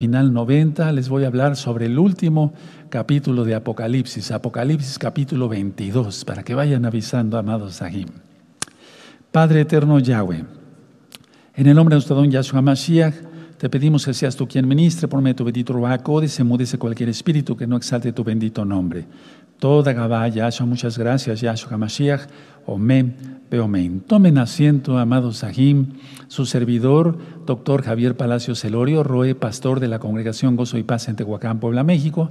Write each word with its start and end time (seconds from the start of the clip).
final 0.00 0.32
90 0.32 0.92
les 0.92 1.08
voy 1.08 1.24
a 1.24 1.26
hablar 1.26 1.56
sobre 1.56 1.86
el 1.86 1.98
último 1.98 2.52
capítulo 2.88 3.44
de 3.44 3.56
Apocalipsis, 3.56 4.30
Apocalipsis 4.30 4.96
capítulo 4.96 5.48
22, 5.48 6.24
para 6.24 6.44
que 6.44 6.54
vayan 6.54 6.84
avisando, 6.84 7.36
amados 7.36 7.74
Sahim. 7.74 8.06
Padre 9.32 9.62
eterno 9.62 9.98
Yahweh, 9.98 10.44
en 11.56 11.66
el 11.66 11.74
nombre 11.74 11.94
de 11.94 11.96
nuestro 11.96 12.14
don 12.14 12.30
Yahshua 12.30 12.62
Mashiach, 12.62 13.12
te 13.58 13.68
pedimos 13.68 14.04
que 14.04 14.14
seas 14.14 14.36
tú 14.36 14.46
quien 14.46 14.68
ministre 14.68 15.08
de 15.08 15.34
tu 15.34 15.42
bendito 15.42 15.72
Ruach 15.72 16.04
se 16.28 16.44
mudece 16.44 16.78
cualquier 16.78 17.08
espíritu 17.08 17.56
que 17.56 17.66
no 17.66 17.76
exalte 17.76 18.12
tu 18.12 18.22
bendito 18.22 18.64
nombre. 18.64 19.04
Toda 19.58 19.92
Gabá, 19.92 20.28
Yahshua, 20.28 20.66
muchas 20.66 20.96
gracias, 20.96 21.40
Yahshua 21.40 21.76
Mashiach, 21.76 22.28
Omen, 22.64 23.40
Beomen. 23.50 24.00
Tomen 24.00 24.38
asiento, 24.38 24.98
amados 24.98 25.38
Sahim, 25.38 25.94
su 26.28 26.46
servidor, 26.46 27.18
doctor 27.44 27.82
Javier 27.82 28.16
Palacio 28.16 28.54
Celorio, 28.54 29.02
Roe, 29.02 29.34
pastor 29.34 29.80
de 29.80 29.88
la 29.88 29.98
Congregación 29.98 30.54
Gozo 30.54 30.78
y 30.78 30.84
Paz 30.84 31.08
en 31.08 31.16
Tehuacán, 31.16 31.58
Puebla, 31.58 31.82
México. 31.82 32.30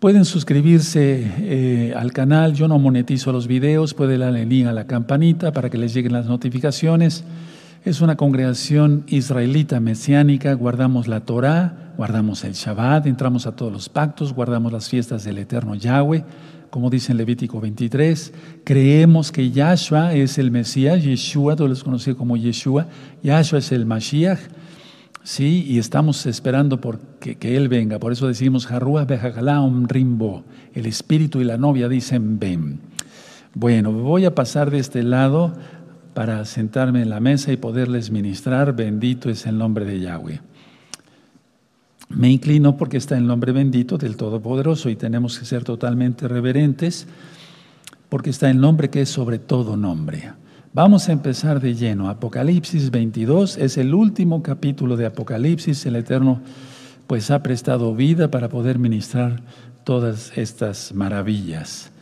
Pueden 0.00 0.24
suscribirse 0.24 1.24
eh, 1.38 1.94
al 1.96 2.12
canal, 2.12 2.54
yo 2.54 2.66
no 2.66 2.80
monetizo 2.80 3.30
los 3.30 3.46
videos, 3.46 3.94
pueden 3.94 4.20
darle 4.20 4.44
link 4.44 4.66
a 4.66 4.72
la 4.72 4.88
campanita 4.88 5.52
para 5.52 5.70
que 5.70 5.78
les 5.78 5.94
lleguen 5.94 6.12
las 6.12 6.26
notificaciones. 6.26 7.22
Es 7.86 8.00
una 8.00 8.16
congregación 8.16 9.04
israelita 9.06 9.78
mesiánica, 9.78 10.52
guardamos 10.54 11.06
la 11.06 11.20
Torah, 11.20 11.92
guardamos 11.96 12.42
el 12.42 12.54
Shabbat, 12.54 13.06
entramos 13.06 13.46
a 13.46 13.54
todos 13.54 13.72
los 13.72 13.88
pactos, 13.88 14.32
guardamos 14.32 14.72
las 14.72 14.88
fiestas 14.88 15.22
del 15.22 15.38
eterno 15.38 15.76
Yahweh, 15.76 16.24
como 16.68 16.90
dice 16.90 17.12
en 17.12 17.18
Levítico 17.18 17.60
23. 17.60 18.32
Creemos 18.64 19.30
que 19.30 19.52
Yahshua 19.52 20.14
es 20.14 20.36
el 20.38 20.50
Mesías, 20.50 21.04
Yeshua, 21.04 21.54
todos 21.54 21.70
los 21.70 21.84
conocidos 21.84 22.18
como 22.18 22.36
Yeshua, 22.36 22.88
Yahshua 23.22 23.60
es 23.60 23.70
el 23.70 23.86
Mashiach, 23.86 24.40
sí, 25.22 25.64
y 25.68 25.78
estamos 25.78 26.26
esperando 26.26 26.80
por 26.80 26.98
que, 27.20 27.56
Él 27.56 27.68
venga. 27.68 28.00
Por 28.00 28.10
eso 28.10 28.26
decimos, 28.26 28.68
Harruah 28.68 29.06
rimbo, 29.86 30.44
el 30.74 30.86
espíritu 30.86 31.40
y 31.40 31.44
la 31.44 31.56
novia 31.56 31.88
dicen 31.88 32.40
ven. 32.40 32.80
Bueno, 33.58 33.90
voy 33.90 34.26
a 34.26 34.34
pasar 34.34 34.70
de 34.70 34.78
este 34.78 35.02
lado 35.02 35.54
para 36.16 36.42
sentarme 36.46 37.02
en 37.02 37.10
la 37.10 37.20
mesa 37.20 37.52
y 37.52 37.58
poderles 37.58 38.10
ministrar. 38.10 38.74
Bendito 38.74 39.28
es 39.28 39.44
el 39.44 39.58
nombre 39.58 39.84
de 39.84 40.00
Yahweh. 40.00 40.40
Me 42.08 42.30
inclino 42.30 42.78
porque 42.78 42.96
está 42.96 43.18
el 43.18 43.26
nombre 43.26 43.52
bendito 43.52 43.98
del 43.98 44.16
Todopoderoso 44.16 44.88
y 44.88 44.96
tenemos 44.96 45.38
que 45.38 45.44
ser 45.44 45.62
totalmente 45.62 46.26
reverentes 46.26 47.06
porque 48.08 48.30
está 48.30 48.48
el 48.48 48.58
nombre 48.58 48.88
que 48.88 49.02
es 49.02 49.10
sobre 49.10 49.38
todo 49.38 49.76
nombre. 49.76 50.32
Vamos 50.72 51.10
a 51.10 51.12
empezar 51.12 51.60
de 51.60 51.74
lleno. 51.74 52.08
Apocalipsis 52.08 52.90
22 52.90 53.58
es 53.58 53.76
el 53.76 53.92
último 53.92 54.42
capítulo 54.42 54.96
de 54.96 55.04
Apocalipsis. 55.04 55.84
El 55.84 55.96
Eterno 55.96 56.40
pues 57.06 57.30
ha 57.30 57.42
prestado 57.42 57.94
vida 57.94 58.30
para 58.30 58.48
poder 58.48 58.78
ministrar 58.78 59.42
todas 59.84 60.32
estas 60.38 60.94
maravillas. 60.94 61.92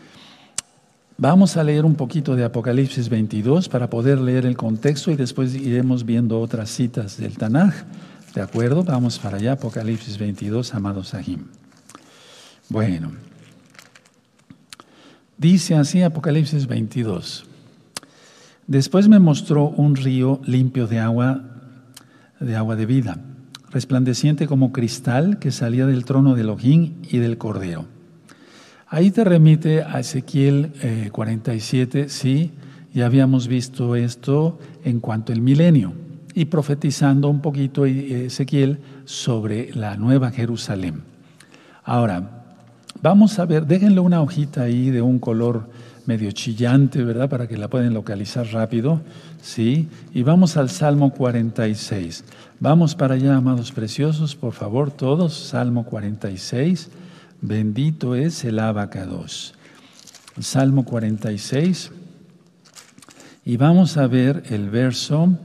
Vamos 1.17 1.57
a 1.57 1.63
leer 1.63 1.85
un 1.85 1.95
poquito 1.95 2.35
de 2.35 2.43
Apocalipsis 2.43 3.09
22 3.09 3.69
para 3.69 3.89
poder 3.89 4.21
leer 4.21 4.47
el 4.47 4.57
contexto 4.57 5.13
y 5.13 5.17
después 5.17 5.55
iremos 5.55 6.05
viendo 6.05 6.41
otras 6.41 6.71
citas 6.71 7.19
del 7.19 7.39
Tanaj. 7.39 7.73
¿De 8.35 8.41
acuerdo? 8.41 8.83
Vamos 8.83 9.21
para 9.21 9.37
allá, 9.37 9.53
Apocalipsis 9.53 10.19
22, 10.19 10.75
amados 10.75 11.11
Sahim. 11.11 11.45
Bueno, 12.69 13.13
dice 15.39 15.77
así 15.77 16.03
Apocalipsis 16.03 16.67
22. 16.67 17.45
Después 18.67 19.07
me 19.07 19.21
mostró 19.21 19.69
un 19.69 19.95
río 19.95 20.41
limpio 20.45 20.89
de 20.89 20.99
agua, 20.99 21.45
de 22.41 22.57
agua 22.57 22.75
de 22.75 22.87
vida, 22.87 23.21
resplandeciente 23.71 24.49
como 24.49 24.73
cristal 24.73 25.39
que 25.39 25.53
salía 25.53 25.87
del 25.87 26.05
trono 26.05 26.35
de 26.35 26.41
Elohim 26.41 26.95
y 27.09 27.19
del 27.19 27.39
Cordero 27.39 27.94
Ahí 28.95 29.11
te 29.11 29.25
remite 29.25 29.83
a 29.83 29.99
Ezequiel 29.99 30.71
47, 31.11 32.01
eh, 32.01 32.09
sí, 32.09 32.53
ya 32.93 33.07
habíamos 33.07 33.49
visto 33.49 33.97
esto 33.97 34.61
en 34.85 35.01
cuanto 35.01 35.33
al 35.33 35.41
milenio 35.41 35.95
y 36.33 36.45
profetizando 36.45 37.29
un 37.29 37.41
poquito 37.41 37.87
Ezequiel 37.87 38.79
sobre 39.05 39.75
la 39.75 39.97
nueva 39.97 40.31
Jerusalén. 40.31 41.03
Ahora, 41.83 42.45
vamos 43.03 43.37
a 43.41 43.47
ver, 43.47 43.67
déjenle 43.67 43.99
una 43.99 44.23
hojita 44.23 44.63
ahí 44.63 44.91
de 44.91 45.03
un 45.03 45.19
color 45.19 45.69
medio 46.07 46.31
chillante, 46.31 47.03
¿verdad? 47.03 47.29
Para 47.29 47.49
que 47.49 47.57
la 47.57 47.67
puedan 47.67 47.95
localizar 47.95 48.47
rápido, 48.53 49.01
¿sí? 49.43 49.89
Y 50.13 50.23
vamos 50.23 50.57
al 50.57 50.71
Salmo 50.71 51.13
46. 51.13 52.23
Vamos 52.61 52.95
para 52.95 53.15
allá, 53.15 53.35
amados 53.35 53.73
preciosos, 53.73 54.37
por 54.37 54.53
favor, 54.53 54.93
todos, 54.93 55.35
Salmo 55.35 55.85
46. 55.85 56.91
Bendito 57.47 58.15
es 58.15 58.43
el 58.47 58.59
abacados. 58.59 59.53
Salmo 60.41 60.87
46. 60.87 61.91
Y 63.45 63.59
vamos 63.59 63.99
a 63.99 64.07
ver 64.07 64.45
el 64.49 64.71
verso 64.71 65.37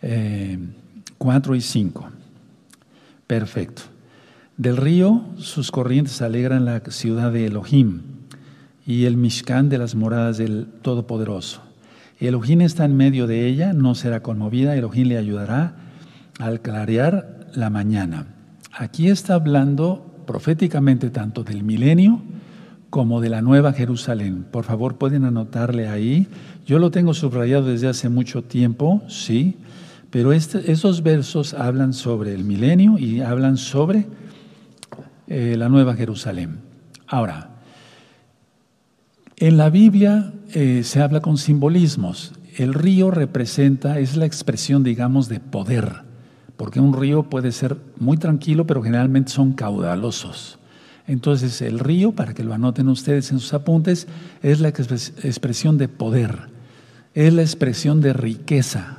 4 0.00 1.54
eh, 1.54 1.58
y 1.58 1.60
5. 1.60 2.08
Perfecto. 3.26 3.82
Del 4.56 4.78
río 4.78 5.22
sus 5.36 5.70
corrientes 5.70 6.22
alegran 6.22 6.64
la 6.64 6.80
ciudad 6.80 7.30
de 7.30 7.44
Elohim 7.44 8.00
y 8.86 9.04
el 9.04 9.18
Mishkan 9.18 9.68
de 9.68 9.76
las 9.76 9.94
moradas 9.94 10.38
del 10.38 10.66
Todopoderoso. 10.80 11.60
Elohim 12.20 12.62
está 12.62 12.86
en 12.86 12.96
medio 12.96 13.26
de 13.26 13.46
ella, 13.48 13.74
no 13.74 13.94
será 13.94 14.22
conmovida, 14.22 14.76
Elohim 14.76 15.08
le 15.08 15.18
ayudará 15.18 15.74
al 16.38 16.62
clarear 16.62 17.50
la 17.52 17.68
mañana. 17.68 18.28
Aquí 18.72 19.10
está 19.10 19.34
hablando 19.34 20.08
proféticamente 20.26 21.10
tanto 21.10 21.44
del 21.44 21.62
milenio 21.62 22.20
como 22.90 23.20
de 23.20 23.30
la 23.30 23.40
nueva 23.40 23.72
Jerusalén. 23.72 24.44
Por 24.50 24.64
favor, 24.64 24.96
pueden 24.96 25.24
anotarle 25.24 25.88
ahí. 25.88 26.26
Yo 26.66 26.78
lo 26.78 26.90
tengo 26.90 27.14
subrayado 27.14 27.66
desde 27.66 27.88
hace 27.88 28.08
mucho 28.08 28.42
tiempo, 28.44 29.02
sí, 29.08 29.56
pero 30.10 30.32
este, 30.32 30.70
esos 30.70 31.02
versos 31.02 31.54
hablan 31.54 31.94
sobre 31.94 32.34
el 32.34 32.44
milenio 32.44 32.98
y 32.98 33.22
hablan 33.22 33.56
sobre 33.56 34.06
eh, 35.26 35.56
la 35.56 35.70
nueva 35.70 35.94
Jerusalén. 35.94 36.60
Ahora, 37.06 37.48
en 39.38 39.56
la 39.56 39.70
Biblia 39.70 40.34
eh, 40.52 40.82
se 40.84 41.00
habla 41.00 41.20
con 41.20 41.38
simbolismos. 41.38 42.32
El 42.56 42.74
río 42.74 43.10
representa, 43.10 43.98
es 43.98 44.16
la 44.16 44.26
expresión, 44.26 44.84
digamos, 44.84 45.28
de 45.28 45.40
poder 45.40 46.11
porque 46.56 46.80
un 46.80 46.98
río 46.98 47.24
puede 47.24 47.52
ser 47.52 47.76
muy 47.98 48.16
tranquilo, 48.16 48.66
pero 48.66 48.82
generalmente 48.82 49.30
son 49.30 49.52
caudalosos. 49.52 50.58
Entonces 51.06 51.60
el 51.62 51.78
río, 51.78 52.12
para 52.12 52.34
que 52.34 52.44
lo 52.44 52.54
anoten 52.54 52.88
ustedes 52.88 53.30
en 53.32 53.40
sus 53.40 53.54
apuntes, 53.54 54.06
es 54.42 54.60
la 54.60 54.68
expresión 54.68 55.78
de 55.78 55.88
poder, 55.88 56.48
es 57.14 57.32
la 57.32 57.42
expresión 57.42 58.00
de 58.00 58.12
riqueza, 58.12 58.98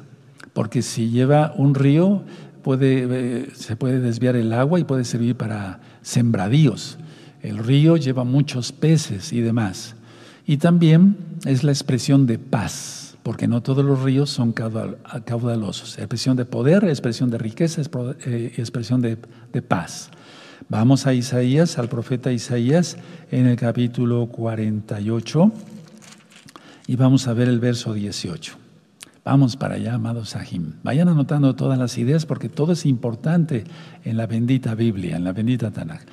porque 0.53 0.81
si 0.81 1.09
lleva 1.09 1.53
un 1.58 1.75
río 1.75 2.24
puede, 2.62 3.08
eh, 3.09 3.50
se 3.56 3.75
puede 3.75 4.00
desviar 4.00 4.36
el 4.36 4.53
agua 4.53 4.80
y 4.80 4.84
puede 4.84 5.03
servir 5.03 5.36
para 5.36 5.80
sembradíos. 6.02 6.97
El 7.42 7.58
río 7.58 7.97
lleva 7.97 8.24
muchos 8.24 8.72
peces 8.72 9.34
y 9.34 9.42
demás. 9.42 9.96
Y 10.46 10.58
también 10.58 11.18
es 11.46 11.63
la 11.63 11.72
expresión 11.72 12.25
de 12.25 12.40
paz 12.40 13.03
porque 13.24 13.48
no 13.48 13.64
todos 13.64 13.84
los 13.86 14.04
ríos 14.04 14.30
son 14.30 14.52
caudalosos. 14.52 15.98
Expresión 15.98 16.36
de 16.36 16.46
poder, 16.46 16.84
expresión 16.84 17.30
de 17.30 17.38
riqueza, 17.38 17.82
eh, 18.26 18.54
expresión 18.58 19.02
de, 19.02 19.18
paz. 19.62 20.12
Vamos 20.70 21.08
a 21.08 21.14
Isaías, 21.14 21.80
al 21.80 21.88
profeta 21.88 22.32
Isaías, 22.32 22.98
en 23.32 23.48
el 23.48 23.56
capítulo 23.56 24.28
48, 24.28 25.52
y 26.88 26.96
vamos 26.98 27.28
a 27.28 27.34
ver 27.34 27.48
el 27.48 27.60
verso 27.60 27.94
18. 27.94 28.56
Vamos 29.24 29.56
para 29.56 29.76
allá, 29.76 29.94
amados 29.94 30.30
Sahim. 30.30 30.74
Vayan 30.84 31.08
anotando 31.08 31.56
todas 31.56 31.80
las 31.80 31.98
ideas 31.98 32.26
porque 32.26 32.50
todo 32.50 32.74
es 32.74 32.86
importante 32.86 33.64
en 34.04 34.18
la 34.18 34.28
bendita 34.28 34.76
Biblia, 34.76 35.16
en 35.16 35.24
la 35.24 35.31
bendita 35.31 35.72
Tanakh. 35.72 36.06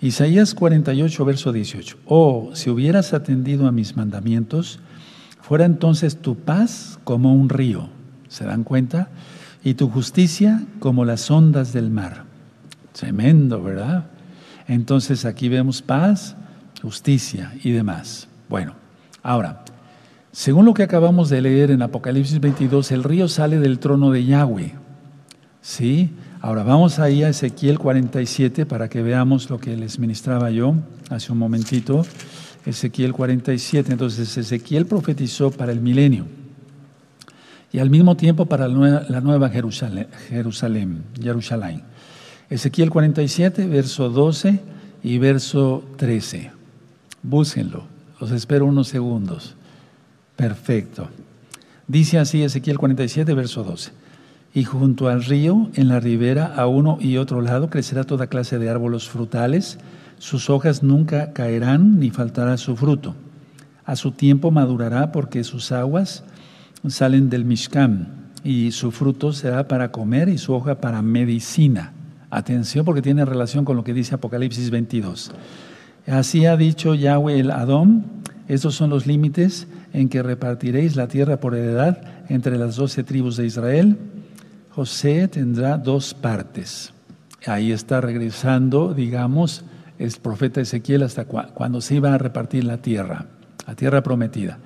Isaías 0.00 0.54
48, 0.54 1.24
verso 1.26 1.52
18. 1.52 1.98
Oh, 2.06 2.50
si 2.54 2.70
hubieras 2.70 3.12
atendido 3.12 3.66
a 3.66 3.72
mis 3.72 3.96
mandamientos, 3.96 4.80
Fuera 5.46 5.66
entonces 5.66 6.16
tu 6.16 6.36
paz 6.36 6.98
como 7.04 7.34
un 7.34 7.50
río, 7.50 7.90
¿se 8.28 8.46
dan 8.46 8.64
cuenta? 8.64 9.10
Y 9.62 9.74
tu 9.74 9.90
justicia 9.90 10.62
como 10.78 11.04
las 11.04 11.30
ondas 11.30 11.74
del 11.74 11.90
mar. 11.90 12.24
Tremendo, 12.98 13.62
¿verdad? 13.62 14.06
Entonces 14.66 15.26
aquí 15.26 15.50
vemos 15.50 15.82
paz, 15.82 16.34
justicia 16.80 17.52
y 17.62 17.72
demás. 17.72 18.26
Bueno, 18.48 18.72
ahora, 19.22 19.66
según 20.32 20.64
lo 20.64 20.72
que 20.72 20.82
acabamos 20.82 21.28
de 21.28 21.42
leer 21.42 21.70
en 21.70 21.82
Apocalipsis 21.82 22.40
22, 22.40 22.90
el 22.92 23.04
río 23.04 23.28
sale 23.28 23.58
del 23.58 23.80
trono 23.80 24.10
de 24.12 24.24
Yahweh. 24.24 24.72
¿Sí? 25.60 26.10
Ahora 26.40 26.62
vamos 26.62 26.98
ahí 26.98 27.22
a 27.22 27.28
Ezequiel 27.28 27.78
47 27.78 28.64
para 28.64 28.88
que 28.88 29.02
veamos 29.02 29.50
lo 29.50 29.58
que 29.58 29.76
les 29.76 29.98
ministraba 29.98 30.50
yo 30.50 30.74
hace 31.10 31.32
un 31.32 31.38
momentito. 31.38 32.06
Ezequiel 32.66 33.12
47. 33.12 33.92
Entonces 33.92 34.36
Ezequiel 34.36 34.86
profetizó 34.86 35.50
para 35.50 35.72
el 35.72 35.80
milenio 35.80 36.26
y 37.74 37.80
al 37.80 37.90
mismo 37.90 38.16
tiempo 38.16 38.46
para 38.46 38.68
la 38.68 39.20
nueva, 39.20 39.50
Jerusalén, 39.50 40.06
Jerusalén, 40.28 41.02
Jerusalén. 41.20 41.82
Ezequiel 42.48 42.88
47, 42.88 43.66
verso 43.66 44.10
12 44.10 44.60
y 45.02 45.18
verso 45.18 45.82
13. 45.96 46.52
Búsquenlo, 47.24 47.82
los 48.20 48.30
espero 48.30 48.66
unos 48.66 48.86
segundos. 48.86 49.56
Perfecto. 50.36 51.08
Dice 51.88 52.20
así 52.20 52.44
Ezequiel 52.44 52.78
47, 52.78 53.34
verso 53.34 53.64
12. 53.64 53.90
Y 54.54 54.62
junto 54.62 55.08
al 55.08 55.24
río, 55.24 55.68
en 55.74 55.88
la 55.88 55.98
ribera, 55.98 56.54
a 56.54 56.68
uno 56.68 56.98
y 57.00 57.16
otro 57.16 57.40
lado, 57.40 57.70
crecerá 57.70 58.04
toda 58.04 58.28
clase 58.28 58.60
de 58.60 58.70
árboles 58.70 59.08
frutales. 59.08 59.78
Sus 60.24 60.48
hojas 60.48 60.82
nunca 60.82 61.34
caerán, 61.34 61.98
ni 62.00 62.08
faltará 62.08 62.56
su 62.56 62.76
fruto. 62.76 63.14
A 63.84 63.94
su 63.94 64.12
tiempo 64.12 64.50
madurará, 64.50 65.12
porque 65.12 65.44
sus 65.44 65.70
aguas 65.70 66.24
salen 66.88 67.28
del 67.28 67.44
Mishkan, 67.44 68.30
y 68.42 68.72
su 68.72 68.90
fruto 68.90 69.34
será 69.34 69.68
para 69.68 69.92
comer 69.92 70.30
y 70.30 70.38
su 70.38 70.54
hoja 70.54 70.80
para 70.80 71.02
medicina. 71.02 71.92
Atención, 72.30 72.86
porque 72.86 73.02
tiene 73.02 73.26
relación 73.26 73.66
con 73.66 73.76
lo 73.76 73.84
que 73.84 73.92
dice 73.92 74.14
Apocalipsis 74.14 74.70
22. 74.70 75.30
Así 76.06 76.46
ha 76.46 76.56
dicho 76.56 76.94
Yahweh 76.94 77.40
el 77.40 77.50
Adón, 77.50 78.06
estos 78.48 78.74
son 78.74 78.88
los 78.88 79.06
límites 79.06 79.66
en 79.92 80.08
que 80.08 80.22
repartiréis 80.22 80.96
la 80.96 81.06
tierra 81.06 81.38
por 81.38 81.54
heredad 81.54 81.98
entre 82.30 82.56
las 82.56 82.76
doce 82.76 83.04
tribus 83.04 83.36
de 83.36 83.44
Israel. 83.44 83.98
José 84.70 85.28
tendrá 85.28 85.76
dos 85.76 86.14
partes. 86.14 86.94
Ahí 87.44 87.72
está 87.72 88.00
regresando, 88.00 88.94
digamos, 88.94 89.66
el 89.98 90.12
profeta 90.20 90.60
Ezequiel 90.60 91.02
hasta 91.02 91.24
cuando 91.24 91.80
se 91.80 91.96
iba 91.96 92.14
a 92.14 92.18
repartir 92.18 92.64
la 92.64 92.78
tierra, 92.78 93.26
la 93.66 93.74
tierra 93.74 94.02
prometida. 94.02 94.58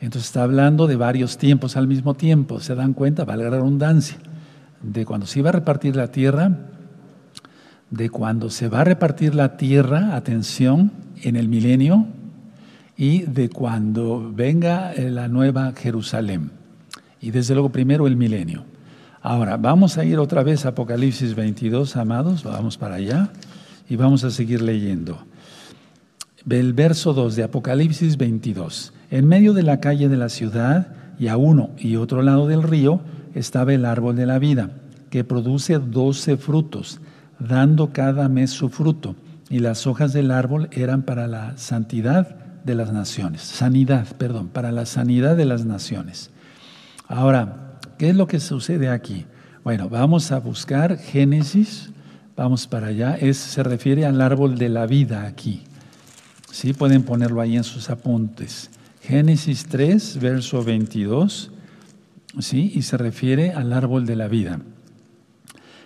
Entonces 0.00 0.28
está 0.28 0.42
hablando 0.42 0.86
de 0.86 0.96
varios 0.96 1.38
tiempos 1.38 1.76
al 1.76 1.86
mismo 1.86 2.14
tiempo. 2.14 2.60
¿Se 2.60 2.74
dan 2.74 2.92
cuenta? 2.92 3.24
Vale 3.24 3.44
la 3.44 3.50
redundancia. 3.50 4.18
De 4.82 5.06
cuando 5.06 5.26
se 5.26 5.38
iba 5.38 5.48
a 5.48 5.52
repartir 5.52 5.96
la 5.96 6.08
tierra, 6.08 6.50
de 7.90 8.10
cuando 8.10 8.50
se 8.50 8.68
va 8.68 8.80
a 8.80 8.84
repartir 8.84 9.34
la 9.34 9.56
tierra, 9.56 10.16
atención, 10.16 10.92
en 11.22 11.36
el 11.36 11.48
milenio, 11.48 12.06
y 12.96 13.20
de 13.22 13.48
cuando 13.48 14.30
venga 14.32 14.92
eh, 14.92 15.10
la 15.10 15.28
nueva 15.28 15.72
Jerusalén. 15.74 16.50
Y 17.20 17.30
desde 17.30 17.54
luego 17.54 17.70
primero 17.70 18.06
el 18.06 18.16
milenio. 18.16 18.64
Ahora, 19.22 19.56
vamos 19.56 19.96
a 19.96 20.04
ir 20.04 20.18
otra 20.18 20.42
vez 20.42 20.66
a 20.66 20.70
Apocalipsis 20.70 21.34
22, 21.34 21.96
amados, 21.96 22.44
vamos 22.44 22.76
para 22.76 22.96
allá 22.96 23.30
y 23.88 23.96
vamos 23.96 24.24
a 24.24 24.30
seguir 24.30 24.62
leyendo. 24.62 25.18
El 26.48 26.72
verso 26.72 27.14
2 27.14 27.36
de 27.36 27.42
Apocalipsis 27.44 28.16
22. 28.16 28.92
En 29.10 29.26
medio 29.26 29.54
de 29.54 29.62
la 29.62 29.80
calle 29.80 30.08
de 30.08 30.16
la 30.16 30.28
ciudad 30.28 30.88
y 31.18 31.28
a 31.28 31.36
uno 31.36 31.70
y 31.78 31.96
otro 31.96 32.22
lado 32.22 32.46
del 32.46 32.62
río 32.62 33.00
estaba 33.34 33.72
el 33.72 33.84
árbol 33.84 34.16
de 34.16 34.26
la 34.26 34.38
vida, 34.38 34.70
que 35.10 35.24
produce 35.24 35.78
doce 35.78 36.36
frutos, 36.36 37.00
dando 37.38 37.92
cada 37.92 38.28
mes 38.28 38.50
su 38.50 38.68
fruto, 38.68 39.16
y 39.48 39.60
las 39.60 39.86
hojas 39.86 40.12
del 40.12 40.30
árbol 40.30 40.68
eran 40.72 41.02
para 41.02 41.26
la 41.26 41.56
santidad 41.56 42.36
de 42.64 42.74
las 42.74 42.92
naciones, 42.92 43.42
sanidad, 43.42 44.06
perdón, 44.16 44.48
para 44.48 44.72
la 44.72 44.86
sanidad 44.86 45.36
de 45.36 45.44
las 45.44 45.64
naciones. 45.64 46.30
Ahora, 47.08 47.78
¿qué 47.98 48.10
es 48.10 48.16
lo 48.16 48.26
que 48.26 48.40
sucede 48.40 48.88
aquí? 48.88 49.26
Bueno, 49.62 49.88
vamos 49.88 50.32
a 50.32 50.40
buscar 50.40 50.96
Génesis, 50.98 51.90
vamos 52.36 52.66
para 52.66 52.88
allá, 52.88 53.16
es, 53.16 53.36
se 53.36 53.62
refiere 53.62 54.06
al 54.06 54.20
árbol 54.20 54.56
de 54.58 54.68
la 54.68 54.86
vida 54.86 55.26
aquí. 55.26 55.62
Sí, 56.50 56.72
pueden 56.72 57.02
ponerlo 57.02 57.40
ahí 57.40 57.56
en 57.56 57.64
sus 57.64 57.90
apuntes. 57.90 58.70
Génesis 59.02 59.66
3, 59.66 60.18
verso 60.20 60.62
22, 60.64 61.50
sí, 62.38 62.72
y 62.74 62.82
se 62.82 62.96
refiere 62.96 63.52
al 63.52 63.72
árbol 63.72 64.06
de 64.06 64.16
la 64.16 64.28
vida. 64.28 64.60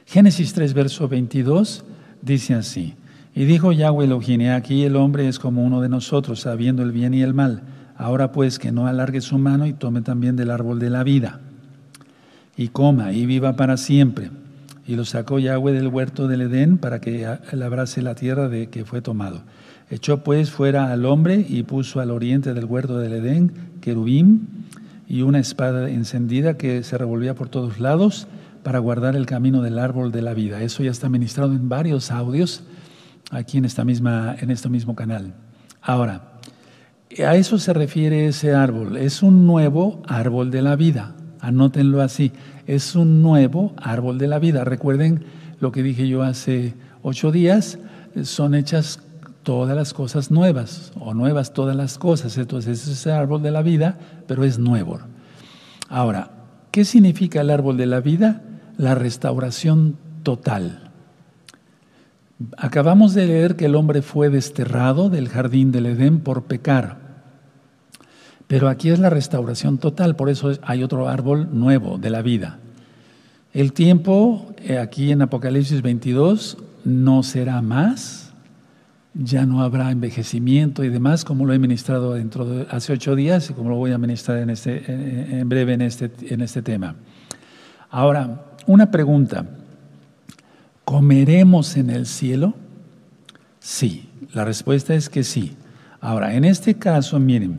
Génesis 0.06 0.52
3, 0.52 0.74
verso 0.74 1.08
22 1.08 1.84
dice 2.22 2.54
así: 2.54 2.94
y 3.38 3.44
dijo 3.44 3.70
Yahweh 3.70 4.06
Elohim, 4.06 4.50
aquí 4.50 4.82
el 4.82 4.96
hombre 4.96 5.28
es 5.28 5.38
como 5.38 5.62
uno 5.62 5.80
de 5.80 5.88
nosotros, 5.88 6.40
sabiendo 6.40 6.82
el 6.82 6.90
bien 6.90 7.14
y 7.14 7.22
el 7.22 7.34
mal. 7.34 7.62
Ahora 7.96 8.32
pues 8.32 8.58
que 8.58 8.72
no 8.72 8.88
alargue 8.88 9.20
su 9.20 9.38
mano 9.38 9.64
y 9.64 9.72
tome 9.72 10.02
también 10.02 10.34
del 10.34 10.50
árbol 10.50 10.80
de 10.80 10.90
la 10.90 11.04
vida, 11.04 11.40
y 12.56 12.68
coma 12.68 13.12
y 13.12 13.26
viva 13.26 13.54
para 13.54 13.76
siempre. 13.76 14.30
Y 14.88 14.96
lo 14.96 15.05
sacó 15.05 15.38
Yahweh 15.38 15.73
del 15.73 15.87
huerto 15.87 16.26
del 16.26 16.40
Edén 16.40 16.79
para 16.79 17.00
que 17.00 17.29
labrase 17.52 18.02
la 18.02 18.17
tierra 18.17 18.49
de 18.49 18.70
que 18.70 18.85
fue 18.85 19.02
tomado. 19.02 19.43
Echó 19.90 20.25
pues 20.25 20.50
fuera 20.50 20.90
al 20.90 21.05
hombre 21.05 21.46
y 21.46 21.62
puso 21.62 22.00
al 22.00 22.11
oriente 22.11 22.55
del 22.55 22.64
huerto 22.64 22.99
del 22.99 23.12
Edén 23.12 23.52
querubín 23.81 24.49
y 25.06 25.23
una 25.23 25.38
espada 25.38 25.88
encendida 25.90 26.56
que 26.56 26.82
se 26.82 26.99
revolvía 26.99 27.35
por 27.35 27.50
todos 27.50 27.79
lados 27.79 28.29
para 28.62 28.79
guardar 28.79 29.14
el 29.14 29.26
camino 29.26 29.62
del 29.62 29.79
árbol 29.79 30.11
de 30.11 30.23
la 30.23 30.35
vida. 30.35 30.62
Eso 30.62 30.82
ya 30.82 30.90
está 30.90 31.08
ministrado 31.08 31.52
en 31.52 31.69
varios 31.69 32.11
audios 32.11 32.62
aquí 33.31 33.58
en, 33.58 33.67
esta 33.67 33.85
misma, 33.85 34.37
en 34.40 34.50
este 34.50 34.69
mismo 34.69 34.94
canal. 34.94 35.35
Ahora, 35.81 36.32
a 37.26 37.37
eso 37.37 37.58
se 37.58 37.73
refiere 37.73 38.26
ese 38.26 38.55
árbol. 38.55 38.96
Es 38.96 39.23
un 39.23 39.46
nuevo 39.46 40.02
árbol 40.06 40.50
de 40.50 40.62
la 40.62 40.76
vida. 40.76 41.14
Anótenlo 41.40 42.02
así. 42.02 42.32
Es 42.68 42.94
un 42.94 43.22
nuevo 43.22 43.72
árbol 43.78 44.18
de 44.18 44.26
la 44.26 44.38
vida. 44.38 44.62
Recuerden 44.62 45.24
lo 45.58 45.72
que 45.72 45.82
dije 45.82 46.06
yo 46.06 46.22
hace 46.22 46.74
ocho 47.02 47.32
días. 47.32 47.78
Son 48.24 48.54
hechas 48.54 49.00
todas 49.42 49.74
las 49.74 49.94
cosas 49.94 50.30
nuevas 50.30 50.92
o 51.00 51.14
nuevas 51.14 51.54
todas 51.54 51.74
las 51.74 51.96
cosas. 51.96 52.36
Entonces 52.36 52.82
es 52.82 52.88
ese 52.88 53.10
árbol 53.10 53.42
de 53.42 53.52
la 53.52 53.62
vida, 53.62 53.98
pero 54.26 54.44
es 54.44 54.58
nuevo. 54.58 54.98
Ahora, 55.88 56.30
¿qué 56.70 56.84
significa 56.84 57.40
el 57.40 57.48
árbol 57.48 57.78
de 57.78 57.86
la 57.86 58.00
vida? 58.00 58.42
La 58.76 58.94
restauración 58.94 59.96
total. 60.22 60.90
Acabamos 62.58 63.14
de 63.14 63.28
leer 63.28 63.56
que 63.56 63.64
el 63.64 63.76
hombre 63.76 64.02
fue 64.02 64.28
desterrado 64.28 65.08
del 65.08 65.30
jardín 65.30 65.72
del 65.72 65.86
Edén 65.86 66.20
por 66.20 66.42
pecar. 66.42 67.07
Pero 68.48 68.68
aquí 68.68 68.88
es 68.88 68.98
la 68.98 69.10
restauración 69.10 69.78
total, 69.78 70.16
por 70.16 70.30
eso 70.30 70.52
hay 70.62 70.82
otro 70.82 71.08
árbol 71.08 71.48
nuevo 71.52 71.98
de 71.98 72.10
la 72.10 72.22
vida. 72.22 72.58
El 73.52 73.72
tiempo, 73.72 74.52
eh, 74.64 74.78
aquí 74.78 75.12
en 75.12 75.22
Apocalipsis 75.22 75.82
22, 75.82 76.56
no 76.84 77.22
será 77.22 77.60
más, 77.60 78.32
ya 79.12 79.44
no 79.46 79.62
habrá 79.62 79.90
envejecimiento 79.90 80.82
y 80.82 80.88
demás, 80.88 81.24
como 81.24 81.44
lo 81.44 81.52
he 81.52 81.58
ministrado 81.58 82.14
dentro 82.14 82.46
de 82.46 82.66
hace 82.70 82.94
ocho 82.94 83.14
días 83.14 83.50
y 83.50 83.52
como 83.52 83.68
lo 83.68 83.76
voy 83.76 83.92
a 83.92 83.98
ministrar 83.98 84.38
en, 84.38 84.50
este, 84.50 84.82
en 85.40 85.48
breve 85.48 85.74
en 85.74 85.82
este, 85.82 86.10
en 86.32 86.40
este 86.40 86.62
tema. 86.62 86.94
Ahora, 87.90 88.44
una 88.66 88.90
pregunta. 88.90 89.44
¿Comeremos 90.84 91.76
en 91.76 91.90
el 91.90 92.06
cielo? 92.06 92.54
Sí, 93.61 94.08
la 94.32 94.46
respuesta 94.46 94.94
es 94.94 95.11
que 95.11 95.23
sí. 95.23 95.54
Ahora, 96.00 96.34
en 96.34 96.44
este 96.44 96.75
caso, 96.75 97.18
miren, 97.18 97.58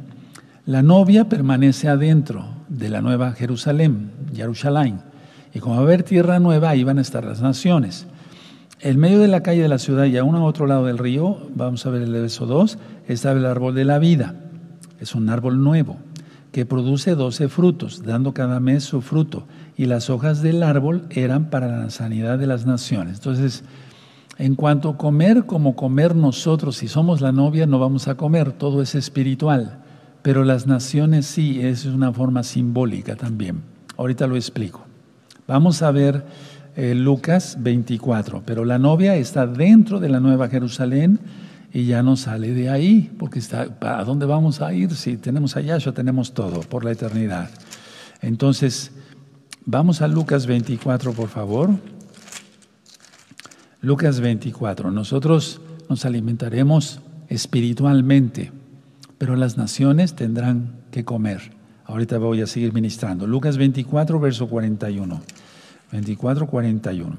la 0.69 0.83
novia 0.83 1.27
permanece 1.27 1.88
adentro 1.88 2.45
de 2.67 2.89
la 2.89 3.01
nueva 3.01 3.31
Jerusalén, 3.31 4.11
Jerusalén, 4.35 5.01
y 5.51 5.57
como 5.57 5.73
va 5.73 5.81
a 5.81 5.83
haber 5.83 6.03
tierra 6.03 6.38
nueva, 6.38 6.69
ahí 6.69 6.83
van 6.83 6.99
a 6.99 7.01
estar 7.01 7.25
las 7.25 7.41
naciones. 7.41 8.05
En 8.79 8.99
medio 8.99 9.17
de 9.17 9.29
la 9.29 9.41
calle 9.41 9.63
de 9.63 9.67
la 9.67 9.79
ciudad 9.79 10.05
y 10.05 10.15
a 10.15 10.23
uno 10.23 10.38
a 10.38 10.43
otro 10.43 10.67
lado 10.67 10.85
del 10.85 10.99
río, 10.99 11.39
vamos 11.55 11.88
a 11.88 11.89
ver 11.89 12.03
el 12.03 12.11
verso 12.11 12.45
2, 12.45 12.77
está 13.07 13.31
el 13.31 13.47
árbol 13.47 13.73
de 13.73 13.83
la 13.83 13.97
vida. 13.97 14.35
Es 14.99 15.15
un 15.15 15.31
árbol 15.31 15.63
nuevo 15.63 15.97
que 16.51 16.67
produce 16.67 17.15
doce 17.15 17.49
frutos, 17.49 18.03
dando 18.03 18.35
cada 18.35 18.59
mes 18.59 18.83
su 18.83 19.01
fruto 19.01 19.47
y 19.75 19.88
las 19.88 20.11
hojas 20.11 20.43
del 20.43 20.61
árbol 20.61 21.07
eran 21.09 21.49
para 21.49 21.79
la 21.79 21.89
sanidad 21.89 22.38
de 22.38 22.45
las 22.45 22.67
naciones. 22.67 23.15
Entonces, 23.15 23.63
en 24.38 24.53
cuanto 24.53 24.89
a 24.89 24.97
comer 24.97 25.47
como 25.47 25.75
comer 25.75 26.15
nosotros, 26.15 26.77
si 26.77 26.88
somos 26.88 27.21
la 27.21 27.31
novia 27.31 27.65
no 27.65 27.79
vamos 27.79 28.07
a 28.07 28.13
comer, 28.13 28.51
todo 28.51 28.83
es 28.83 28.93
espiritual, 28.93 29.79
pero 30.21 30.43
las 30.43 30.67
naciones 30.67 31.25
sí, 31.25 31.61
es 31.61 31.85
una 31.85 32.11
forma 32.13 32.43
simbólica 32.43 33.15
también. 33.15 33.61
Ahorita 33.97 34.27
lo 34.27 34.35
explico. 34.35 34.85
Vamos 35.47 35.81
a 35.81 35.91
ver 35.91 36.25
eh, 36.75 36.95
Lucas 36.95 37.57
24, 37.59 38.43
pero 38.45 38.65
la 38.65 38.77
novia 38.77 39.15
está 39.15 39.47
dentro 39.47 39.99
de 39.99 40.09
la 40.09 40.19
Nueva 40.19 40.49
Jerusalén 40.49 41.19
y 41.73 41.85
ya 41.85 42.03
no 42.03 42.15
sale 42.15 42.53
de 42.53 42.69
ahí, 42.69 43.11
porque 43.19 43.39
está, 43.39 43.67
¿a 43.81 44.03
dónde 44.03 44.25
vamos 44.25 44.61
a 44.61 44.73
ir? 44.73 44.95
Si 44.95 45.17
tenemos 45.17 45.55
allá, 45.55 45.77
ya 45.77 45.91
tenemos 45.91 46.33
todo 46.33 46.61
por 46.61 46.83
la 46.83 46.91
eternidad. 46.91 47.49
Entonces, 48.21 48.91
Vamos 49.71 50.01
a 50.01 50.07
Lucas 50.07 50.47
24, 50.47 51.13
por 51.13 51.29
favor. 51.29 51.69
Lucas 53.81 54.19
24. 54.19 54.89
Nosotros 54.89 55.61
nos 55.88 56.05
alimentaremos 56.05 57.01
espiritualmente, 57.27 58.51
pero 59.19 59.35
las 59.35 59.57
naciones 59.57 60.15
tendrán 60.15 60.71
que 60.89 61.05
comer. 61.05 61.51
Ahorita 61.85 62.17
voy 62.17 62.41
a 62.41 62.47
seguir 62.47 62.73
ministrando. 62.73 63.27
Lucas 63.27 63.57
24, 63.57 64.19
verso 64.19 64.47
41. 64.47 65.21
24, 65.91 66.47
41. 66.47 67.17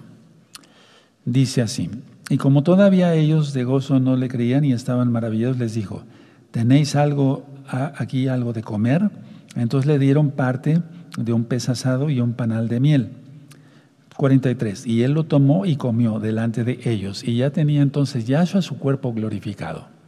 Dice 1.25 1.62
así, 1.62 1.90
y 2.30 2.38
como 2.38 2.62
todavía 2.62 3.14
ellos 3.14 3.52
de 3.52 3.64
gozo 3.64 4.00
no 4.00 4.16
le 4.16 4.28
creían 4.28 4.64
y 4.64 4.73
estaban 4.73 5.12
maravillados, 5.12 5.59
les 5.59 5.75
dijo, 5.75 6.02
¿tenéis 6.50 6.97
algo 6.97 7.45
aquí 7.69 8.28
algo 8.28 8.52
de 8.52 8.62
comer? 8.62 9.11
Entonces 9.54 9.87
le 9.87 9.99
dieron 9.99 10.30
parte 10.30 10.80
de 11.19 11.33
un 11.33 11.45
pez 11.45 11.69
asado 11.69 12.09
y 12.09 12.21
un 12.21 12.33
panal 12.33 12.69
de 12.69 12.80
miel. 12.80 13.11
43. 14.16 14.87
Y 14.87 15.02
él 15.02 15.12
lo 15.12 15.25
tomó 15.25 15.66
y 15.66 15.76
comió 15.76 16.19
delante 16.19 16.64
de 16.64 16.80
ellos. 16.85 17.23
Y 17.25 17.37
ya 17.37 17.50
tenía 17.50 17.83
entonces 17.83 18.26
Yahshua 18.26 18.62
su 18.62 18.78
cuerpo 18.78 19.12
glorificado. 19.12 20.00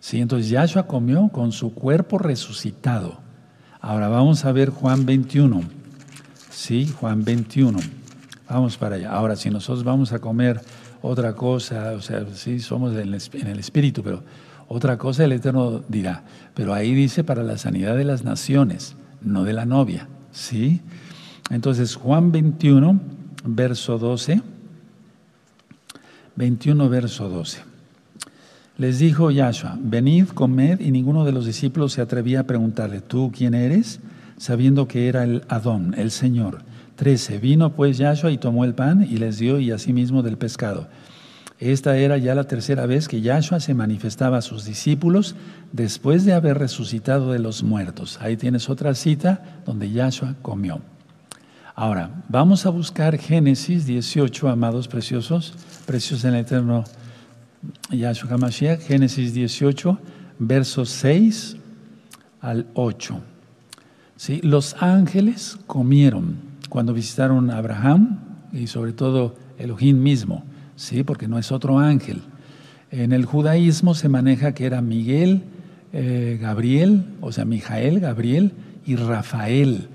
Sí, 0.00 0.20
entonces 0.20 0.48
Yahshua 0.50 0.86
comió 0.86 1.28
con 1.28 1.52
su 1.52 1.74
cuerpo 1.74 2.18
resucitado. 2.18 3.18
Ahora 3.80 4.08
vamos 4.08 4.44
a 4.44 4.52
ver 4.52 4.70
Juan 4.70 5.06
21. 5.06 5.62
Sí, 6.50 6.86
Juan 6.86 7.24
21. 7.24 7.78
Vamos 8.48 8.76
para 8.76 8.96
allá. 8.96 9.10
Ahora, 9.10 9.36
si 9.36 9.50
nosotros 9.50 9.84
vamos 9.84 10.12
a 10.12 10.18
comer 10.18 10.60
otra 11.02 11.34
cosa, 11.34 11.92
o 11.92 12.00
sea, 12.00 12.26
sí, 12.34 12.60
somos 12.60 12.94
en 12.96 13.14
el 13.48 13.58
espíritu, 13.58 14.02
pero 14.02 14.22
otra 14.68 14.98
cosa 14.98 15.24
el 15.24 15.32
Eterno 15.32 15.82
dirá. 15.88 16.24
Pero 16.54 16.74
ahí 16.74 16.94
dice 16.94 17.24
para 17.24 17.42
la 17.42 17.58
sanidad 17.58 17.96
de 17.96 18.04
las 18.04 18.24
naciones, 18.24 18.96
no 19.20 19.44
de 19.44 19.52
la 19.52 19.66
novia. 19.66 20.08
¿Sí? 20.32 20.80
Entonces, 21.50 21.96
Juan 21.96 22.32
21, 22.32 23.00
verso 23.44 23.98
12. 23.98 24.42
21, 26.36 26.88
verso 26.88 27.28
12. 27.28 27.67
Les 28.78 29.00
dijo 29.00 29.32
Yahshua, 29.32 29.76
venid, 29.80 30.28
comed, 30.28 30.78
y 30.78 30.92
ninguno 30.92 31.24
de 31.24 31.32
los 31.32 31.44
discípulos 31.44 31.94
se 31.94 32.00
atrevía 32.00 32.40
a 32.40 32.44
preguntarle, 32.44 33.00
¿tú 33.00 33.32
quién 33.36 33.54
eres? 33.54 33.98
Sabiendo 34.36 34.86
que 34.86 35.08
era 35.08 35.24
el 35.24 35.42
Adón, 35.48 35.96
el 35.98 36.12
Señor. 36.12 36.60
13. 36.94 37.38
Vino 37.38 37.72
pues 37.74 37.98
Yahshua 37.98 38.30
y 38.30 38.38
tomó 38.38 38.64
el 38.64 38.74
pan 38.74 39.04
y 39.04 39.16
les 39.16 39.38
dio 39.38 39.58
y 39.58 39.72
asimismo 39.72 40.22
del 40.22 40.38
pescado. 40.38 40.86
Esta 41.58 41.96
era 41.96 42.18
ya 42.18 42.36
la 42.36 42.44
tercera 42.44 42.86
vez 42.86 43.08
que 43.08 43.20
Yahshua 43.20 43.58
se 43.58 43.74
manifestaba 43.74 44.38
a 44.38 44.42
sus 44.42 44.64
discípulos 44.64 45.34
después 45.72 46.24
de 46.24 46.34
haber 46.34 46.56
resucitado 46.56 47.32
de 47.32 47.40
los 47.40 47.64
muertos. 47.64 48.16
Ahí 48.22 48.36
tienes 48.36 48.70
otra 48.70 48.94
cita 48.94 49.60
donde 49.66 49.90
Yahshua 49.90 50.36
comió. 50.40 50.80
Ahora, 51.74 52.10
vamos 52.28 52.64
a 52.64 52.70
buscar 52.70 53.18
Génesis 53.18 53.86
18, 53.86 54.48
amados 54.48 54.86
preciosos, 54.86 55.54
preciosos 55.84 56.24
en 56.24 56.34
el 56.34 56.40
eterno 56.42 56.84
Yahshua 57.90 58.30
HaMashiach, 58.30 58.80
Génesis 58.80 59.34
18, 59.34 59.98
versos 60.38 60.90
6 60.90 61.56
al 62.40 62.66
8. 62.74 63.20
¿Sí? 64.16 64.40
Los 64.42 64.76
ángeles 64.80 65.58
comieron 65.66 66.36
cuando 66.68 66.92
visitaron 66.92 67.50
a 67.50 67.58
Abraham 67.58 68.20
y 68.52 68.66
sobre 68.66 68.92
todo 68.92 69.36
Elohim 69.58 70.02
mismo. 70.02 70.44
¿sí? 70.78 71.02
porque 71.02 71.28
no 71.28 71.38
es 71.38 71.52
otro 71.52 71.78
ángel. 71.78 72.22
En 72.90 73.12
el 73.12 73.26
judaísmo 73.26 73.94
se 73.94 74.08
maneja 74.08 74.54
que 74.54 74.64
era 74.64 74.80
Miguel, 74.80 75.42
eh, 75.92 76.38
Gabriel, 76.40 77.04
o 77.20 77.32
sea, 77.32 77.44
Mijael, 77.44 78.00
Gabriel 78.00 78.52
y 78.86 78.96
Rafael, 78.96 79.88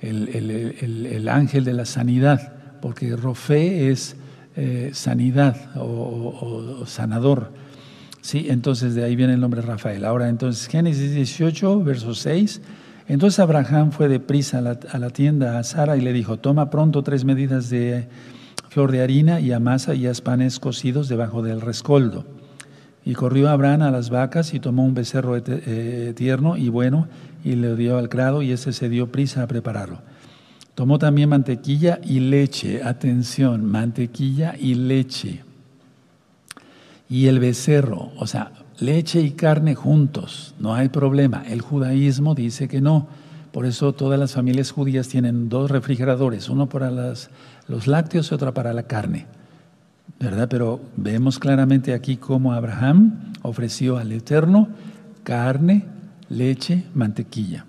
el, 0.00 1.28
ángel 1.28 1.64
de 1.64 1.74
la 1.74 1.84
sanidad, 1.84 2.54
porque 2.80 3.14
Rofe 3.14 3.90
es 3.90 4.16
eh, 4.56 4.90
sanidad 4.92 5.56
o, 5.76 6.84
sanador. 6.86 7.52
Sí, 8.20 8.46
entonces 8.50 8.94
de 8.94 9.04
ahí 9.04 9.16
viene 9.16 9.34
el 9.34 9.40
nombre 9.40 9.62
Rafael. 9.62 10.04
Ahora, 10.04 10.28
entonces, 10.28 10.66
Génesis 10.68 11.14
18, 11.14 11.82
verso 11.82 12.14
6. 12.14 12.60
Entonces 13.08 13.40
Abraham 13.40 13.90
fue 13.92 14.08
deprisa 14.08 14.58
a 14.58 14.60
la, 14.60 14.78
a 14.92 14.98
la 14.98 15.10
tienda 15.10 15.58
a 15.58 15.64
Sara 15.64 15.96
y 15.96 16.00
le 16.00 16.12
dijo, 16.12 16.36
toma 16.36 16.70
pronto 16.70 17.02
tres 17.02 17.24
medidas 17.24 17.70
de 17.70 18.08
flor 18.68 18.92
de 18.92 19.02
harina 19.02 19.40
y 19.40 19.52
amasa 19.52 19.94
y 19.94 20.06
haz 20.06 20.20
panes 20.20 20.60
cocidos 20.60 21.08
debajo 21.08 21.42
del 21.42 21.60
rescoldo. 21.60 22.24
Y 23.04 23.14
corrió 23.14 23.48
Abraham 23.48 23.82
a 23.82 23.90
las 23.90 24.10
vacas 24.10 24.54
y 24.54 24.60
tomó 24.60 24.84
un 24.84 24.94
becerro 24.94 25.36
eh, 25.36 26.12
tierno 26.14 26.56
y 26.56 26.68
bueno 26.68 27.08
y 27.44 27.56
le 27.56 27.74
dio 27.74 27.98
al 27.98 28.08
grado 28.08 28.42
y 28.42 28.52
ese 28.52 28.72
se 28.72 28.88
dio 28.88 29.10
prisa 29.10 29.42
a 29.42 29.46
prepararlo. 29.46 29.98
Tomó 30.80 30.98
también 30.98 31.28
mantequilla 31.28 32.00
y 32.02 32.20
leche, 32.20 32.82
atención, 32.82 33.66
mantequilla 33.66 34.54
y 34.58 34.76
leche. 34.76 35.44
Y 37.06 37.26
el 37.26 37.38
becerro, 37.38 38.12
o 38.16 38.26
sea, 38.26 38.52
leche 38.78 39.20
y 39.20 39.32
carne 39.32 39.74
juntos, 39.74 40.54
no 40.58 40.74
hay 40.74 40.88
problema. 40.88 41.42
El 41.46 41.60
judaísmo 41.60 42.34
dice 42.34 42.66
que 42.66 42.80
no. 42.80 43.08
Por 43.52 43.66
eso 43.66 43.92
todas 43.92 44.18
las 44.18 44.32
familias 44.32 44.70
judías 44.70 45.08
tienen 45.08 45.50
dos 45.50 45.70
refrigeradores, 45.70 46.48
uno 46.48 46.66
para 46.66 46.90
los 46.90 47.86
lácteos 47.86 48.30
y 48.30 48.34
otra 48.34 48.54
para 48.54 48.72
la 48.72 48.84
carne. 48.84 49.26
¿Verdad? 50.18 50.48
Pero 50.48 50.80
vemos 50.96 51.38
claramente 51.38 51.92
aquí 51.92 52.16
cómo 52.16 52.54
Abraham 52.54 53.34
ofreció 53.42 53.98
al 53.98 54.12
Eterno 54.12 54.70
carne, 55.24 55.84
leche, 56.30 56.86
mantequilla. 56.94 57.66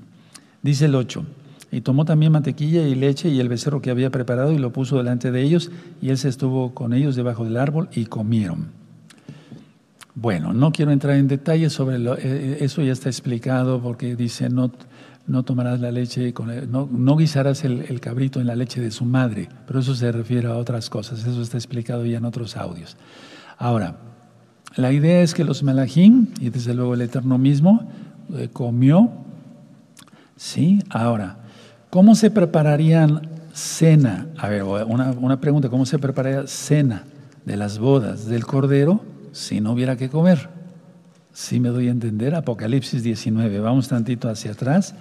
Dice 0.64 0.86
el 0.86 0.96
8. 0.96 1.26
Y 1.72 1.82
tomó 1.82 2.04
también 2.06 2.32
mantequilla 2.32 2.88
y 2.88 2.96
leche 2.96 3.30
y 3.30 3.40
el 3.40 3.48
becerro 3.48 3.82
que 3.82 3.92
había 3.92 4.10
preparado 4.10 4.52
y 4.52 4.58
lo 4.58 4.74
puso 4.74 4.98
delante 4.98 5.32
de 5.32 5.42
ellos 5.42 5.72
y 6.02 6.10
él 6.10 6.18
se 6.18 6.30
estuvo 6.30 6.74
con 6.74 6.94
ellos 6.94 7.16
debajo 7.16 7.46
del 7.46 7.58
árbol 7.58 7.90
y 7.94 8.06
comieron. 8.06 8.72
Bueno, 10.14 10.54
no 10.54 10.74
quiero 10.74 10.92
entrar 10.92 11.16
en 11.16 11.30
detalles 11.30 11.72
sobre 11.72 11.98
lo, 11.98 12.18
eh, 12.18 12.22
eh, 12.24 12.58
eso, 12.60 12.82
ya 12.82 12.92
está 12.92 13.08
explicado 13.08 13.82
porque 13.82 14.18
dice 14.18 14.50
no 14.50 14.72
no 15.28 15.44
tomarás 15.44 15.80
la 15.80 15.92
leche, 15.92 16.34
no, 16.70 16.90
no, 16.92 17.18
guisarás 17.18 17.64
el, 17.64 18.00
cabrito 18.00 18.42
en 18.42 18.48
la 18.48 18.56
leche 18.56 18.82
de 18.82 18.92
su 18.92 19.06
madre, 19.06 19.48
pero 19.68 19.80
eso 19.80 19.96
se 19.96 20.12
refiere 20.12 20.48
a 20.48 20.58
otras 20.58 20.90
cosas, 20.90 21.26
eso 21.26 21.42
está 21.42 21.58
explicado 21.58 22.06
ya 22.06 22.18
en 22.18 22.26
otros 22.26 22.58
audios. 22.58 22.98
Ahora, 23.58 23.98
la 24.76 24.92
idea 24.92 25.22
es 25.22 25.34
que 25.34 25.44
los 25.44 25.64
melahim, 25.64 26.28
y 26.40 26.50
desde 26.50 26.74
luego 26.74 26.96
el 26.96 27.02
Eterno 27.02 27.38
mismo, 27.38 27.90
eh, 28.34 28.50
comió, 28.52 29.12
¿sí? 30.36 30.80
Ahora, 30.90 31.38
¿cómo 31.92 32.16
se 32.16 32.32
prepararían 32.32 33.30
cena? 33.54 34.26
A 34.38 34.50
ver, 34.50 34.64
una, 34.64 35.12
una 35.12 35.40
pregunta, 35.40 35.70
¿cómo 35.70 35.86
se 35.86 36.00
prepararía 36.00 36.48
cena 36.48 37.04
de 37.46 37.58
las 37.58 37.78
bodas 37.78 38.26
del 38.26 38.48
Cordero 38.48 39.04
si 39.32 39.62
no 39.62 39.74
hubiera 39.74 39.96
que 39.98 40.10
comer? 40.10 40.50
Si 41.34 41.60
me 41.60 41.70
doy 41.70 41.88
a 41.88 41.92
entender, 41.92 42.34
Apocalipsis 42.34 43.04
19, 43.04 43.60
vamos 43.60 43.88
tantito 43.88 44.28
hacia 44.30 44.52
atrás. 44.52 44.96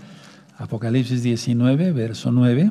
Apocalipsis 0.59 1.23
19, 1.23 1.93
verso 1.93 2.31
9. 2.31 2.71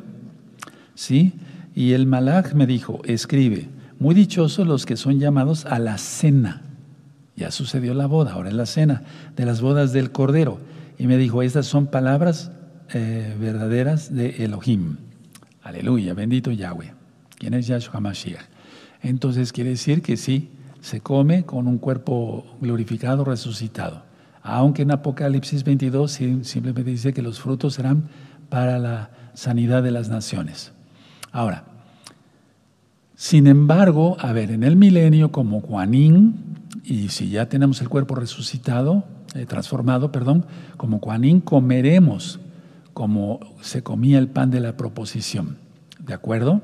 ¿Sí? 0.94 1.34
Y 1.74 1.92
el 1.92 2.06
malach 2.06 2.52
me 2.54 2.66
dijo, 2.66 3.00
escribe, 3.04 3.68
muy 3.98 4.14
dichosos 4.14 4.66
los 4.66 4.86
que 4.86 4.96
son 4.96 5.18
llamados 5.18 5.66
a 5.66 5.78
la 5.78 5.98
cena. 5.98 6.62
Ya 7.36 7.50
sucedió 7.50 7.94
la 7.94 8.06
boda, 8.06 8.32
ahora 8.32 8.50
es 8.50 8.54
la 8.54 8.66
cena 8.66 9.02
de 9.36 9.46
las 9.46 9.60
bodas 9.60 9.92
del 9.92 10.10
Cordero. 10.10 10.58
Y 10.98 11.06
me 11.06 11.16
dijo, 11.16 11.42
estas 11.42 11.66
son 11.66 11.86
palabras 11.86 12.50
eh, 12.92 13.36
verdaderas 13.38 14.14
de 14.14 14.44
Elohim. 14.44 14.96
Aleluya, 15.62 16.14
bendito 16.14 16.50
Yahweh. 16.50 16.92
¿Quién 17.38 17.54
es 17.54 17.66
Yahshua 17.66 18.00
Mashiach? 18.00 18.44
Entonces 19.02 19.52
quiere 19.52 19.70
decir 19.70 20.02
que 20.02 20.16
sí, 20.16 20.50
se 20.80 21.00
come 21.00 21.44
con 21.44 21.66
un 21.66 21.78
cuerpo 21.78 22.56
glorificado, 22.60 23.24
resucitado 23.24 24.10
aunque 24.42 24.82
en 24.82 24.90
Apocalipsis 24.90 25.64
22 25.64 26.12
simplemente 26.42 26.90
dice 26.90 27.12
que 27.12 27.22
los 27.22 27.40
frutos 27.40 27.74
serán 27.74 28.08
para 28.48 28.78
la 28.78 29.10
sanidad 29.34 29.82
de 29.82 29.90
las 29.90 30.08
naciones. 30.08 30.72
Ahora, 31.32 31.64
sin 33.14 33.46
embargo, 33.46 34.16
a 34.18 34.32
ver, 34.32 34.50
en 34.50 34.64
el 34.64 34.76
milenio 34.76 35.30
como 35.30 35.60
Juanín, 35.60 36.56
y 36.84 37.10
si 37.10 37.28
ya 37.28 37.48
tenemos 37.48 37.80
el 37.82 37.88
cuerpo 37.88 38.14
resucitado, 38.14 39.04
eh, 39.34 39.44
transformado, 39.46 40.10
perdón, 40.10 40.46
como 40.76 40.98
Juanín 40.98 41.40
comeremos 41.40 42.40
como 43.00 43.40
se 43.62 43.82
comía 43.82 44.18
el 44.18 44.28
pan 44.28 44.50
de 44.50 44.60
la 44.60 44.76
proposición. 44.76 45.56
¿De 46.00 46.12
acuerdo? 46.12 46.60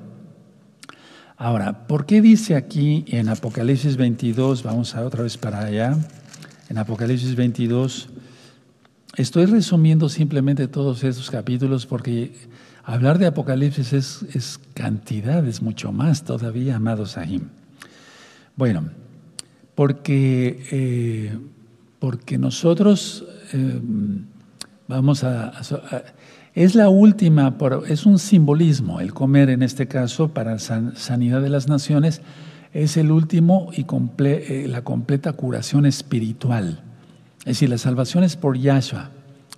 Ahora, 1.38 1.86
¿por 1.86 2.04
qué 2.04 2.20
dice 2.20 2.56
aquí 2.56 3.06
en 3.08 3.30
Apocalipsis 3.30 3.96
22, 3.96 4.62
vamos 4.62 4.94
a 4.94 5.06
otra 5.06 5.22
vez 5.22 5.38
para 5.38 5.60
allá, 5.60 5.96
en 6.68 6.76
Apocalipsis 6.76 7.36
22. 7.36 8.10
Estoy 9.16 9.46
resumiendo 9.46 10.10
simplemente 10.10 10.68
todos 10.68 11.04
estos 11.04 11.30
capítulos 11.30 11.86
porque 11.86 12.34
hablar 12.84 13.18
de 13.18 13.24
Apocalipsis 13.24 13.94
es, 13.94 14.22
es 14.34 14.60
cantidad, 14.74 15.42
es 15.48 15.62
mucho 15.62 15.90
más 15.90 16.22
todavía, 16.22 16.76
amados 16.76 17.16
Ahim. 17.16 17.48
Bueno, 18.56 18.90
porque, 19.74 20.66
eh, 20.70 21.38
porque 21.98 22.36
nosotros 22.36 23.24
eh, 23.54 23.80
vamos 24.88 25.24
a, 25.24 25.52
Es 26.56 26.74
la 26.74 26.88
última, 26.88 27.54
es 27.86 28.06
un 28.06 28.18
simbolismo 28.18 29.00
el 29.00 29.12
comer 29.12 29.50
en 29.50 29.62
este 29.62 29.88
caso 29.88 30.28
para 30.28 30.58
sanidad 30.58 31.42
de 31.42 31.50
las 31.50 31.68
naciones 31.68 32.22
es 32.72 32.96
el 32.96 33.10
último 33.10 33.68
y 33.76 33.84
eh, 34.20 34.66
la 34.66 34.82
completa 34.82 35.34
curación 35.34 35.84
espiritual. 35.84 36.80
Es 37.40 37.44
decir, 37.44 37.68
la 37.68 37.76
salvación 37.76 38.24
es 38.24 38.36
por 38.36 38.56
Yahshua, 38.56 39.10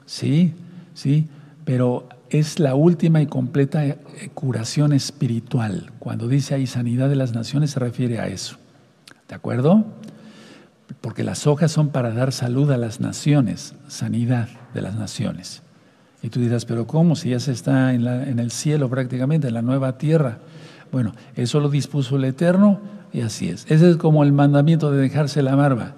¿sí? 0.06 0.54
¿sí? 0.92 1.28
Pero 1.64 2.08
es 2.30 2.58
la 2.58 2.74
última 2.74 3.22
y 3.22 3.26
completa 3.26 3.86
eh, 3.86 3.98
curación 4.34 4.92
espiritual. 4.92 5.92
Cuando 6.00 6.26
dice 6.26 6.56
ahí 6.56 6.66
sanidad 6.66 7.08
de 7.08 7.14
las 7.14 7.32
naciones 7.32 7.70
se 7.70 7.78
refiere 7.78 8.18
a 8.18 8.26
eso. 8.26 8.56
¿De 9.28 9.36
acuerdo? 9.36 9.86
Porque 11.00 11.22
las 11.22 11.46
hojas 11.46 11.70
son 11.70 11.90
para 11.90 12.10
dar 12.10 12.32
salud 12.32 12.68
a 12.72 12.76
las 12.76 12.98
naciones, 12.98 13.76
sanidad 13.86 14.48
de 14.74 14.82
las 14.82 14.96
naciones. 14.96 15.62
Y 16.22 16.30
tú 16.30 16.40
dirás, 16.40 16.64
pero 16.64 16.87
¿cómo? 16.87 17.14
Si 17.16 17.30
ya 17.30 17.40
se 17.40 17.52
está 17.52 17.94
en, 17.94 18.38
el 18.38 18.50
cielo 18.50 18.88
prácticamente, 18.88 19.48
en 19.48 19.54
la 19.54 19.62
nueva 19.62 19.98
tierra. 19.98 20.38
Bueno, 20.90 21.12
eso 21.37 21.60
lo 21.60 21.68
dispuso 21.68 22.16
el 22.16 22.25
Eterno 22.25 22.80
y 23.12 23.20
así 23.20 23.48
es. 23.48 23.66
Ese 23.68 23.90
es 23.90 23.96
como 23.96 24.25
el 24.25 24.32
mandamiento 24.32 24.90
de 24.90 24.98
dejarse 24.98 25.42
la 25.42 25.54
barba. 25.54 25.94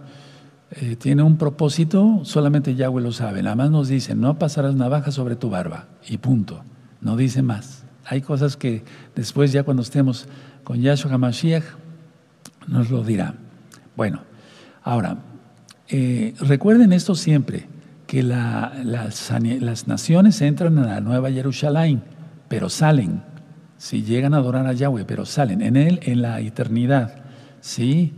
Eh, 0.73 0.97
tiene 0.97 1.23
un 1.23 1.37
propósito, 1.37 2.21
solamente 2.25 2.75
Yahweh 2.75 3.03
lo 3.03 3.13
sabe. 3.13 3.43
Nada 3.43 3.57
más 3.57 3.71
nos 3.71 3.89
dice, 3.89 4.15
no 4.15 4.39
pasarás 4.39 4.75
navaja 4.75 5.11
sobre 5.11 5.37
tu 5.37 5.49
barba 5.49 5.87
y 6.07 6.19
punto. 6.19 6.63
No 7.01 7.17
dice 7.17 7.43
más. 7.43 7.85
Hay 8.05 8.21
cosas 8.21 8.57
que 8.57 8.85
después 9.15 9.53
ya 9.53 9.63
cuando 9.63 9.83
estemos 9.83 10.27
con 10.65 10.81
Yahshua 10.81 11.13
HaMashiach 11.13 11.65
nos 12.67 12.91
lo 12.91 13.03
dirá. 13.03 13.35
Bueno, 13.97 14.21
ahora, 14.83 15.19
eh, 15.89 16.35
recuerden 16.41 16.93
esto 16.93 17.15
siempre, 17.15 17.67
que 18.11 18.25
las, 18.25 19.87
naciones 19.87 20.43
entran 20.43 20.77
a 20.79 20.85
la 20.85 21.01
nueva 21.01 21.31
Jerusalén, 21.31 22.03
pero 22.49 22.69
salen, 22.69 23.23
si 23.79 24.03
llegan 24.03 24.35
a 24.35 24.39
adorar 24.39 24.67
a 24.67 24.73
Yahweh, 24.73 25.05
pero 25.05 25.25
salen 25.25 25.63
en 25.63 25.77
él 25.77 26.01
en 26.03 26.21
la 26.21 26.41
eternidad, 26.41 27.23
¿sí? 27.61 28.15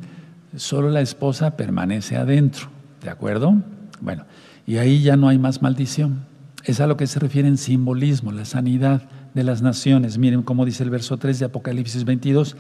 Solo 0.57 0.89
la 0.89 1.03
esposa 1.03 1.59
permanece 1.59 2.17
adentro, 2.17 2.69
¿de 3.03 3.11
acuerdo? 3.11 3.55
Bueno, 4.01 4.25
y 4.67 4.79
ahí 4.79 5.03
ya 5.03 5.19
no 5.19 5.29
hay 5.29 5.37
más 5.37 5.61
maldición. 5.61 6.25
Es 6.65 6.81
a 6.81 6.87
lo 6.87 6.97
que 6.97 7.07
se 7.07 7.21
refiere 7.21 7.47
en 7.47 7.59
simbolismo, 7.59 8.33
la 8.33 8.47
sanidad 8.47 9.03
de 9.35 9.45
las 9.45 9.61
naciones. 9.61 10.17
Miren 10.17 10.41
cómo 10.41 10.65
dice 10.65 10.85
el 10.85 10.91
verso 10.91 11.19
3 11.19 11.39
de 11.39 11.45
Apocalipsis 11.45 12.05
22, 12.05 12.57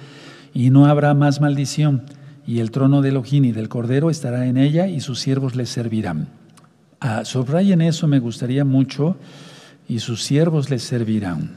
y 0.52 0.68
no 0.68 0.84
habrá 0.84 1.14
más 1.14 1.40
maldición, 1.40 2.02
y 2.46 2.58
el 2.58 2.70
trono 2.70 3.00
de 3.00 3.08
Elohim 3.08 3.46
y 3.46 3.52
del 3.52 3.70
Cordero 3.70 4.10
estará 4.10 4.46
en 4.48 4.58
ella, 4.58 4.86
y 4.86 5.00
sus 5.00 5.18
siervos 5.18 5.56
le 5.56 5.64
servirán. 5.64 6.41
Ah, 7.04 7.22
eso, 7.24 8.06
me 8.06 8.20
gustaría 8.20 8.64
mucho, 8.64 9.16
y 9.88 9.98
sus 9.98 10.22
siervos 10.22 10.70
le 10.70 10.78
servirán. 10.78 11.56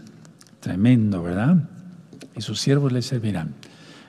Tremendo, 0.60 1.22
¿verdad? 1.22 1.58
Y 2.36 2.42
sus 2.42 2.60
siervos 2.60 2.92
le 2.92 3.04
servirán. 3.04 3.54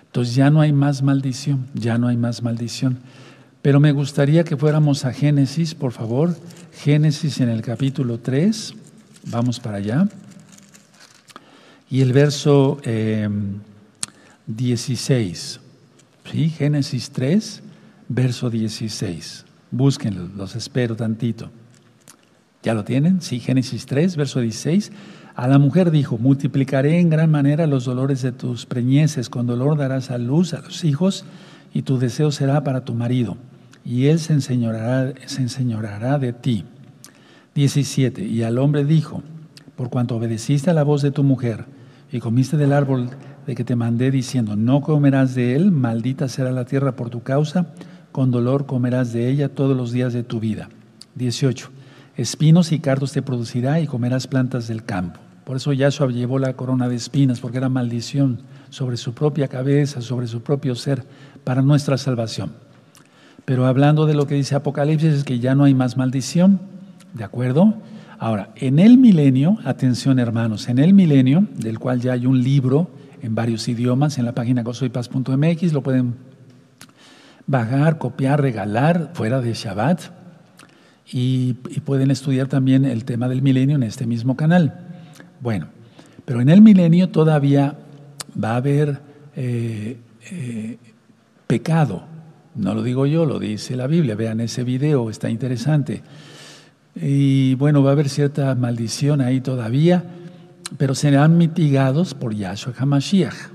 Entonces 0.06 0.34
ya 0.34 0.48
no 0.48 0.62
hay 0.62 0.72
más 0.72 1.02
maldición, 1.02 1.66
ya 1.74 1.98
no 1.98 2.08
hay 2.08 2.16
más 2.16 2.42
maldición. 2.42 3.00
Pero 3.60 3.80
me 3.80 3.92
gustaría 3.92 4.44
que 4.44 4.56
fuéramos 4.56 5.04
a 5.04 5.12
Génesis, 5.12 5.74
por 5.74 5.92
favor. 5.92 6.34
Génesis 6.72 7.38
en 7.42 7.50
el 7.50 7.60
capítulo 7.60 8.18
3. 8.18 8.72
Vamos 9.26 9.60
para 9.60 9.76
allá. 9.76 10.08
Y 11.90 12.00
el 12.00 12.14
verso 12.14 12.80
16. 14.46 15.60
Em, 16.24 16.32
¿Sí? 16.32 16.48
Génesis 16.48 17.10
3, 17.10 17.62
verso 18.08 18.48
16. 18.48 19.45
Búsquenlo, 19.70 20.28
los 20.36 20.56
espero 20.56 20.96
tantito. 20.96 21.50
¿Ya 22.62 22.74
lo 22.74 22.84
tienen? 22.84 23.20
Sí, 23.20 23.40
Génesis 23.40 23.86
3, 23.86 24.16
verso 24.16 24.40
16. 24.40 24.90
A 25.34 25.48
la 25.48 25.58
mujer 25.58 25.90
dijo, 25.90 26.18
multiplicaré 26.18 26.98
en 26.98 27.10
gran 27.10 27.30
manera 27.30 27.66
los 27.66 27.84
dolores 27.84 28.22
de 28.22 28.32
tus 28.32 28.66
preñeces, 28.66 29.28
con 29.28 29.46
dolor 29.46 29.76
darás 29.76 30.10
a 30.10 30.18
luz 30.18 30.54
a 30.54 30.60
los 30.60 30.82
hijos, 30.84 31.24
y 31.74 31.82
tu 31.82 31.98
deseo 31.98 32.30
será 32.30 32.64
para 32.64 32.84
tu 32.84 32.94
marido, 32.94 33.36
y 33.84 34.06
él 34.06 34.18
se 34.18 34.32
enseñorará, 34.32 35.12
se 35.26 35.42
enseñorará 35.42 36.18
de 36.18 36.32
ti. 36.32 36.64
17. 37.54 38.24
Y 38.24 38.42
al 38.42 38.58
hombre 38.58 38.84
dijo, 38.84 39.22
por 39.76 39.90
cuanto 39.90 40.16
obedeciste 40.16 40.70
a 40.70 40.74
la 40.74 40.84
voz 40.84 41.02
de 41.02 41.10
tu 41.10 41.22
mujer, 41.22 41.66
y 42.10 42.20
comiste 42.20 42.56
del 42.56 42.72
árbol 42.72 43.10
de 43.46 43.54
que 43.54 43.64
te 43.64 43.76
mandé 43.76 44.10
diciendo, 44.10 44.56
no 44.56 44.80
comerás 44.80 45.34
de 45.34 45.54
él, 45.54 45.70
maldita 45.70 46.28
será 46.28 46.50
la 46.50 46.64
tierra 46.64 46.96
por 46.96 47.10
tu 47.10 47.22
causa, 47.22 47.74
con 48.16 48.30
dolor 48.30 48.64
comerás 48.64 49.12
de 49.12 49.28
ella 49.28 49.50
todos 49.50 49.76
los 49.76 49.92
días 49.92 50.14
de 50.14 50.22
tu 50.22 50.40
vida. 50.40 50.70
18. 51.16 51.68
Espinos 52.16 52.72
y 52.72 52.78
cardos 52.78 53.12
te 53.12 53.20
producirá 53.20 53.78
y 53.78 53.86
comerás 53.86 54.26
plantas 54.26 54.68
del 54.68 54.84
campo. 54.84 55.20
Por 55.44 55.58
eso 55.58 55.74
Yahshua 55.74 56.08
llevó 56.08 56.38
la 56.38 56.54
corona 56.54 56.88
de 56.88 56.96
espinas, 56.96 57.40
porque 57.40 57.58
era 57.58 57.68
maldición 57.68 58.40
sobre 58.70 58.96
su 58.96 59.12
propia 59.12 59.48
cabeza, 59.48 60.00
sobre 60.00 60.28
su 60.28 60.40
propio 60.40 60.74
ser, 60.76 61.04
para 61.44 61.60
nuestra 61.60 61.98
salvación. 61.98 62.52
Pero 63.44 63.66
hablando 63.66 64.06
de 64.06 64.14
lo 64.14 64.26
que 64.26 64.36
dice 64.36 64.54
Apocalipsis, 64.54 65.12
es 65.12 65.24
que 65.24 65.38
ya 65.38 65.54
no 65.54 65.64
hay 65.64 65.74
más 65.74 65.98
maldición, 65.98 66.58
¿de 67.12 67.22
acuerdo? 67.22 67.74
Ahora, 68.18 68.48
en 68.56 68.78
el 68.78 68.96
milenio, 68.96 69.58
atención 69.66 70.18
hermanos, 70.18 70.70
en 70.70 70.78
el 70.78 70.94
milenio, 70.94 71.46
del 71.54 71.78
cual 71.78 72.00
ya 72.00 72.14
hay 72.14 72.24
un 72.24 72.42
libro 72.42 72.88
en 73.20 73.34
varios 73.34 73.68
idiomas, 73.68 74.16
en 74.16 74.24
la 74.24 74.32
página 74.32 74.62
gozoypaz.mx, 74.62 75.74
lo 75.74 75.82
pueden 75.82 76.14
bajar, 77.46 77.98
copiar, 77.98 78.40
regalar 78.40 79.10
fuera 79.14 79.40
de 79.40 79.54
Shabbat, 79.54 80.16
y, 81.12 81.54
pueden 81.84 82.10
estudiar 82.10 82.48
también 82.48 82.84
el 82.84 83.04
tema 83.04 83.28
del 83.28 83.42
milenio 83.42 83.76
en 83.76 83.84
este 83.84 84.06
mismo 84.06 84.36
canal. 84.36 84.74
Bueno, 85.40 85.68
pero 86.24 86.40
en 86.40 86.48
el 86.48 86.60
milenio 86.60 87.10
todavía 87.10 87.76
va 88.42 88.52
a 88.52 88.56
haber 88.56 89.00
eh, 89.36 89.98
eh, 90.30 90.78
pecado. 91.46 92.04
No 92.56 92.74
lo 92.74 92.82
digo 92.82 93.06
yo, 93.06 93.24
lo 93.24 93.38
dice 93.38 93.76
la 93.76 93.86
Biblia. 93.86 94.16
Vean 94.16 94.40
ese 94.40 94.64
video, 94.64 95.08
está 95.08 95.30
interesante. 95.30 96.02
Y 96.96 97.54
bueno, 97.54 97.82
va 97.82 97.90
a 97.90 97.92
haber 97.92 98.08
cierta 98.08 98.54
maldición 98.54 99.20
ahí 99.20 99.40
todavía, 99.40 100.02
pero 100.78 100.94
serán 100.94 101.38
mitigados 101.38 102.14
por 102.14 102.34
Yahshua 102.34 102.74
HaMashiach. 102.76 103.50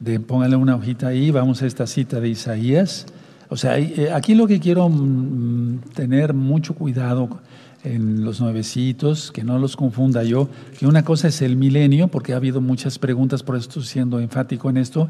De, 0.00 0.20
pónganle 0.20 0.56
una 0.56 0.76
hojita 0.76 1.06
ahí, 1.06 1.30
vamos 1.30 1.62
a 1.62 1.66
esta 1.66 1.86
cita 1.86 2.20
de 2.20 2.28
Isaías. 2.28 3.06
O 3.54 3.56
sea, 3.56 3.78
eh, 3.78 4.10
aquí 4.12 4.34
lo 4.34 4.48
que 4.48 4.58
quiero 4.58 4.88
mm, 4.88 5.92
tener 5.94 6.34
mucho 6.34 6.74
cuidado 6.74 7.38
en 7.84 8.24
los 8.24 8.40
nuevecitos, 8.40 9.30
que 9.30 9.44
no 9.44 9.60
los 9.60 9.76
confunda 9.76 10.24
yo, 10.24 10.48
que 10.76 10.88
una 10.88 11.04
cosa 11.04 11.28
es 11.28 11.40
el 11.40 11.54
milenio, 11.54 12.08
porque 12.08 12.32
ha 12.32 12.36
habido 12.38 12.60
muchas 12.60 12.98
preguntas, 12.98 13.44
por 13.44 13.54
eso 13.54 13.68
estoy 13.68 13.84
siendo 13.84 14.18
enfático 14.18 14.70
en 14.70 14.76
esto. 14.76 15.08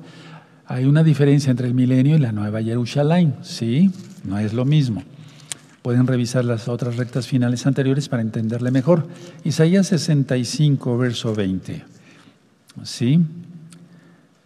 Hay 0.66 0.84
una 0.84 1.02
diferencia 1.02 1.50
entre 1.50 1.68
el 1.68 1.72
milenio 1.72 2.16
y 2.16 2.18
la 2.18 2.32
nueva 2.32 2.62
Jerusalén, 2.62 3.34
¿sí? 3.40 3.90
No 4.24 4.38
es 4.38 4.52
lo 4.52 4.66
mismo. 4.66 5.02
Pueden 5.80 6.06
revisar 6.06 6.44
las 6.44 6.68
otras 6.68 6.98
rectas 6.98 7.26
finales 7.26 7.66
anteriores 7.66 8.10
para 8.10 8.20
entenderle 8.20 8.70
mejor. 8.70 9.08
Isaías 9.44 9.86
65, 9.86 10.98
verso 10.98 11.34
20. 11.34 11.82
¿Sí? 12.82 13.20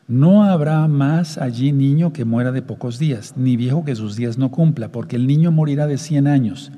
No 0.08 0.42
habrá 0.42 0.88
más 0.88 1.38
allí 1.38 1.70
niño 1.70 2.12
que 2.12 2.24
muera 2.24 2.50
de 2.50 2.62
pocos 2.62 2.98
días, 2.98 3.34
ni 3.36 3.56
viejo 3.56 3.84
que 3.84 3.94
sus 3.94 4.16
días 4.16 4.38
no 4.38 4.50
cumpla, 4.50 4.90
porque 4.90 5.16
el 5.16 5.26
niño 5.26 5.52
morirá 5.52 5.86
de 5.86 5.98
cien 5.98 6.26
años 6.26 6.72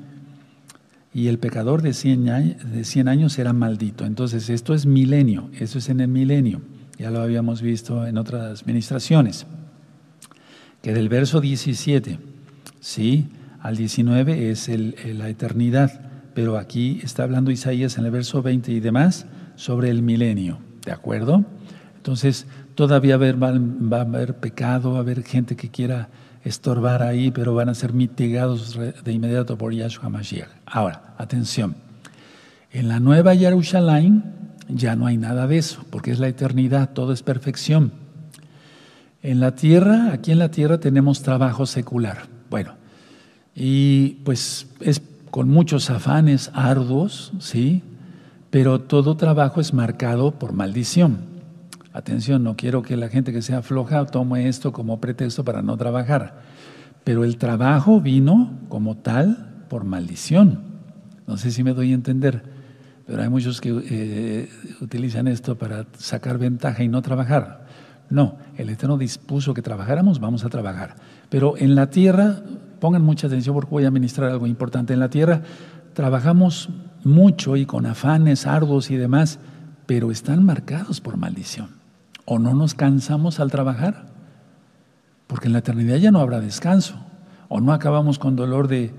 y 1.13 1.27
el 1.27 1.39
pecador 1.39 1.81
de 1.81 1.93
100 1.93 2.29
años, 2.29 2.55
de 2.71 3.09
años 3.09 3.33
será 3.33 3.53
maldito. 3.53 4.05
Entonces, 4.05 4.49
esto 4.49 4.73
es 4.73 4.85
milenio, 4.85 5.49
eso 5.59 5.77
es 5.77 5.89
en 5.89 5.99
el 5.99 6.07
milenio. 6.07 6.61
Ya 6.97 7.11
lo 7.11 7.21
habíamos 7.21 7.61
visto 7.61 8.05
en 8.07 8.17
otras 8.17 8.65
ministraciones. 8.65 9.45
Que 10.81 10.93
del 10.93 11.09
verso 11.09 11.41
17, 11.41 12.19
sí, 12.79 13.27
al 13.59 13.75
19 13.75 14.51
es 14.51 14.69
la 14.69 15.29
eternidad, 15.29 16.01
pero 16.33 16.57
aquí 16.57 17.01
está 17.03 17.23
hablando 17.23 17.51
Isaías 17.51 17.97
en 17.97 18.05
el 18.05 18.11
verso 18.11 18.41
20 18.41 18.71
y 18.71 18.79
demás 18.79 19.25
sobre 19.55 19.89
el 19.89 20.01
milenio, 20.01 20.59
¿de 20.85 20.91
acuerdo? 20.91 21.45
Entonces, 21.97 22.47
todavía 22.75 23.17
va, 23.17 23.47
a 23.97 24.01
haber 24.01 24.35
pecado, 24.35 24.91
va 24.91 24.97
a 24.97 25.01
haber 25.01 25.23
gente 25.23 25.55
que 25.55 25.69
quiera 25.69 26.09
estorbar 26.43 27.03
ahí, 27.03 27.31
pero 27.31 27.53
van 27.53 27.69
a 27.69 27.75
ser 27.75 27.93
mitigados 27.93 28.77
de 29.03 29.11
inmediato 29.11 29.57
por 29.57 29.73
Yahshua 29.73 30.09
Mashiach. 30.09 30.49
Ahora, 30.65 31.13
atención, 31.17 31.75
en 32.71 32.87
la 32.87 32.99
nueva 32.99 33.35
Jerusalén 33.35 34.23
ya 34.67 34.95
no 34.95 35.05
hay 35.05 35.17
nada 35.17 35.47
de 35.47 35.57
eso, 35.57 35.83
porque 35.89 36.11
es 36.11 36.19
la 36.19 36.27
eternidad, 36.27 36.91
todo 36.93 37.13
es 37.13 37.23
perfección. 37.23 37.91
En 39.23 39.39
la 39.39 39.55
tierra, 39.55 40.11
aquí 40.13 40.31
en 40.31 40.39
la 40.39 40.49
tierra 40.49 40.79
tenemos 40.79 41.21
trabajo 41.21 41.65
secular. 41.65 42.23
Bueno, 42.49 42.73
y 43.55 44.21
pues 44.23 44.67
es 44.79 45.01
con 45.29 45.47
muchos 45.49 45.89
afanes 45.89 46.51
arduos, 46.53 47.31
¿sí? 47.39 47.83
Pero 48.49 48.81
todo 48.81 49.15
trabajo 49.15 49.61
es 49.61 49.73
marcado 49.73 50.31
por 50.31 50.53
maldición. 50.53 51.30
Atención, 51.93 52.43
no 52.43 52.55
quiero 52.55 52.81
que 52.81 52.95
la 52.95 53.09
gente 53.09 53.33
que 53.33 53.41
sea 53.41 53.61
floja 53.61 54.05
tome 54.05 54.47
esto 54.47 54.71
como 54.71 55.01
pretexto 55.01 55.43
para 55.43 55.61
no 55.61 55.75
trabajar. 55.75 56.41
Pero 57.03 57.25
el 57.25 57.37
trabajo 57.37 57.99
vino 57.99 58.51
como 58.69 58.95
tal 58.97 59.65
por 59.67 59.83
maldición. 59.83 60.59
No 61.27 61.35
sé 61.35 61.51
si 61.51 61.63
me 61.63 61.73
doy 61.73 61.91
a 61.91 61.95
entender, 61.95 62.43
pero 63.05 63.21
hay 63.21 63.29
muchos 63.29 63.59
que 63.59 63.73
eh, 63.89 64.49
utilizan 64.79 65.27
esto 65.27 65.57
para 65.57 65.85
sacar 65.97 66.37
ventaja 66.37 66.81
y 66.81 66.87
no 66.87 67.01
trabajar. 67.01 67.65
No, 68.09 68.37
el 68.57 68.69
Eterno 68.69 68.97
dispuso 68.97 69.53
que 69.53 69.61
trabajáramos, 69.61 70.19
vamos 70.19 70.45
a 70.45 70.49
trabajar. 70.49 70.95
Pero 71.29 71.57
en 71.57 71.75
la 71.75 71.89
tierra, 71.89 72.41
pongan 72.79 73.01
mucha 73.01 73.27
atención 73.27 73.53
porque 73.53 73.71
voy 73.71 73.85
a 73.85 73.91
ministrar 73.91 74.31
algo 74.31 74.47
importante. 74.47 74.93
En 74.93 74.99
la 74.99 75.09
tierra 75.09 75.41
trabajamos 75.93 76.69
mucho 77.03 77.57
y 77.57 77.65
con 77.65 77.85
afanes 77.85 78.47
arduos 78.47 78.91
y 78.91 78.95
demás, 78.95 79.39
pero 79.87 80.09
están 80.09 80.45
marcados 80.45 81.01
por 81.01 81.17
maldición 81.17 81.80
o 82.25 82.39
no 82.39 82.53
nos 82.53 82.73
cansamos 82.73 83.39
al 83.39 83.51
trabajar, 83.51 84.05
porque 85.27 85.47
en 85.47 85.53
la 85.53 85.59
eternidad 85.59 85.97
ya 85.97 86.11
no 86.11 86.19
habrá 86.19 86.39
descanso, 86.39 86.95
o 87.47 87.61
no 87.61 87.73
acabamos 87.73 88.19
con 88.19 88.35
dolor 88.35 88.67
de, 88.67 88.91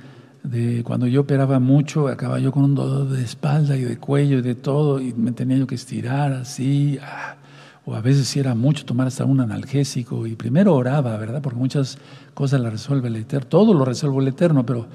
cuando 0.85 1.07
yo 1.07 1.23
operaba 1.23 1.61
mucho, 1.61 2.09
acababa 2.09 2.39
yo 2.41 2.53
con 2.53 2.65
un 2.65 2.75
dolor 2.75 3.09
de 3.09 3.23
espalda 3.23 3.77
y 3.77 3.83
de 3.83 3.99
cuello 3.99 4.39
y 4.39 4.43
de 4.43 4.55
todo, 4.55 5.01
y 5.01 5.13
me 5.15 5.33
tenía 5.33 5.57
yo 5.57 5.67
que 5.67 5.75
estirar 5.75 6.33
así, 6.33 6.99
ah, 7.03 7.37
o 7.85 7.95
a 7.95 8.01
veces 8.01 8.29
si 8.29 8.39
era 8.41 8.55
mucho 8.55 8.85
tomar 8.85 9.09
hasta 9.09 9.25
un 9.25 9.41
analgésico 9.41 10.27
y 10.27 10.37
primero 10.37 10.75
oraba, 10.75 11.17
¿verdad? 11.17 11.43
Porque 11.43 11.59
muchas 11.59 11.99
cosas 12.35 12.61
las 12.61 12.73
resuelve 12.73 13.09
el 13.09 13.17
Eterno, 13.17 13.49
todo 13.49 13.75
lo 13.75 13.85
resuelve 13.85 14.23
el 14.23 14.29
Eterno, 14.29 14.65
pero, 14.65 14.87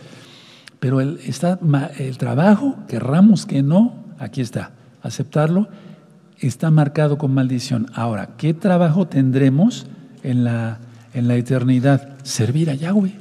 pero 0.79 1.01
el, 1.01 1.19
está, 1.25 1.59
el 1.97 2.17
trabajo, 2.17 2.75
querramos 2.87 3.45
que 3.45 3.61
no, 3.61 3.93
aquí 4.19 4.41
está, 4.41 4.71
aceptarlo, 5.01 5.67
está 6.39 6.71
marcado 6.71 7.17
con 7.17 7.33
maldición. 7.33 7.87
Ahora, 7.93 8.35
¿qué 8.37 8.53
trabajo 8.53 9.07
tendremos 9.07 9.87
en 10.23 10.43
la, 10.43 10.79
en 11.13 11.27
la 11.27 11.35
eternidad? 11.35 12.17
Servir 12.23 12.69
a 12.69 12.75
Yahweh, 12.75 13.13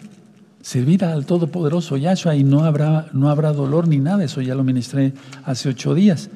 servir 0.61 1.05
al 1.05 1.27
Todopoderoso 1.27 1.97
Yahshua 1.97 2.37
y 2.37 2.45
no 2.45 2.65
habrá, 2.65 3.07
no 3.13 3.31
habrá 3.31 3.53
dolor 3.53 3.89
ni 3.89 3.99
nada, 3.99 4.25
eso 4.25 4.41
ya 4.41 4.55
lo 4.55 4.65
ministré 4.65 5.13
hace 5.45 5.69
ocho 5.69 5.95
días. 5.95 6.31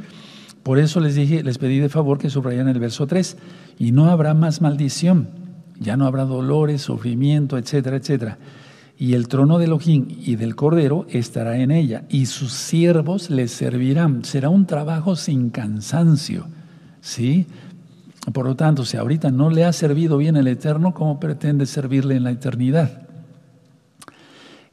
Por 0.62 0.78
eso 0.78 1.00
les 1.00 1.14
dije, 1.14 1.42
les 1.42 1.58
pedí 1.58 1.78
de 1.78 1.88
favor 1.88 2.18
que 2.18 2.30
subrayan 2.30 2.68
el 2.68 2.78
verso 2.78 3.06
3, 3.06 3.36
y 3.78 3.92
no 3.92 4.10
habrá 4.10 4.34
más 4.34 4.60
maldición, 4.60 5.28
ya 5.78 5.96
no 5.96 6.06
habrá 6.06 6.24
dolores, 6.24 6.82
sufrimiento, 6.82 7.56
etcétera, 7.56 7.96
etcétera. 7.96 8.38
Y 8.98 9.14
el 9.14 9.28
trono 9.28 9.58
de 9.58 9.64
Elohim 9.64 10.08
y 10.08 10.36
del 10.36 10.54
Cordero 10.54 11.06
estará 11.08 11.56
en 11.56 11.70
ella, 11.70 12.04
y 12.10 12.26
sus 12.26 12.52
siervos 12.52 13.30
les 13.30 13.50
servirán. 13.50 14.22
Será 14.24 14.50
un 14.50 14.66
trabajo 14.66 15.16
sin 15.16 15.48
cansancio, 15.48 16.46
¿sí? 17.00 17.46
Por 18.32 18.46
lo 18.46 18.54
tanto, 18.54 18.84
si 18.84 18.96
ahorita 18.96 19.30
no 19.30 19.50
le 19.50 19.64
ha 19.64 19.72
servido 19.72 20.18
bien 20.18 20.36
el 20.36 20.46
Eterno, 20.46 20.94
¿cómo 20.94 21.18
pretende 21.18 21.66
servirle 21.66 22.16
en 22.16 22.24
la 22.24 22.30
eternidad? 22.30 23.02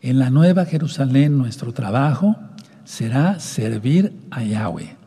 En 0.02 0.20
la 0.20 0.30
nueva 0.30 0.66
Jerusalén 0.66 1.38
nuestro 1.38 1.74
trabajo 1.74 2.36
será 2.84 3.40
servir 3.40 4.14
a 4.30 4.44
Yahweh 4.44 4.98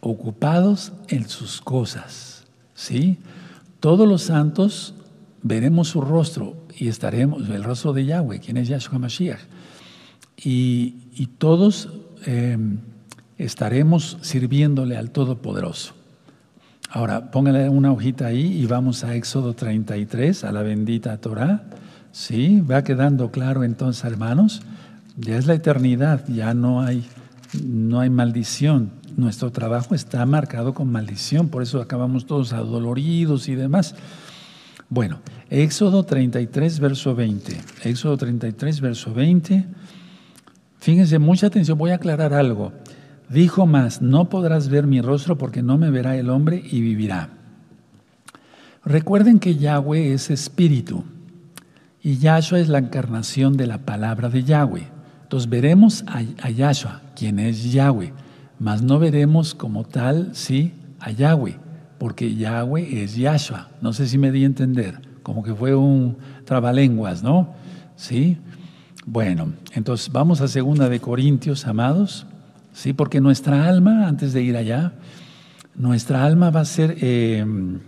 ocupados 0.00 0.92
en 1.08 1.28
sus 1.28 1.60
cosas. 1.60 2.44
¿Sí? 2.74 3.18
Todos 3.80 4.08
los 4.08 4.22
santos 4.22 4.94
veremos 5.42 5.88
su 5.88 6.00
rostro 6.00 6.56
y 6.76 6.88
estaremos, 6.88 7.48
el 7.48 7.64
rostro 7.64 7.92
de 7.92 8.04
Yahweh, 8.04 8.40
quien 8.40 8.56
es 8.56 8.68
Yahshua 8.68 8.98
Mashiach. 8.98 9.40
Y, 10.36 11.26
todos 11.38 11.88
em, 12.26 12.78
estaremos 13.38 14.18
sirviéndole 14.20 14.96
al 14.96 15.10
Todopoderoso. 15.10 15.94
Ahora, 16.90 17.30
póngale 17.30 17.68
una 17.68 17.92
hojita 17.92 18.26
ahí 18.26 18.62
y 18.62 18.66
vamos 18.66 19.04
a 19.04 19.14
Éxodo 19.14 19.52
33, 19.52 20.44
a 20.44 20.52
la 20.52 20.62
bendita 20.62 21.18
Torah. 21.18 21.64
Sí, 22.12 22.62
va 22.62 22.82
quedando 22.82 23.30
claro 23.30 23.62
entonces, 23.62 24.04
hermanos, 24.04 24.62
ya 25.18 25.36
es 25.36 25.46
la 25.46 25.54
eternidad, 25.54 26.26
ya 26.28 26.54
no 26.54 26.80
hay, 26.80 27.04
no 27.62 28.00
hay 28.00 28.08
maldición, 28.08 28.90
nuestro 29.18 29.52
trabajo 29.52 29.94
está 29.94 30.24
marcado 30.24 30.72
con 30.72 30.90
maldición, 30.90 31.48
por 31.48 31.62
eso 31.62 31.82
acabamos 31.82 32.24
todos 32.24 32.54
adoloridos 32.54 33.48
y 33.48 33.54
demás. 33.54 33.94
Bueno, 34.88 35.18
Éxodo 35.50 36.04
33, 36.04 36.80
verso 36.80 37.14
20. 37.14 37.60
Éxodo 37.84 38.16
33, 38.16 38.80
verso 38.80 39.12
20. 39.12 39.66
Fíjense, 40.78 41.18
mucha 41.18 41.48
atención, 41.48 41.76
voy 41.76 41.90
a 41.90 41.96
aclarar 41.96 42.32
algo. 42.32 42.72
Dijo 43.28 43.66
más, 43.66 44.00
no 44.00 44.28
podrás 44.28 44.68
ver 44.68 44.86
mi 44.86 45.00
rostro 45.00 45.36
porque 45.36 45.62
no 45.62 45.78
me 45.78 45.90
verá 45.90 46.16
el 46.16 46.30
hombre 46.30 46.62
y 46.70 46.80
vivirá. 46.80 47.30
Recuerden 48.84 49.38
que 49.38 49.56
Yahweh 49.56 50.14
es 50.14 50.30
espíritu 50.30 51.04
y 52.02 52.16
Yahshua 52.16 52.60
es 52.60 52.68
la 52.68 52.78
encarnación 52.78 53.56
de 53.56 53.66
la 53.66 53.78
palabra 53.78 54.28
de 54.30 54.44
Yahweh. 54.44 54.86
Entonces 55.24 55.50
veremos 55.50 56.04
a, 56.06 56.22
a 56.42 56.50
Yahshua, 56.50 57.02
quien 57.14 57.38
es 57.38 57.70
Yahweh 57.72 58.12
mas 58.58 58.82
no 58.82 58.98
veremos 58.98 59.54
como 59.54 59.84
tal, 59.84 60.30
sí, 60.32 60.72
a 60.98 61.10
Yahweh, 61.10 61.56
porque 61.98 62.34
Yahweh 62.34 63.02
es 63.02 63.16
Yahshua. 63.16 63.68
No 63.80 63.92
sé 63.92 64.08
si 64.08 64.18
me 64.18 64.32
di 64.32 64.42
a 64.42 64.46
entender, 64.46 65.00
como 65.22 65.42
que 65.42 65.54
fue 65.54 65.74
un 65.74 66.16
trabalenguas, 66.44 67.22
¿no? 67.22 67.54
Sí. 67.96 68.38
Bueno, 69.06 69.52
entonces 69.72 70.10
vamos 70.12 70.40
a 70.40 70.48
segunda 70.48 70.88
de 70.88 71.00
Corintios, 71.00 71.66
amados, 71.66 72.26
sí, 72.72 72.92
porque 72.92 73.20
nuestra 73.20 73.68
alma, 73.68 74.06
antes 74.06 74.32
de 74.32 74.42
ir 74.42 74.56
allá, 74.56 74.92
nuestra 75.74 76.24
alma 76.24 76.50
va 76.50 76.60
a 76.60 76.64
ser, 76.64 76.96
em, 77.04 77.80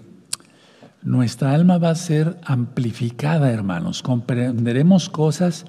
nuestra 1.03 1.53
alma 1.53 1.79
va 1.79 1.91
a 1.91 1.95
ser 1.95 2.37
amplificada, 2.45 3.51
hermanos. 3.51 4.03
Comprenderemos 4.03 5.09
cosas 5.09 5.65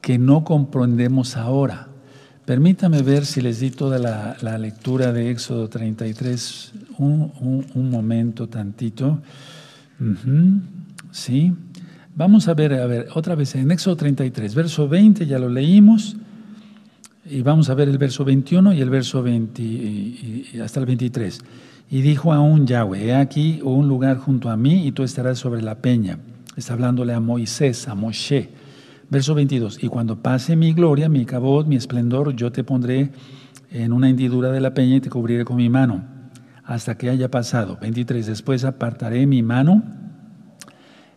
que 0.00 0.18
no 0.18 0.44
comprendemos 0.44 1.36
ahora. 1.36 1.88
Permítame 2.44 3.02
ver 3.02 3.26
si 3.26 3.40
les 3.40 3.60
di 3.60 3.70
toda 3.70 3.98
la, 3.98 4.58
lectura 4.58 5.12
de 5.12 5.30
Éxodo 5.30 5.68
33, 5.68 6.72
un, 6.98 7.66
un, 7.74 7.90
momento 7.90 8.48
tantito. 8.48 9.20
Sí. 11.12 11.52
Vamos 12.16 12.48
a 12.48 12.54
ver, 12.54 12.74
a 12.74 12.86
ver, 12.86 13.08
otra 13.14 13.34
vez 13.34 13.54
en 13.54 13.70
Éxodo 13.70 13.96
33, 13.96 14.54
verso 14.54 14.88
20, 14.88 15.26
ya 15.26 15.38
lo 15.38 15.48
leímos, 15.48 16.16
y 17.30 17.42
vamos 17.42 17.70
a 17.70 17.74
ver 17.74 17.88
el 17.88 17.98
verso 17.98 18.24
21 18.24 18.72
y 18.72 18.80
el 18.80 18.90
verso 18.90 19.22
20, 19.22 19.62
y, 19.62 20.60
hasta 20.62 20.80
el 20.80 20.86
23. 20.86 21.38
Y 21.90 22.02
dijo 22.02 22.32
aún 22.32 22.66
Yahweh, 22.66 23.06
he 23.06 23.14
aquí 23.14 23.60
un 23.62 23.88
lugar 23.88 24.18
junto 24.18 24.50
a 24.50 24.56
mí 24.56 24.86
y 24.86 24.92
tú 24.92 25.02
estarás 25.02 25.38
sobre 25.38 25.62
la 25.62 25.76
peña. 25.76 26.18
Está 26.56 26.72
hablándole 26.72 27.14
a 27.14 27.20
Moisés, 27.20 27.86
a 27.88 27.94
Moshe. 27.94 28.50
Verso 29.08 29.34
22, 29.34 29.82
y 29.82 29.88
cuando 29.88 30.22
pase 30.22 30.54
mi 30.54 30.72
gloria, 30.72 31.08
mi 31.08 31.24
cabot, 31.24 31.66
mi 31.66 31.76
esplendor, 31.76 32.34
yo 32.34 32.52
te 32.52 32.62
pondré 32.62 33.10
en 33.70 33.92
una 33.92 34.08
hendidura 34.08 34.52
de 34.52 34.60
la 34.60 34.74
peña 34.74 34.96
y 34.96 35.00
te 35.00 35.10
cubriré 35.10 35.44
con 35.44 35.56
mi 35.56 35.68
mano, 35.68 36.04
hasta 36.64 36.96
que 36.96 37.10
haya 37.10 37.28
pasado. 37.28 37.76
23, 37.80 38.26
después 38.26 38.64
apartaré 38.64 39.26
mi 39.26 39.42
mano 39.42 39.82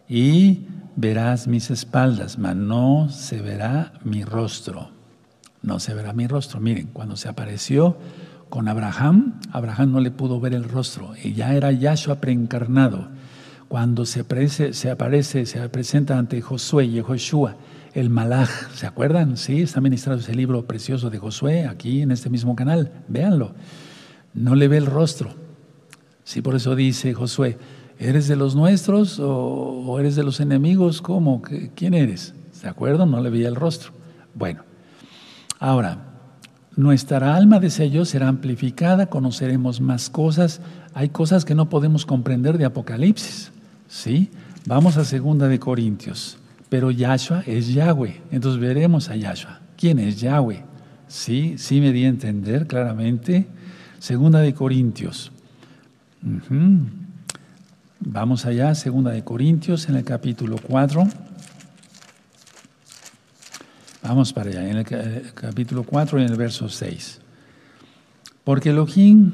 y 0.10 0.66
verás 0.96 1.48
mis 1.48 1.70
espaldas, 1.70 2.40
mas 2.40 2.56
no 2.56 3.10
se 3.10 3.42
verá 3.42 3.94
mi 4.04 4.24
rostro. 4.24 5.03
No 5.64 5.80
se 5.80 5.94
verá 5.94 6.14
mi 6.14 6.28
rostro. 6.28 6.60
Miren, 6.60 6.88
cuando 6.94 7.16
se 7.16 7.30
apareció 7.30 7.98
con 8.50 8.68
Abraham, 8.68 9.40
Abraham 9.52 9.94
no 9.94 10.00
le 10.00 10.12
pudo 10.12 10.40
ver 10.40 10.54
el 10.54 10.66
rostro, 10.66 11.14
y 11.24 11.34
ya 11.34 11.56
era 11.56 11.72
Yahshua 11.72 12.22
preencarnado. 12.22 13.08
Cuando 13.68 14.06
se, 14.06 14.20
aparece, 14.20 14.74
se 14.74 14.92
aparece, 14.92 15.48
se 15.48 15.68
presenta 15.70 16.20
ante 16.20 16.40
Josué 16.42 16.86
y 16.86 17.02
Joshua, 17.02 17.56
el 17.96 18.12
Malaj, 18.12 18.50
¿se 18.76 18.86
acuerdan? 18.86 19.38
Sí, 19.38 19.62
está 19.62 19.82
ministrado 19.82 20.20
ese 20.20 20.36
libro 20.36 20.68
precioso 20.68 21.10
de 21.10 21.18
Josué 21.18 21.66
aquí 21.66 22.02
en 22.02 22.12
este 22.12 22.30
mismo 22.30 22.56
canal, 22.56 22.92
véanlo. 23.08 23.56
No 24.36 24.54
le 24.54 24.68
ve 24.68 24.78
el 24.78 24.86
rostro. 24.86 25.34
Sí, 26.24 26.42
por 26.42 26.56
eso 26.56 26.76
dice 26.76 27.14
Josué, 27.14 27.58
¿eres 27.98 28.28
de 28.28 28.36
los 28.36 28.56
nuestros 28.56 29.20
o, 29.20 29.98
eres 30.00 30.16
de 30.16 30.24
los 30.24 30.40
enemigos? 30.40 31.02
¿Cómo? 31.02 31.42
¿Quién 31.74 31.94
eres? 31.94 32.36
¿Se 32.52 32.68
acuerdan? 32.68 33.10
No 33.10 33.22
le 33.22 33.30
veía 33.30 33.48
el 33.48 33.56
rostro. 33.56 33.94
Bueno, 34.36 34.64
ahora, 35.64 35.98
nuestra 36.76 37.36
alma, 37.36 37.60
decía 37.60 37.86
yo, 37.86 38.04
será 38.04 38.28
amplificada, 38.28 39.06
conoceremos 39.06 39.80
más 39.80 40.10
cosas. 40.10 40.60
Hay 40.94 41.10
cosas 41.10 41.46
que 41.46 41.56
no 41.56 41.70
podemos 41.70 42.06
comprender 42.06 42.58
de 42.58 42.66
Apocalipsis. 42.66 43.52
¿Sí? 43.88 44.30
Vamos 44.66 44.98
a 44.98 45.06
segunda 45.06 45.48
de 45.48 45.60
Corintios. 45.60 46.38
Pero 46.70 46.92
Yahshua 46.92 47.44
es 47.46 47.74
Yahweh. 47.74 48.22
Entonces 48.32 48.60
veremos 48.60 49.10
a 49.10 49.16
Yahshua. 49.16 49.62
¿Quién 49.78 50.00
es 50.00 50.20
Yahweh? 50.20 50.64
Sí, 51.08 51.56
sí 51.58 51.80
me 51.80 51.92
di 51.92 52.06
a 52.06 52.10
entender 52.10 52.68
claramente. 52.68 53.48
Segunda 54.00 54.40
de 54.40 54.54
Corintios. 54.54 55.32
Vamos 58.00 58.46
allá, 58.46 58.76
segunda 58.76 59.12
de 59.12 59.24
Corintios, 59.24 59.88
en 59.88 59.96
el 59.96 60.04
capítulo 60.04 60.58
4. 60.68 61.08
Vamos 64.04 64.34
para 64.34 64.50
allá, 64.50 64.70
en 64.70 64.78
el 64.78 65.34
capítulo 65.34 65.84
4 65.84 66.20
y 66.20 66.24
en 66.24 66.30
el 66.30 66.36
verso 66.36 66.68
6. 66.68 67.22
Porque 68.44 68.72
Elohim, 68.72 69.32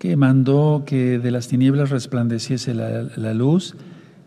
que 0.00 0.16
mandó 0.16 0.82
que 0.84 1.20
de 1.20 1.30
las 1.30 1.46
tinieblas 1.46 1.90
resplandeciese 1.90 2.74
la, 2.74 3.04
la 3.16 3.34
luz, 3.34 3.76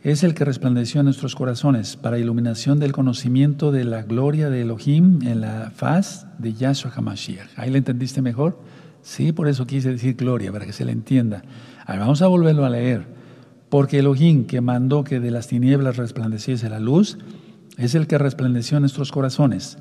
es 0.04 0.24
el 0.24 0.34
que 0.34 0.46
resplandeció 0.46 1.02
en 1.02 1.06
nuestros 1.06 1.36
corazones 1.36 1.98
para 1.98 2.18
iluminación 2.18 2.80
del 2.80 2.94
conocimiento 2.94 3.74
de 3.74 3.84
la 3.84 4.04
gloria 4.04 4.50
de 4.50 4.62
Elohim 4.62 5.22
en 5.24 5.42
la 5.42 5.72
faz 5.76 6.28
de 6.40 6.54
Yahshua 6.54 6.94
HaMashiach. 6.96 7.50
¿Ahí 7.58 7.72
le 7.72 7.80
entendiste 7.80 8.22
mejor? 8.22 8.58
Sí, 9.02 9.34
por 9.34 9.50
eso 9.50 9.68
quise 9.68 9.90
decir 9.90 10.16
gloria, 10.16 10.54
para 10.54 10.66
que 10.66 10.74
se 10.74 10.86
le 10.86 10.94
entienda. 10.94 11.44
vamos 11.88 12.22
a 12.22 12.28
volverlo 12.28 12.64
a 12.64 12.70
leer. 12.70 13.06
Porque 13.70 14.00
Elohim, 14.00 14.46
que 14.46 14.62
mandó 14.62 15.04
que 15.04 15.20
de 15.20 15.32
las 15.32 15.48
tinieblas 15.48 15.98
resplandeciese 15.98 16.70
la 16.70 16.80
luz, 16.80 17.18
es 17.78 17.96
el 17.96 18.08
que 18.08 18.18
resplandeció 18.18 18.78
en 18.78 18.82
nuestros 18.82 19.12
corazones 19.12 19.78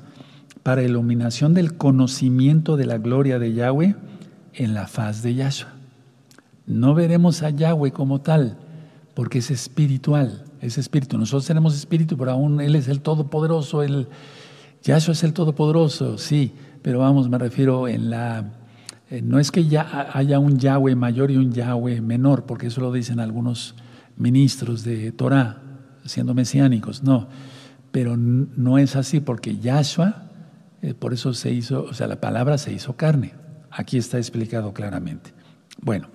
para 0.63 0.83
iluminación 0.83 1.53
del 1.53 1.75
conocimiento 1.75 2.77
de 2.77 2.85
la 2.85 2.97
gloria 2.97 3.39
de 3.39 3.53
Yahweh 3.53 3.95
en 4.53 4.73
la 4.73 4.87
faz 4.87 5.23
de 5.23 5.35
Yahshua. 5.35 5.73
No 6.67 6.93
veremos 6.93 7.41
a 7.41 7.49
Yahweh 7.49 7.91
como 7.91 8.21
tal, 8.21 8.57
porque 9.13 9.39
es 9.39 9.51
espiritual, 9.51 10.45
es 10.61 10.77
espíritu. 10.77 11.17
Nosotros 11.17 11.45
tenemos 11.45 11.75
espíritu, 11.75 12.17
pero 12.17 12.31
aún 12.31 12.61
Él 12.61 12.75
es 12.75 12.87
el 12.87 13.01
Todopoderoso, 13.01 13.81
el, 13.83 14.07
Yahshua 14.83 15.13
es 15.13 15.23
el 15.23 15.33
Todopoderoso, 15.33 16.17
sí, 16.17 16.53
pero 16.81 16.99
vamos, 16.99 17.29
me 17.29 17.37
refiero 17.37 17.87
en 17.87 18.09
la, 18.09 18.53
eh, 19.09 19.21
no 19.21 19.39
es 19.39 19.51
que 19.51 19.65
ya 19.65 20.09
haya 20.13 20.39
un 20.39 20.57
Yahweh 20.57 20.95
mayor 20.95 21.31
y 21.31 21.37
un 21.37 21.51
Yahweh 21.51 22.01
menor, 22.01 22.45
porque 22.45 22.67
eso 22.67 22.81
lo 22.81 22.91
dicen 22.91 23.19
algunos 23.19 23.75
ministros 24.15 24.83
de 24.83 25.11
Torah, 25.11 25.61
siendo 26.05 26.33
mesiánicos, 26.33 27.03
no. 27.03 27.27
Pero 27.91 28.15
no 28.17 28.77
es 28.77 28.95
así, 28.95 29.19
porque 29.19 29.57
Yahshua, 29.57 30.23
eh, 30.81 30.93
por 30.93 31.13
eso 31.13 31.33
se 31.33 31.51
hizo, 31.51 31.83
o 31.83 31.93
sea, 31.93 32.07
la 32.07 32.21
palabra 32.21 32.57
se 32.57 32.73
hizo 32.73 32.95
carne. 32.95 33.33
Aquí 33.69 33.97
está 33.97 34.17
explicado 34.17 34.73
claramente. 34.73 35.31
Bueno, 35.81 36.07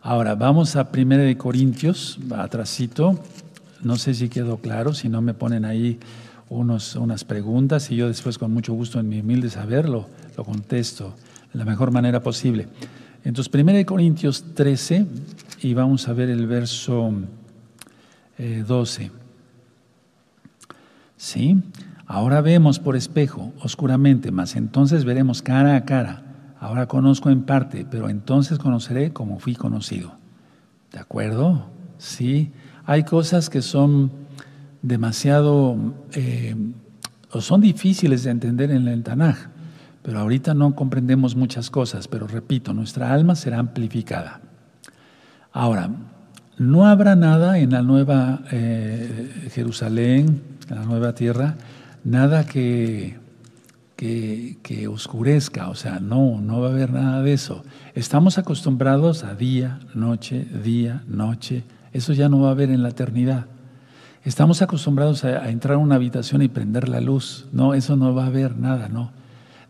ahora 0.00 0.34
vamos 0.34 0.76
a 0.76 0.88
1 0.92 1.36
Corintios, 1.38 2.18
atrasito. 2.34 3.22
No 3.82 3.96
sé 3.96 4.14
si 4.14 4.28
quedó 4.28 4.58
claro, 4.58 4.94
si 4.94 5.08
no 5.08 5.22
me 5.22 5.34
ponen 5.34 5.64
ahí 5.64 5.98
unos, 6.48 6.96
unas 6.96 7.24
preguntas 7.24 7.90
y 7.90 7.96
yo 7.96 8.08
después 8.08 8.38
con 8.38 8.52
mucho 8.52 8.72
gusto 8.72 8.98
en 9.00 9.08
mi 9.08 9.20
humilde 9.20 9.50
saber 9.50 9.88
lo, 9.88 10.08
contesto 10.36 11.14
de 11.52 11.58
la 11.58 11.64
mejor 11.64 11.90
manera 11.90 12.22
posible. 12.22 12.68
Entonces, 13.24 13.52
1 13.52 13.84
Corintios 13.84 14.44
13 14.54 15.06
y 15.62 15.74
vamos 15.74 16.08
a 16.08 16.12
ver 16.12 16.30
el 16.30 16.46
verso 16.46 17.12
12. 18.38 19.10
¿Sí? 21.18 21.60
Ahora 22.06 22.40
vemos 22.40 22.78
por 22.78 22.96
espejo, 22.96 23.52
oscuramente, 23.60 24.30
mas 24.30 24.56
entonces 24.56 25.04
veremos 25.04 25.42
cara 25.42 25.76
a 25.76 25.84
cara. 25.84 26.54
Ahora 26.60 26.86
conozco 26.86 27.28
en 27.28 27.42
parte, 27.42 27.86
pero 27.88 28.08
entonces 28.08 28.58
conoceré 28.58 29.12
como 29.12 29.38
fui 29.40 29.54
conocido. 29.54 30.14
¿De 30.92 31.00
acuerdo? 31.00 31.66
Sí. 31.98 32.52
Hay 32.86 33.02
cosas 33.02 33.50
que 33.50 33.60
son 33.62 34.10
demasiado, 34.80 35.76
eh, 36.12 36.54
o 37.32 37.40
son 37.40 37.60
difíciles 37.60 38.22
de 38.22 38.30
entender 38.30 38.70
en 38.70 38.88
el 38.88 39.02
Tanaj, 39.02 39.36
pero 40.02 40.20
ahorita 40.20 40.54
no 40.54 40.74
comprendemos 40.74 41.34
muchas 41.34 41.68
cosas, 41.68 42.08
pero 42.08 42.26
repito, 42.28 42.72
nuestra 42.72 43.12
alma 43.12 43.34
será 43.34 43.58
amplificada. 43.58 44.40
Ahora, 45.52 45.90
no 46.58 46.86
habrá 46.86 47.16
nada 47.16 47.58
en 47.58 47.70
la 47.70 47.82
nueva 47.82 48.40
eh, 48.50 49.48
Jerusalén, 49.52 50.42
en 50.68 50.76
la 50.76 50.84
nueva 50.84 51.14
tierra, 51.14 51.56
nada 52.04 52.46
que, 52.46 53.16
que, 53.96 54.88
oscurezca, 54.88 55.68
o 55.70 55.74
sea, 55.74 55.98
no, 56.00 56.40
no 56.40 56.60
va 56.60 56.68
a 56.68 56.72
haber 56.72 56.92
nada 56.92 57.22
de 57.22 57.32
eso. 57.32 57.64
Estamos 57.94 58.38
acostumbrados 58.38 59.24
a 59.24 59.34
día, 59.34 59.80
noche, 59.94 60.46
día, 60.62 61.02
noche, 61.06 61.64
eso 61.92 62.12
ya 62.12 62.28
no 62.28 62.40
va 62.40 62.48
a 62.48 62.52
haber 62.52 62.70
en 62.70 62.82
la 62.82 62.90
eternidad. 62.90 63.46
Estamos 64.24 64.62
acostumbrados 64.62 65.24
a, 65.24 65.48
entrar 65.48 65.74
a 65.74 65.78
una 65.78 65.94
habitación 65.94 66.42
y 66.42 66.48
prender 66.48 66.88
la 66.88 67.00
luz. 67.00 67.46
No, 67.52 67.74
eso 67.74 67.96
no 67.96 68.14
va 68.14 68.24
a 68.24 68.26
haber 68.26 68.56
nada, 68.56 68.88
no. 68.88 69.10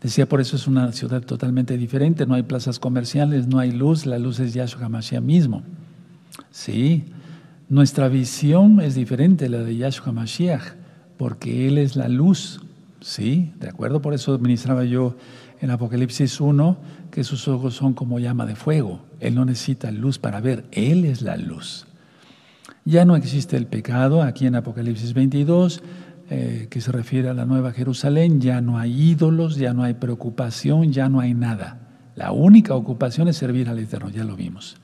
Decía, 0.01 0.27
por 0.27 0.41
eso 0.41 0.55
es 0.55 0.67
una 0.67 0.91
ciudad 0.91 1.21
totalmente 1.21 1.77
diferente. 1.77 2.25
No 2.25 2.33
hay 2.33 2.43
plazas 2.43 2.79
comerciales, 2.79 3.47
no 3.47 3.59
hay 3.59 3.71
luz. 3.71 4.05
La 4.05 4.17
luz 4.17 4.39
es 4.39 4.53
Yahshua 4.53 4.85
HaMashiach 4.85 5.21
mismo. 5.21 5.63
Sí, 6.51 7.05
nuestra 7.69 8.07
visión 8.07 8.81
es 8.81 8.95
diferente 8.95 9.49
la 9.49 9.59
de 9.59 9.75
Yahshua 9.77 10.07
HaMashiach, 10.07 10.73
porque 11.17 11.67
Él 11.67 11.77
es 11.77 11.95
la 11.95 12.07
luz. 12.07 12.61
Sí, 13.01 13.53
de 13.59 13.69
acuerdo. 13.69 14.01
Por 14.01 14.13
eso 14.13 14.37
ministraba 14.39 14.83
yo 14.83 15.15
en 15.61 15.71
Apocalipsis 15.71 16.41
1 16.41 16.77
que 17.11 17.23
sus 17.23 17.47
ojos 17.47 17.75
son 17.75 17.93
como 17.93 18.19
llama 18.19 18.45
de 18.45 18.55
fuego. 18.55 19.01
Él 19.19 19.35
no 19.35 19.45
necesita 19.45 19.91
luz 19.91 20.19
para 20.19 20.41
ver. 20.41 20.65
Él 20.71 21.05
es 21.05 21.21
la 21.21 21.37
luz. 21.37 21.85
Ya 22.85 23.05
no 23.05 23.15
existe 23.15 23.57
el 23.57 23.67
pecado 23.67 24.23
aquí 24.23 24.47
en 24.47 24.55
Apocalipsis 24.55 25.13
22, 25.13 25.83
eh, 26.31 26.67
que 26.69 26.81
se 26.81 26.91
refiere 26.91 27.29
a 27.29 27.33
la 27.33 27.45
Nueva 27.45 27.71
Jerusalén, 27.71 28.41
ya 28.41 28.61
no 28.61 28.77
hay 28.77 29.11
ídolos, 29.11 29.57
ya 29.57 29.73
no 29.73 29.83
hay 29.83 29.93
preocupación, 29.93 30.91
ya 30.91 31.09
no 31.09 31.19
hay 31.19 31.33
nada. 31.33 31.79
La 32.15 32.31
única 32.31 32.73
ocupación 32.75 33.27
es 33.27 33.37
servir 33.37 33.69
al 33.69 33.79
Eterno, 33.79 34.09
ya 34.09 34.23
lo 34.23 34.35
vimos. 34.35 34.77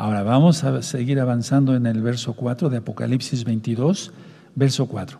Ahora 0.00 0.22
vamos 0.22 0.64
a 0.64 0.80
seguir 0.80 1.20
avanzando 1.20 1.76
en 1.76 1.84
el 1.84 2.00
verso 2.00 2.32
4 2.32 2.70
de 2.70 2.78
Apocalipsis 2.78 3.44
22, 3.44 4.12
verso 4.54 4.86
4. 4.86 5.18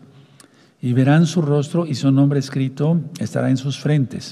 Y 0.81 0.93
verán 0.93 1.27
su 1.27 1.43
rostro 1.43 1.85
y 1.85 1.93
su 1.93 2.11
nombre 2.11 2.39
escrito 2.39 2.99
estará 3.19 3.51
en 3.51 3.57
sus 3.57 3.77
frentes, 3.77 4.31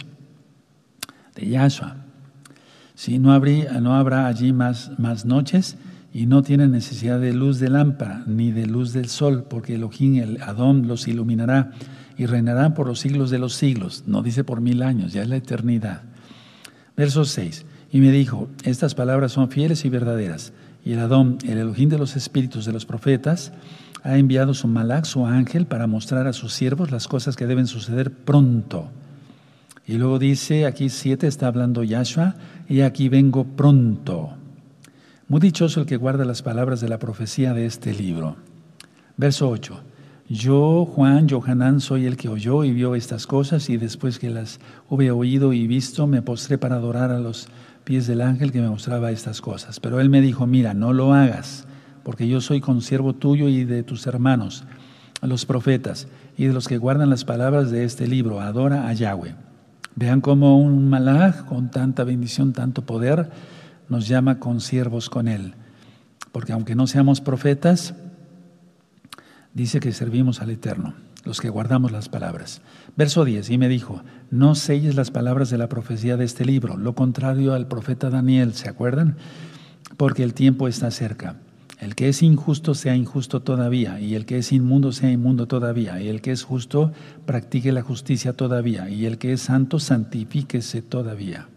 de 1.35 1.49
Yahshua. 1.49 1.97
Si 2.95 3.19
no, 3.19 3.39
no 3.39 3.93
habrá 3.93 4.25
allí 4.25 4.51
más, 4.51 4.97
más 4.97 5.23
noches, 5.23 5.77
y 6.11 6.25
no 6.25 6.41
tienen 6.41 6.71
necesidad 6.71 7.19
de 7.19 7.33
luz 7.33 7.59
de 7.59 7.69
lámpara 7.69 8.23
ni 8.25 8.51
de 8.51 8.65
luz 8.65 8.91
del 8.91 9.07
sol, 9.07 9.45
porque 9.47 9.75
Elohim, 9.75 10.15
el 10.15 10.41
Adón, 10.41 10.87
los 10.87 11.07
iluminará 11.07 11.73
y 12.17 12.25
reinarán 12.25 12.73
por 12.73 12.87
los 12.87 12.99
siglos 12.99 13.29
de 13.29 13.37
los 13.37 13.53
siglos. 13.53 14.05
No 14.07 14.23
dice 14.23 14.43
por 14.43 14.61
mil 14.61 14.81
años, 14.81 15.13
ya 15.13 15.21
es 15.21 15.29
la 15.29 15.35
eternidad. 15.35 16.01
Verso 16.97 17.23
6. 17.23 17.67
Y 17.91 17.99
me 17.99 18.11
dijo, 18.11 18.47
estas 18.63 18.95
palabras 18.95 19.31
son 19.31 19.49
fieles 19.49 19.85
y 19.85 19.89
verdaderas. 19.89 20.53
Y 20.85 20.93
el 20.93 20.99
Adón, 20.99 21.37
el 21.43 21.57
Elohim 21.57 21.89
de 21.89 21.97
los 21.97 22.15
espíritus 22.15 22.65
de 22.65 22.73
los 22.73 22.85
profetas, 22.85 23.51
ha 24.03 24.17
enviado 24.17 24.53
su 24.53 24.67
malak, 24.67 25.05
su 25.05 25.25
ángel, 25.25 25.65
para 25.65 25.87
mostrar 25.87 26.27
a 26.27 26.33
sus 26.33 26.53
siervos 26.53 26.91
las 26.91 27.07
cosas 27.07 27.35
que 27.35 27.47
deben 27.47 27.67
suceder 27.67 28.11
pronto. 28.11 28.89
Y 29.85 29.97
luego 29.97 30.19
dice, 30.19 30.65
aquí 30.65 30.89
siete 30.89 31.27
está 31.27 31.47
hablando 31.47 31.83
Yahshua, 31.83 32.35
y 32.67 32.81
aquí 32.81 33.09
vengo 33.09 33.43
pronto. 33.43 34.29
Muy 35.27 35.41
dichoso 35.41 35.81
el 35.81 35.87
que 35.87 35.97
guarda 35.97 36.25
las 36.25 36.41
palabras 36.41 36.81
de 36.81 36.89
la 36.89 36.99
profecía 36.99 37.53
de 37.53 37.65
este 37.65 37.93
libro. 37.93 38.35
Verso 39.17 39.49
8. 39.49 39.81
Yo, 40.29 40.85
Juan, 40.85 41.27
Johanán, 41.27 41.81
soy 41.81 42.05
el 42.05 42.15
que 42.15 42.29
oyó 42.29 42.63
y 42.63 42.71
vio 42.71 42.93
estas 42.93 43.25
cosas, 43.25 43.67
y 43.69 43.77
después 43.77 44.19
que 44.19 44.29
las 44.29 44.59
hube 44.87 45.09
oído 45.09 45.53
y 45.53 45.65
visto, 45.65 46.05
me 46.05 46.21
postré 46.21 46.59
para 46.59 46.75
adorar 46.75 47.09
a 47.11 47.19
los 47.19 47.47
pies 47.89 48.05
del 48.05 48.21
ángel 48.21 48.51
que 48.51 48.61
me 48.61 48.69
mostraba 48.69 49.09
estas 49.09 49.41
cosas. 49.41 49.79
Pero 49.79 49.99
él 49.99 50.11
me 50.11 50.21
dijo, 50.21 50.45
mira, 50.45 50.75
no 50.75 50.93
lo 50.93 51.11
hagas, 51.11 51.65
porque 52.03 52.27
yo 52.27 52.39
soy 52.39 52.61
consiervo 52.61 53.13
tuyo 53.15 53.47
y 53.47 53.65
de 53.65 53.81
tus 53.81 54.05
hermanos, 54.05 54.63
los 55.23 55.47
profetas, 55.47 56.07
y 56.37 56.45
de 56.45 56.53
los 56.53 56.67
que 56.67 56.77
guardan 56.77 57.09
las 57.09 57.25
palabras 57.25 57.71
de 57.71 57.85
este 57.85 58.05
libro. 58.05 58.41
Adora 58.41 58.87
a 58.87 58.93
Yahweh. 58.93 59.33
Vean 59.95 60.21
cómo 60.21 60.59
un 60.59 60.87
malaj 60.87 61.45
con 61.45 61.71
tanta 61.71 62.03
bendición, 62.03 62.53
tanto 62.53 62.83
poder, 62.83 63.31
nos 63.89 64.07
llama 64.07 64.37
consiervos 64.37 65.09
con 65.09 65.27
Él. 65.27 65.55
Porque 66.31 66.53
aunque 66.53 66.75
no 66.75 66.85
seamos 66.85 67.21
profetas, 67.21 67.95
dice 69.55 69.79
que 69.79 69.93
servimos 69.93 70.43
al 70.43 70.51
Eterno, 70.51 70.93
los 71.25 71.41
que 71.41 71.49
guardamos 71.49 71.91
las 71.91 72.09
palabras. 72.09 72.61
Verso 72.95 73.25
10, 73.25 73.49
y 73.49 73.57
me 73.57 73.69
dijo, 73.69 74.01
no 74.31 74.55
selles 74.55 74.95
las 74.95 75.11
palabras 75.11 75.49
de 75.49 75.57
la 75.57 75.69
profecía 75.69 76.17
de 76.17 76.25
este 76.25 76.45
libro, 76.45 76.77
lo 76.77 76.95
contrario 76.95 77.53
al 77.53 77.67
profeta 77.67 78.09
Daniel, 78.09 78.53
¿se 78.53 78.69
acuerdan? 78.69 79.17
Porque 79.97 80.23
el 80.23 80.33
tiempo 80.33 80.67
está 80.67 80.91
cerca. 80.91 81.37
El 81.79 81.95
que 81.95 82.09
es 82.09 82.21
injusto 82.23 82.75
sea 82.75 82.95
injusto 82.95 83.41
todavía, 83.41 84.01
y 84.01 84.15
el 84.15 84.25
que 84.25 84.37
es 84.37 84.51
inmundo 84.51 84.91
sea 84.91 85.11
inmundo 85.11 85.47
todavía, 85.47 86.01
y 86.01 86.09
el 86.09 86.21
que 86.21 86.31
es 86.31 86.43
justo 86.43 86.91
practique 87.25 87.71
la 87.71 87.81
justicia 87.81 88.33
todavía, 88.33 88.89
y 88.89 89.05
el 89.05 89.17
que 89.17 89.33
es 89.33 89.41
santo 89.41 89.79
santifíquese 89.79 90.81
todavía. 90.81 91.47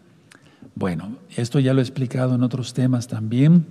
Bueno, 0.75 1.17
esto 1.35 1.59
ya 1.59 1.73
lo 1.73 1.81
he 1.81 1.83
explicado 1.83 2.35
en 2.35 2.43
otros 2.43 2.73
temas 2.73 3.07
también 3.07 3.65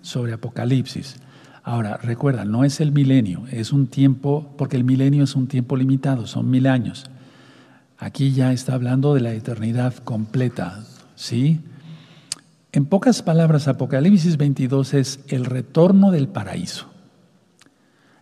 sobre 0.00 0.32
Apocalipsis. 0.32 1.16
Ahora, 1.62 1.98
recuerda, 1.98 2.44
no 2.44 2.64
es 2.64 2.80
el 2.80 2.92
milenio, 2.92 3.44
es 3.50 3.72
un 3.72 3.86
tiempo, 3.86 4.54
porque 4.56 4.76
el 4.76 4.84
milenio 4.84 5.24
es 5.24 5.36
un 5.36 5.46
tiempo 5.46 5.76
limitado, 5.76 6.26
son 6.26 6.50
mil 6.50 6.66
años. 6.66 7.10
Aquí 7.98 8.32
ya 8.32 8.52
está 8.52 8.74
hablando 8.74 9.14
de 9.14 9.20
la 9.20 9.34
eternidad 9.34 9.94
completa, 9.94 10.84
¿sí? 11.16 11.60
En 12.72 12.86
pocas 12.86 13.22
palabras, 13.22 13.68
Apocalipsis 13.68 14.36
22 14.36 14.94
es 14.94 15.20
el 15.28 15.44
retorno 15.44 16.10
del 16.10 16.28
paraíso. 16.28 16.86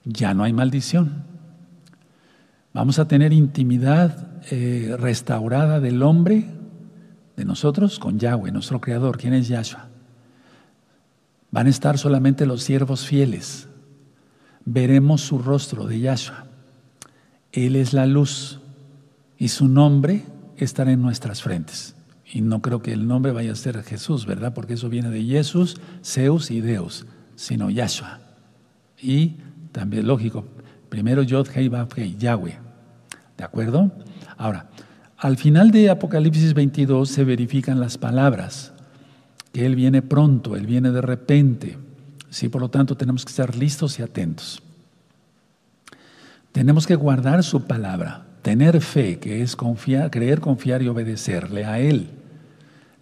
Ya 0.04 0.34
no 0.34 0.42
hay 0.42 0.52
maldición. 0.52 1.24
Vamos 2.72 2.98
a 2.98 3.06
tener 3.06 3.32
intimidad 3.32 4.42
eh, 4.50 4.96
restaurada 4.98 5.80
del 5.80 6.02
hombre 6.02 6.46
de 7.36 7.44
nosotros 7.44 7.98
con 7.98 8.18
Yahweh, 8.18 8.50
nuestro 8.50 8.80
Creador. 8.80 9.18
¿Quién 9.18 9.34
es 9.34 9.48
Yahshua? 9.48 9.88
Van 11.50 11.66
a 11.66 11.70
estar 11.70 11.98
solamente 11.98 12.46
los 12.46 12.62
siervos 12.62 13.06
fieles. 13.06 13.68
Veremos 14.64 15.22
su 15.22 15.38
rostro 15.38 15.86
de 15.86 16.00
Yahshua. 16.00 16.46
Él 17.52 17.76
es 17.76 17.92
la 17.92 18.06
luz 18.06 18.60
y 19.38 19.48
su 19.48 19.68
nombre 19.68 20.24
estará 20.56 20.92
en 20.92 21.00
nuestras 21.00 21.42
frentes. 21.42 21.94
Y 22.30 22.42
no 22.42 22.60
creo 22.60 22.82
que 22.82 22.92
el 22.92 23.06
nombre 23.06 23.32
vaya 23.32 23.52
a 23.52 23.56
ser 23.56 23.82
Jesús, 23.82 24.26
¿verdad? 24.26 24.52
Porque 24.52 24.74
eso 24.74 24.90
viene 24.90 25.08
de 25.08 25.24
Jesús, 25.24 25.80
Zeus 26.04 26.50
y 26.50 26.60
Deus, 26.60 27.06
sino 27.36 27.70
Yahshua. 27.70 28.20
Y 29.00 29.36
también, 29.72 30.06
lógico, 30.06 30.44
primero 30.90 31.22
Yod, 31.22 31.48
Hei, 31.54 31.70
Hei, 31.96 32.16
Yahweh. 32.18 32.58
¿De 33.38 33.44
acuerdo? 33.44 33.90
Ahora, 34.36 34.68
al 35.16 35.36
final 35.36 35.70
de 35.70 35.88
Apocalipsis 35.88 36.52
22 36.52 37.08
se 37.08 37.24
verifican 37.24 37.80
las 37.80 37.96
palabras, 37.96 38.72
que 39.52 39.66
Él 39.66 39.76
viene 39.76 40.02
pronto, 40.02 40.56
Él 40.56 40.66
viene 40.66 40.90
de 40.90 41.00
repente. 41.00 41.78
Sí, 42.30 42.48
por 42.48 42.60
lo 42.60 42.68
tanto 42.68 42.96
tenemos 42.96 43.24
que 43.24 43.30
estar 43.30 43.56
listos 43.56 43.98
y 43.98 44.02
atentos. 44.02 44.62
Tenemos 46.52 46.86
que 46.86 46.94
guardar 46.94 47.44
su 47.44 47.64
palabra, 47.64 48.26
tener 48.42 48.80
fe, 48.80 49.18
que 49.18 49.42
es 49.42 49.56
creer, 49.56 50.40
confiar 50.40 50.82
y 50.82 50.88
obedecerle 50.88 51.64
a 51.64 51.78
Él. 51.78 52.10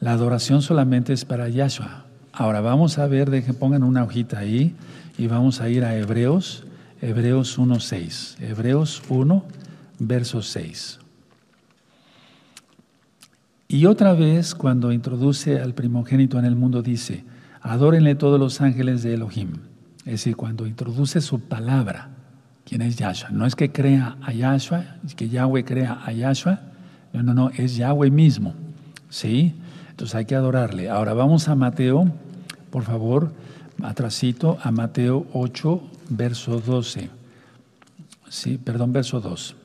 La 0.00 0.12
adoración 0.12 0.62
solamente 0.62 1.12
es 1.12 1.24
para 1.24 1.48
Yahshua. 1.48 2.04
Ahora 2.32 2.60
vamos 2.60 2.98
a 2.98 3.06
ver, 3.06 3.30
dejen, 3.30 3.54
pongan 3.54 3.82
una 3.82 4.04
hojita 4.04 4.38
ahí 4.38 4.74
y 5.16 5.26
vamos 5.26 5.60
a 5.60 5.70
ir 5.70 5.84
a 5.84 5.96
Hebreos, 5.96 6.64
Hebreos 7.00 7.58
1.6. 7.58 8.40
Hebreos 8.40 9.02
1, 9.08 9.44
verso 9.98 10.42
6. 10.42 10.98
Y 13.68 13.86
otra 13.86 14.14
vez, 14.14 14.54
cuando 14.54 14.92
introduce 14.92 15.60
al 15.60 15.74
primogénito 15.74 16.38
en 16.38 16.44
el 16.44 16.54
mundo, 16.54 16.82
dice, 16.82 17.24
adórenle 17.60 18.14
todos 18.14 18.38
los 18.38 18.60
ángeles 18.60 19.02
de 19.02 19.14
Elohim. 19.14 19.54
Es 20.00 20.12
decir, 20.12 20.36
cuando 20.36 20.68
introduce 20.68 21.20
su 21.20 21.40
palabra, 21.40 22.10
¿quién 22.64 22.80
es 22.82 22.96
Yahshua? 22.96 23.30
No 23.30 23.44
es 23.44 23.56
que 23.56 23.72
crea 23.72 24.18
a 24.22 24.32
Yahshua, 24.32 24.84
que 25.16 25.28
Yahweh 25.28 25.64
crea 25.64 26.00
a 26.04 26.12
Yahshua, 26.12 26.60
no, 27.12 27.24
no, 27.24 27.34
no, 27.34 27.50
es 27.56 27.76
Yahweh 27.76 28.10
mismo. 28.10 28.54
¿Sí? 29.10 29.54
Entonces 29.90 30.14
hay 30.14 30.26
que 30.26 30.36
adorarle. 30.36 30.88
Ahora 30.88 31.14
vamos 31.14 31.48
a 31.48 31.56
Mateo, 31.56 32.12
por 32.70 32.84
favor, 32.84 33.32
atrasito, 33.82 34.58
a 34.62 34.70
Mateo 34.70 35.26
8, 35.32 35.82
verso 36.10 36.60
12. 36.60 37.10
Sí, 38.28 38.58
perdón, 38.58 38.92
verso 38.92 39.20
2. 39.20 39.56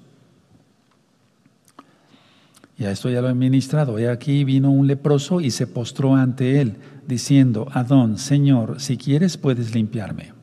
Ya 2.82 2.89
esto 2.89 3.12
ya 3.12 3.22
lo 3.22 3.30
he 3.30 3.36
ministrado. 3.36 4.00
Y 4.00 4.06
aquí 4.06 4.44
vino 4.44 4.72
un 4.72 4.88
leproso 4.88 5.39
y 5.39 5.52
se 5.52 5.67
postró 5.67 6.15
ante 6.15 6.62
él, 6.62 6.78
diciendo, 7.08 7.67
Adón, 7.74 8.17
Señor, 8.17 8.82
si 8.82 8.98
quieres 8.98 9.38
puedes 9.38 9.76
limpiarme. 9.76 10.34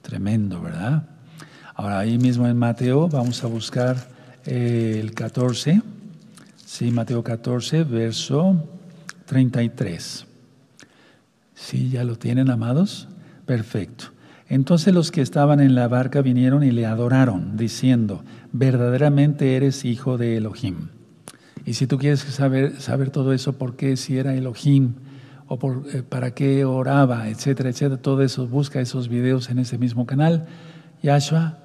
Tremendo, 0.00 0.62
¿verdad? 0.62 1.08
Ahora 1.74 1.98
ahí 1.98 2.16
mismo 2.16 2.46
en 2.46 2.56
Mateo 2.56 3.08
vamos 3.08 3.42
a 3.42 3.48
buscar 3.48 3.96
eh, 4.46 5.00
el 5.00 5.14
14. 5.14 5.82
Sí, 6.64 6.92
Mateo 6.92 7.24
14, 7.24 7.82
verso 7.82 8.68
33. 9.26 10.26
¿Sí, 11.56 11.90
ya 11.90 12.04
lo 12.04 12.14
tienen, 12.14 12.50
amados? 12.50 13.08
Perfecto. 13.46 14.12
Entonces 14.48 14.94
los 14.94 15.10
que 15.10 15.22
estaban 15.22 15.58
en 15.58 15.74
la 15.74 15.88
barca 15.88 16.22
vinieron 16.22 16.62
y 16.62 16.70
le 16.70 16.86
adoraron, 16.86 17.56
diciendo, 17.56 18.22
verdaderamente 18.52 19.56
eres 19.56 19.84
hijo 19.84 20.18
de 20.18 20.36
Elohim. 20.36 20.99
Y 21.70 21.74
si 21.74 21.86
tú 21.86 21.98
quieres 21.98 22.18
saber, 22.18 22.80
saber 22.80 23.10
todo 23.10 23.32
eso, 23.32 23.52
por 23.52 23.76
qué, 23.76 23.96
si 23.96 24.18
era 24.18 24.34
Elohim, 24.34 24.94
o 25.46 25.56
por, 25.60 25.84
eh, 25.94 26.02
para 26.02 26.34
qué 26.34 26.64
oraba, 26.64 27.28
etcétera, 27.28 27.70
etcétera, 27.70 28.02
todo 28.02 28.22
eso, 28.22 28.48
busca 28.48 28.80
esos 28.80 29.08
videos 29.08 29.50
en 29.50 29.60
ese 29.60 29.78
mismo 29.78 30.04
canal. 30.04 30.48
Yahshua 31.00 31.58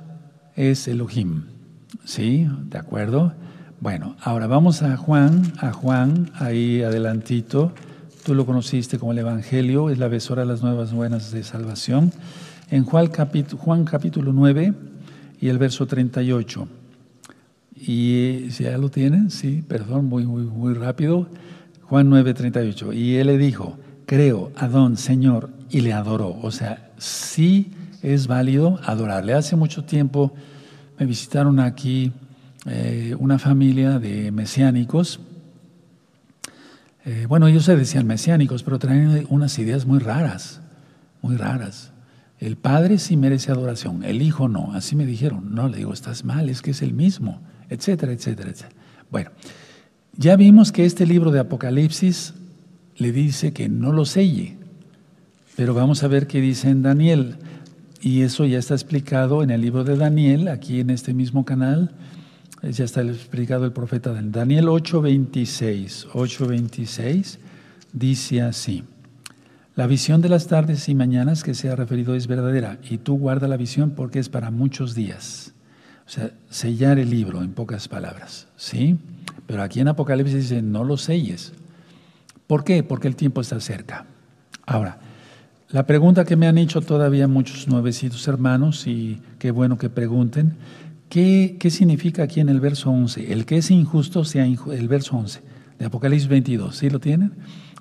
es 0.55 0.87
Elohim. 0.87 1.45
¿Sí? 2.03 2.47
¿De 2.69 2.77
acuerdo? 2.77 3.33
Bueno, 3.81 4.15
ahora 4.21 4.45
vamos 4.45 4.83
a 4.83 4.95
Juan, 4.95 5.41
a 5.57 5.73
Juan, 5.73 6.29
ahí 6.35 6.83
adelantito. 6.83 7.73
Tú 8.23 8.35
lo 8.35 8.45
conociste 8.45 8.99
como 8.99 9.11
el 9.11 9.17
Evangelio, 9.17 9.89
es 9.89 9.97
la 9.97 10.07
besora 10.07 10.43
de 10.43 10.49
las 10.49 10.61
nuevas 10.61 10.93
buenas 10.93 11.31
de 11.31 11.41
salvación. 11.41 12.13
En 12.69 12.83
Juan 12.83 13.07
capítulo, 13.07 13.59
Juan 13.59 13.85
capítulo 13.85 14.33
9 14.33 14.71
y 15.41 15.47
el 15.47 15.57
verso 15.57 15.87
38. 15.87 16.67
Y 17.75 18.47
si 18.51 18.63
ya 18.63 18.77
lo 18.77 18.89
tienen, 18.89 19.29
sí, 19.29 19.63
perdón, 19.67 20.05
muy, 20.05 20.25
muy, 20.25 20.43
muy 20.43 20.73
rápido. 20.73 21.27
Juan 21.83 22.09
9, 22.09 22.33
38. 22.33 22.93
Y 22.93 23.15
él 23.15 23.27
le 23.27 23.37
dijo, 23.37 23.77
creo, 24.05 24.51
Adón, 24.55 24.95
Señor, 24.97 25.49
y 25.69 25.81
le 25.81 25.93
adoró. 25.93 26.37
O 26.41 26.51
sea, 26.51 26.91
sí 26.97 27.71
es 28.01 28.27
válido 28.27 28.79
adorarle. 28.85 29.33
Hace 29.33 29.55
mucho 29.55 29.83
tiempo 29.83 30.33
me 30.97 31.05
visitaron 31.05 31.59
aquí 31.59 32.13
eh, 32.65 33.15
una 33.19 33.39
familia 33.39 33.99
de 33.99 34.31
mesiánicos. 34.31 35.19
Eh, 37.03 37.25
bueno, 37.27 37.47
ellos 37.47 37.65
se 37.65 37.75
decían 37.75 38.07
mesiánicos, 38.07 38.63
pero 38.63 38.79
traían 38.79 39.25
unas 39.29 39.59
ideas 39.59 39.85
muy 39.85 39.99
raras, 39.99 40.61
muy 41.21 41.35
raras. 41.35 41.91
El 42.39 42.55
Padre 42.55 42.99
sí 42.99 43.17
merece 43.17 43.51
adoración, 43.51 44.03
el 44.03 44.21
Hijo 44.21 44.47
no. 44.47 44.71
Así 44.73 44.95
me 44.95 45.05
dijeron. 45.05 45.53
No, 45.53 45.67
le 45.67 45.77
digo, 45.77 45.93
estás 45.93 46.23
mal, 46.23 46.49
es 46.49 46.61
que 46.61 46.71
es 46.71 46.81
el 46.81 46.93
mismo 46.93 47.41
etcétera, 47.69 48.11
etcétera, 48.11 48.49
etcétera. 48.49 48.81
Bueno, 49.11 49.31
ya 50.17 50.35
vimos 50.35 50.71
que 50.71 50.85
este 50.85 51.05
libro 51.05 51.31
de 51.31 51.39
Apocalipsis 51.39 52.33
le 52.97 53.11
dice 53.11 53.53
que 53.53 53.69
no 53.69 53.91
lo 53.91 54.05
selle, 54.05 54.55
pero 55.55 55.73
vamos 55.73 56.03
a 56.03 56.07
ver 56.07 56.27
qué 56.27 56.41
dice 56.41 56.69
en 56.69 56.81
Daniel. 56.81 57.35
Y 58.01 58.21
eso 58.21 58.45
ya 58.45 58.59
está 58.59 58.75
explicado 58.75 59.41
en 59.41 59.49
el 59.49 59.61
libro 59.61 59.83
de 59.83 59.97
Daniel, 59.97 60.47
aquí 60.47 60.79
en 60.79 60.89
este 60.89 61.13
mismo 61.13 61.43
canal. 61.43 61.91
Ya 62.61 62.85
está 62.85 63.01
explicado 63.01 63.65
el 63.65 63.71
profeta 63.71 64.13
Daniel 64.13 64.67
8:26. 64.67 66.07
8:26 66.13 67.39
dice 67.93 68.41
así. 68.41 68.83
La 69.75 69.87
visión 69.87 70.21
de 70.21 70.29
las 70.29 70.47
tardes 70.47 70.87
y 70.87 70.95
mañanas 70.95 71.43
que 71.43 71.53
se 71.53 71.69
ha 71.69 71.75
referido 71.75 72.15
es 72.15 72.27
verdadera, 72.27 72.79
y 72.89 72.97
tú 72.97 73.17
guarda 73.17 73.47
la 73.47 73.57
visión 73.57 73.91
porque 73.91 74.19
es 74.19 74.29
para 74.29 74.51
muchos 74.51 74.95
días. 74.95 75.54
O 76.05 76.09
sea, 76.09 76.31
sellar 76.49 76.99
el 76.99 77.09
libro, 77.09 77.41
en 77.41 77.53
pocas 77.53 77.87
palabras. 77.87 78.47
¿Sí? 78.57 78.97
Pero 79.47 79.63
aquí 79.63 79.79
en 79.79 79.87
Apocalipsis 79.87 80.35
dice, 80.35 80.61
no 80.61 80.83
lo 80.83 80.97
selles. 80.97 81.53
¿Por 82.47 82.63
qué? 82.63 82.83
Porque 82.83 83.07
el 83.07 83.15
tiempo 83.15 83.41
está 83.41 83.59
cerca. 83.59 84.05
Ahora, 84.65 84.99
la 85.69 85.87
pregunta 85.87 86.25
que 86.25 86.35
me 86.35 86.47
han 86.47 86.57
hecho 86.57 86.81
todavía 86.81 87.27
muchos 87.27 87.67
nuevecitos 87.67 88.27
hermanos, 88.27 88.85
y 88.87 89.19
qué 89.39 89.51
bueno 89.51 89.77
que 89.77 89.89
pregunten, 89.89 90.53
¿qué, 91.09 91.57
¿qué, 91.59 91.71
significa 91.71 92.23
aquí 92.23 92.39
en 92.39 92.49
el 92.49 92.59
verso 92.59 92.91
11? 92.91 93.33
El 93.33 93.45
que 93.45 93.57
es 93.57 93.71
injusto 93.71 94.25
sea 94.25 94.45
injusto, 94.45 94.73
el 94.73 94.87
verso 94.87 95.17
11 95.17 95.41
de 95.79 95.85
Apocalipsis 95.85 96.29
22, 96.29 96.75
¿sí 96.75 96.89
lo 96.89 96.99
tienen? 96.99 97.33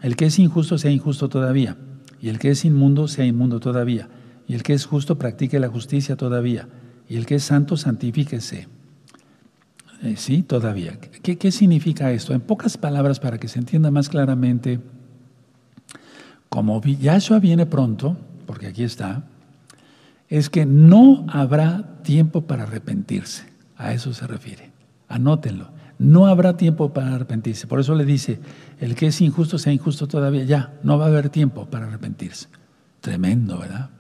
El 0.03 0.17
que 0.17 0.27
es 0.27 0.39
injusto 0.39 0.79
sea 0.79 0.91
injusto 0.91 1.29
todavía, 1.29 1.77
y 2.21 2.31
el 2.31 2.39
que 2.39 2.51
es 2.51 2.65
inmundo 2.65 3.07
sea 3.07 3.27
inmundo 3.27 3.61
todavía, 3.61 4.09
y 4.49 4.55
el 4.55 4.63
que 4.63 4.73
es 4.73 4.87
justo 4.87 5.19
practique 5.19 5.61
la 5.61 5.69
justicia 5.69 6.17
todavía 6.17 6.69
y 7.09 7.17
el 7.17 7.27
que 7.27 7.37
es 7.37 7.45
santo, 7.45 7.77
santifíquese. 7.77 8.69
Eh, 10.03 10.15
sí, 10.17 10.43
todavía. 10.43 10.99
¿Qué, 10.99 11.39
¿Qué 11.39 11.53
significa 11.53 12.13
esto? 12.13 12.35
En 12.35 12.41
pocas 12.41 12.77
palabras, 12.77 13.21
para 13.21 13.39
que 13.39 13.49
se 13.49 13.59
entienda 13.59 13.91
más 13.91 14.09
claramente, 14.09 14.81
como 16.49 16.81
Yahshua 16.83 17.41
viene 17.41 17.67
pronto, 17.67 18.17
porque 18.47 18.67
aquí 18.67 18.85
está, 18.85 19.25
es 20.29 20.51
que 20.51 20.67
no 20.67 21.27
habrá 21.29 22.03
tiempo 22.03 22.43
para 22.43 22.65
arrepentirse. 22.65 23.53
A 23.77 23.93
eso 23.93 24.15
se 24.15 24.27
refiere. 24.27 24.71
Anótenlo. 25.09 25.71
No 25.99 26.27
habrá 26.27 26.57
tiempo 26.57 26.93
para 26.93 27.15
arrepentirse. 27.15 27.67
Por 27.67 27.81
eso 27.81 27.95
le 27.95 28.05
dice, 28.05 28.41
el 28.81 28.95
que 28.95 29.09
es 29.09 29.21
injusto 29.21 29.59
sea 29.59 29.73
injusto 29.73 30.07
todavía. 30.07 30.45
Ya, 30.45 30.75
no 30.83 30.99
va 30.99 31.07
a 31.07 31.09
haber 31.09 31.29
tiempo 31.29 31.67
para 31.67 31.87
arrepentirse. 31.87 32.49
Tremendo, 33.01 33.59
¿verdad? 33.59 33.91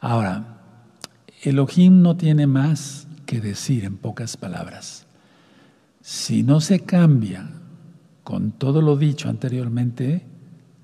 Ahora, 0.00 0.55
Elohim 1.48 2.02
no 2.02 2.16
tiene 2.16 2.46
más 2.48 3.06
que 3.24 3.40
decir 3.40 3.84
en 3.84 3.96
pocas 3.96 4.36
palabras. 4.36 5.06
Si 6.00 6.42
no 6.42 6.60
se 6.60 6.80
cambia 6.80 7.48
con 8.24 8.50
todo 8.50 8.82
lo 8.82 8.96
dicho 8.96 9.28
anteriormente 9.28 10.26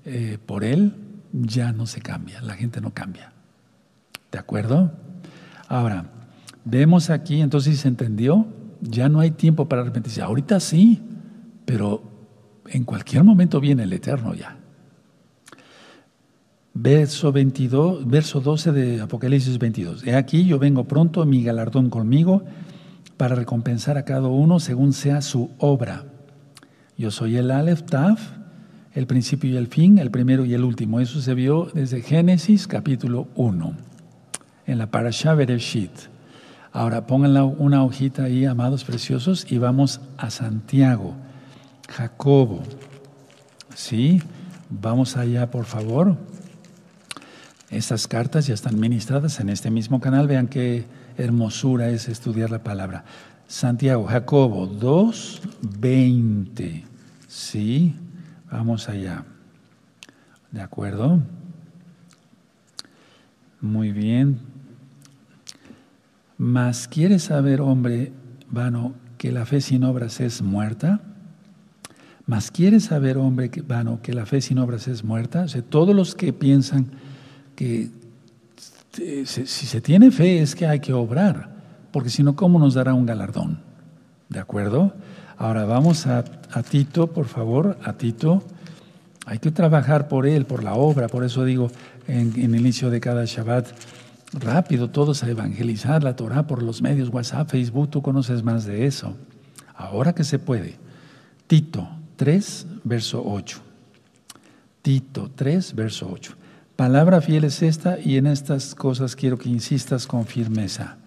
eh, 0.05 0.37
por 0.45 0.63
él, 0.63 0.93
ya 1.33 1.73
no 1.73 1.85
se 1.85 1.99
cambia, 1.99 2.41
la 2.41 2.53
gente 2.53 2.79
no 2.79 2.93
cambia. 2.93 3.33
¿De 4.31 4.39
acuerdo? 4.39 4.93
Ahora, 5.67 6.05
vemos 6.63 7.09
aquí, 7.09 7.41
entonces 7.41 7.79
se 7.79 7.89
entendió, 7.89 8.47
ya 8.79 9.09
no 9.09 9.19
hay 9.19 9.31
tiempo 9.31 9.67
para 9.67 9.81
arrepentirse. 9.81 10.21
Ahorita 10.21 10.61
sí, 10.61 11.01
pero 11.65 12.03
en 12.67 12.85
cualquier 12.85 13.25
momento 13.25 13.59
viene 13.59 13.83
el 13.83 13.91
Eterno 13.91 14.33
ya. 14.33 14.57
Verso, 16.75 17.31
22, 17.31 18.07
verso 18.07 18.41
12 18.41 18.71
de 18.71 19.01
Apocalipsis 19.01 19.59
22. 19.59 20.07
He 20.07 20.15
aquí 20.15 20.45
yo 20.45 20.57
vengo 20.57 20.85
pronto, 20.85 21.23
mi 21.23 21.43
galardón 21.43 21.91
conmigo, 21.91 22.43
para 23.15 23.35
recompensar 23.35 23.97
a 23.99 24.05
cada 24.05 24.27
uno 24.27 24.59
según 24.59 24.91
sea 24.93 25.21
su 25.21 25.51
obra. 25.59 26.05
Yo 26.97 27.11
soy 27.11 27.37
el 27.37 27.51
Aleph 27.51 27.83
Taf, 27.83 28.31
el 28.93 29.05
principio 29.05 29.51
y 29.51 29.57
el 29.57 29.67
fin, 29.67 29.99
el 29.99 30.09
primero 30.09 30.45
y 30.45 30.55
el 30.55 30.63
último. 30.63 30.99
Eso 30.99 31.21
se 31.21 31.35
vio 31.35 31.69
desde 31.75 32.01
Génesis 32.01 32.65
capítulo 32.67 33.27
1, 33.35 33.73
en 34.65 34.77
la 34.79 34.89
Parashah 34.89 35.35
Bereshit. 35.35 35.91
Ahora 36.71 37.05
pónganla 37.05 37.43
una 37.43 37.83
hojita 37.83 38.23
ahí, 38.23 38.45
amados 38.45 38.83
preciosos, 38.83 39.45
y 39.51 39.59
vamos 39.59 40.01
a 40.17 40.31
Santiago, 40.31 41.13
Jacobo. 41.87 42.63
¿Sí? 43.75 44.23
Vamos 44.71 45.17
allá, 45.17 45.51
por 45.51 45.65
favor. 45.65 46.17
Estas 47.73 48.07
cartas 48.07 48.45
ya 48.45 48.53
están 48.53 48.79
ministradas 48.79 49.39
en 49.39 49.49
este 49.49 49.71
mismo 49.71 49.99
canal. 49.99 50.27
Vean 50.27 50.47
qué 50.47 50.85
hermosura 51.17 51.89
es 51.89 52.07
estudiar 52.07 52.51
la 52.51 52.63
palabra. 52.63 53.03
Santiago, 53.47 54.05
Jacobo 54.05 54.67
2, 54.67 55.41
20. 55.79 56.85
Sí, 57.27 57.95
vamos 58.51 58.89
allá. 58.89 59.25
¿De 60.51 60.61
acuerdo? 60.61 61.19
Muy 63.59 63.91
bien. 63.91 64.37
Mas, 66.37 66.87
¿quieres 66.87 67.23
saber, 67.23 67.59
hombre 67.59 68.11
vano, 68.51 68.93
que 69.17 69.31
la 69.31 69.47
fe 69.47 69.61
sin 69.61 69.83
obras 69.83 70.19
es 70.19 70.43
muerta? 70.43 71.01
Mas 72.27 72.51
quieres 72.51 72.83
saber, 72.83 73.17
hombre 73.17 73.49
vano, 73.67 73.99
que 74.03 74.13
la 74.13 74.27
fe 74.27 74.41
sin 74.41 74.59
obras 74.59 74.87
es 74.87 75.03
muerta. 75.03 75.41
O 75.41 75.47
sea, 75.47 75.63
todos 75.63 75.95
los 75.95 76.13
que 76.13 76.33
piensan 76.33 76.91
que 77.55 77.89
si 79.25 79.45
se 79.45 79.81
tiene 79.81 80.11
fe 80.11 80.41
es 80.41 80.55
que 80.55 80.67
hay 80.67 80.79
que 80.79 80.93
obrar, 80.93 81.49
porque 81.91 82.09
si 82.09 82.23
no, 82.23 82.35
¿cómo 82.35 82.59
nos 82.59 82.73
dará 82.73 82.93
un 82.93 83.05
galardón? 83.05 83.59
¿De 84.29 84.39
acuerdo? 84.39 84.93
Ahora 85.37 85.65
vamos 85.65 86.05
a, 86.07 86.23
Tito, 86.69 87.07
por 87.07 87.25
favor, 87.25 87.77
a 87.83 87.93
Tito. 87.93 88.43
Hay 89.25 89.39
que 89.39 89.51
trabajar 89.51 90.07
por 90.07 90.27
él, 90.27 90.45
por 90.45 90.63
la 90.63 90.73
obra, 90.75 91.07
por 91.07 91.23
eso 91.23 91.45
digo 91.45 91.71
en, 92.07 92.33
en 92.35 92.53
el 92.53 92.61
inicio 92.61 92.89
de 92.89 92.99
cada 92.99 93.25
Shabbat, 93.25 93.67
rápido 94.33 94.89
todos 94.89 95.23
a 95.23 95.29
evangelizar 95.29 96.03
la 96.03 96.15
Torah 96.15 96.45
por 96.45 96.61
los 96.61 96.81
medios, 96.81 97.09
WhatsApp, 97.09 97.49
Facebook, 97.49 97.89
tú 97.89 98.01
conoces 98.01 98.43
más 98.43 98.65
de 98.65 98.85
eso. 98.85 99.15
Ahora 99.75 100.13
que 100.13 100.23
se 100.23 100.39
puede. 100.39 100.77
Tito 101.47 101.87
3, 102.15 102.67
verso 102.83 103.23
8. 103.25 103.59
Tito 104.81 105.31
3, 105.35 105.75
verso 105.75 106.09
8. 106.11 106.35
Palabra 106.83 107.21
fiel 107.21 107.45
es 107.45 107.61
esta 107.61 107.97
y 107.97 108.17
en 108.17 108.27
estas 108.27 108.75
cosas 108.75 109.15
quiero 109.15 109.37
que 109.37 109.47
insistas 109.47 110.05
con 110.05 110.25
firmeza, 110.25 110.97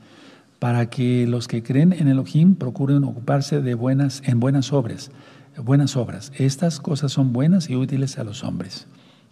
para 0.58 0.88
que 0.88 1.26
los 1.26 1.48
que 1.48 1.62
creen 1.62 1.92
en 1.92 2.08
Elohim 2.08 2.54
procuren 2.54 3.04
ocuparse 3.04 3.60
de 3.60 3.74
buenas, 3.74 4.22
en 4.24 4.40
buenas 4.40 4.72
obras, 4.72 5.10
buenas 5.58 5.94
obras. 5.94 6.32
Estas 6.38 6.80
cosas 6.80 7.12
son 7.12 7.34
buenas 7.34 7.68
y 7.68 7.76
útiles 7.76 8.18
a 8.18 8.24
los 8.24 8.42
hombres. 8.42 8.86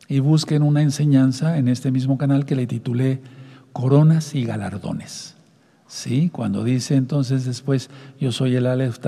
Y 0.07 0.19
busquen 0.19 0.63
una 0.63 0.83
enseñanza 0.83 1.57
en 1.57 1.67
este 1.67 1.91
mismo 1.91 2.19
canal 2.19 2.45
que 2.45 2.57
le 2.57 2.67
titulé 2.67 3.23
Coronas 3.73 4.35
y 4.35 4.45
galardones. 4.45 5.37
¿Sí? 5.87 6.29
Cuando 6.29 6.63
dice 6.63 6.97
entonces 6.97 7.47
después, 7.47 7.89
yo 8.21 8.33
soy 8.33 8.55
el 8.57 8.67
Aleph 8.67 8.99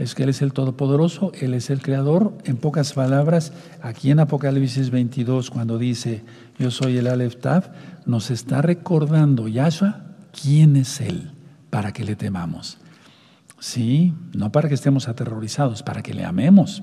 es 0.00 0.14
que 0.14 0.22
Él 0.22 0.30
es 0.30 0.40
el 0.40 0.54
Todopoderoso, 0.54 1.30
Él 1.38 1.52
es 1.52 1.68
el 1.68 1.82
Creador. 1.82 2.32
En 2.44 2.56
pocas 2.56 2.94
palabras, 2.94 3.52
aquí 3.82 4.10
en 4.10 4.18
Apocalipsis 4.20 4.88
22, 4.88 5.50
cuando 5.50 5.76
dice, 5.76 6.22
yo 6.60 6.70
soy 6.70 6.98
el 6.98 7.06
Aleph 7.06 7.36
Tav, 7.36 7.72
nos 8.04 8.30
está 8.30 8.60
recordando 8.60 9.48
Yahshua 9.48 10.02
quién 10.30 10.76
es 10.76 11.00
Él, 11.00 11.32
para 11.70 11.92
que 11.92 12.04
le 12.04 12.16
temamos. 12.16 12.76
Sí, 13.58 14.12
no 14.34 14.52
para 14.52 14.68
que 14.68 14.74
estemos 14.74 15.08
aterrorizados, 15.08 15.82
para 15.82 16.02
que 16.02 16.12
le 16.12 16.26
amemos. 16.26 16.82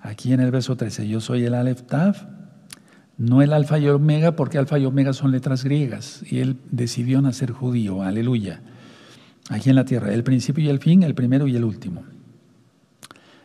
Aquí 0.00 0.32
en 0.32 0.40
el 0.40 0.50
verso 0.50 0.76
13, 0.76 1.06
yo 1.06 1.20
soy 1.20 1.44
el 1.44 1.54
Aleph 1.54 1.82
Tav, 1.82 2.16
no 3.16 3.42
el 3.42 3.52
Alfa 3.52 3.78
y 3.78 3.88
Omega, 3.88 4.34
porque 4.34 4.58
Alfa 4.58 4.76
y 4.80 4.86
Omega 4.86 5.12
son 5.12 5.30
letras 5.30 5.62
griegas, 5.62 6.24
y 6.28 6.40
Él 6.40 6.56
decidió 6.72 7.22
nacer 7.22 7.52
judío, 7.52 8.02
aleluya. 8.02 8.60
Aquí 9.50 9.70
en 9.70 9.76
la 9.76 9.84
tierra, 9.84 10.12
el 10.12 10.24
principio 10.24 10.64
y 10.64 10.68
el 10.68 10.80
fin, 10.80 11.04
el 11.04 11.14
primero 11.14 11.46
y 11.46 11.54
el 11.54 11.62
último. 11.62 12.02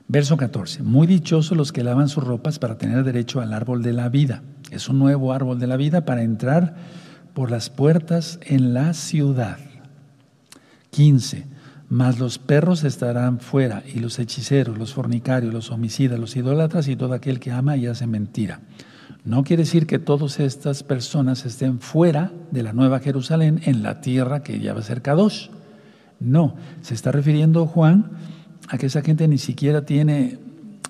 Verso 0.07 0.37
14. 0.37 0.83
Muy 0.83 1.07
dichosos 1.07 1.57
los 1.57 1.71
que 1.71 1.83
lavan 1.83 2.09
sus 2.09 2.23
ropas 2.23 2.59
para 2.59 2.77
tener 2.77 3.03
derecho 3.03 3.41
al 3.41 3.53
árbol 3.53 3.81
de 3.81 3.93
la 3.93 4.09
vida. 4.09 4.43
Es 4.69 4.87
un 4.87 4.99
nuevo 4.99 5.33
árbol 5.33 5.59
de 5.59 5.67
la 5.67 5.77
vida 5.77 6.05
para 6.05 6.21
entrar 6.21 6.75
por 7.33 7.49
las 7.49 7.69
puertas 7.69 8.39
en 8.43 8.73
la 8.73 8.93
ciudad. 8.93 9.57
15. 10.91 11.45
Mas 11.89 12.19
los 12.19 12.39
perros 12.39 12.83
estarán 12.83 13.39
fuera, 13.39 13.83
y 13.85 13.99
los 13.99 14.17
hechiceros, 14.17 14.77
los 14.77 14.93
fornicarios, 14.93 15.53
los 15.53 15.71
homicidas, 15.71 16.19
los 16.19 16.35
idólatras 16.35 16.87
y 16.87 16.95
todo 16.95 17.13
aquel 17.13 17.39
que 17.39 17.51
ama 17.51 17.77
y 17.77 17.87
hace 17.87 18.07
mentira. 18.07 18.61
No 19.23 19.43
quiere 19.43 19.63
decir 19.63 19.87
que 19.87 19.99
todas 19.99 20.39
estas 20.39 20.83
personas 20.83 21.45
estén 21.45 21.79
fuera 21.79 22.31
de 22.51 22.63
la 22.63 22.73
Nueva 22.73 22.99
Jerusalén 22.99 23.59
en 23.65 23.81
la 23.81 24.01
tierra 24.01 24.43
que 24.43 24.59
ya 24.59 24.73
va 24.73 24.79
a 24.79 24.83
ser. 24.83 25.01
No, 26.19 26.55
se 26.81 26.93
está 26.93 27.11
refiriendo 27.11 27.65
Juan 27.65 28.11
a 28.67 28.77
que 28.77 28.87
esa 28.87 29.01
gente 29.01 29.27
ni 29.27 29.37
siquiera 29.37 29.85
tiene 29.85 30.37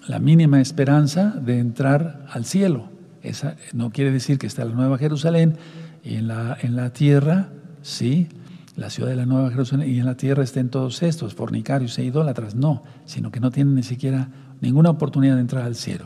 la 0.07 0.19
mínima 0.19 0.61
esperanza 0.61 1.30
de 1.32 1.59
entrar 1.59 2.26
al 2.30 2.45
cielo. 2.45 2.89
Esa 3.23 3.55
no 3.73 3.89
quiere 3.91 4.11
decir 4.11 4.38
que 4.38 4.47
está 4.47 4.63
la 4.65 4.73
Nueva 4.73 4.97
Jerusalén 4.97 5.57
y 6.03 6.15
en 6.15 6.28
la, 6.28 6.57
en 6.61 6.76
la 6.76 6.91
tierra, 6.91 7.49
sí, 7.82 8.28
la 8.76 8.89
ciudad 8.89 9.09
de 9.09 9.15
la 9.15 9.26
Nueva 9.26 9.49
Jerusalén 9.49 9.89
y 9.89 9.99
en 9.99 10.05
la 10.05 10.15
tierra 10.15 10.43
estén 10.43 10.69
todos 10.69 11.01
estos, 11.01 11.34
fornicarios 11.34 11.97
e 11.97 12.03
idólatras, 12.03 12.55
no, 12.55 12.84
sino 13.05 13.32
que 13.32 13.39
no 13.39 13.51
tienen 13.51 13.76
ni 13.76 13.84
siquiera 13.84 14.30
ninguna 14.61 14.89
oportunidad 14.91 15.36
de 15.36 15.41
entrar 15.41 15.63
al 15.63 15.76
cielo. 15.76 16.05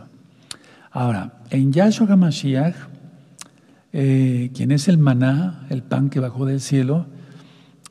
Ahora, 0.92 1.34
en 1.50 1.74
Yahshua 1.74 2.08
HaMashiach, 2.08 2.76
eh, 3.92 4.52
quien 4.54 4.72
es 4.72 4.88
el 4.88 4.98
maná, 4.98 5.66
el 5.70 5.84
pan 5.84 6.10
que 6.10 6.20
bajó 6.20 6.46
del 6.46 6.62
cielo, 6.62 7.08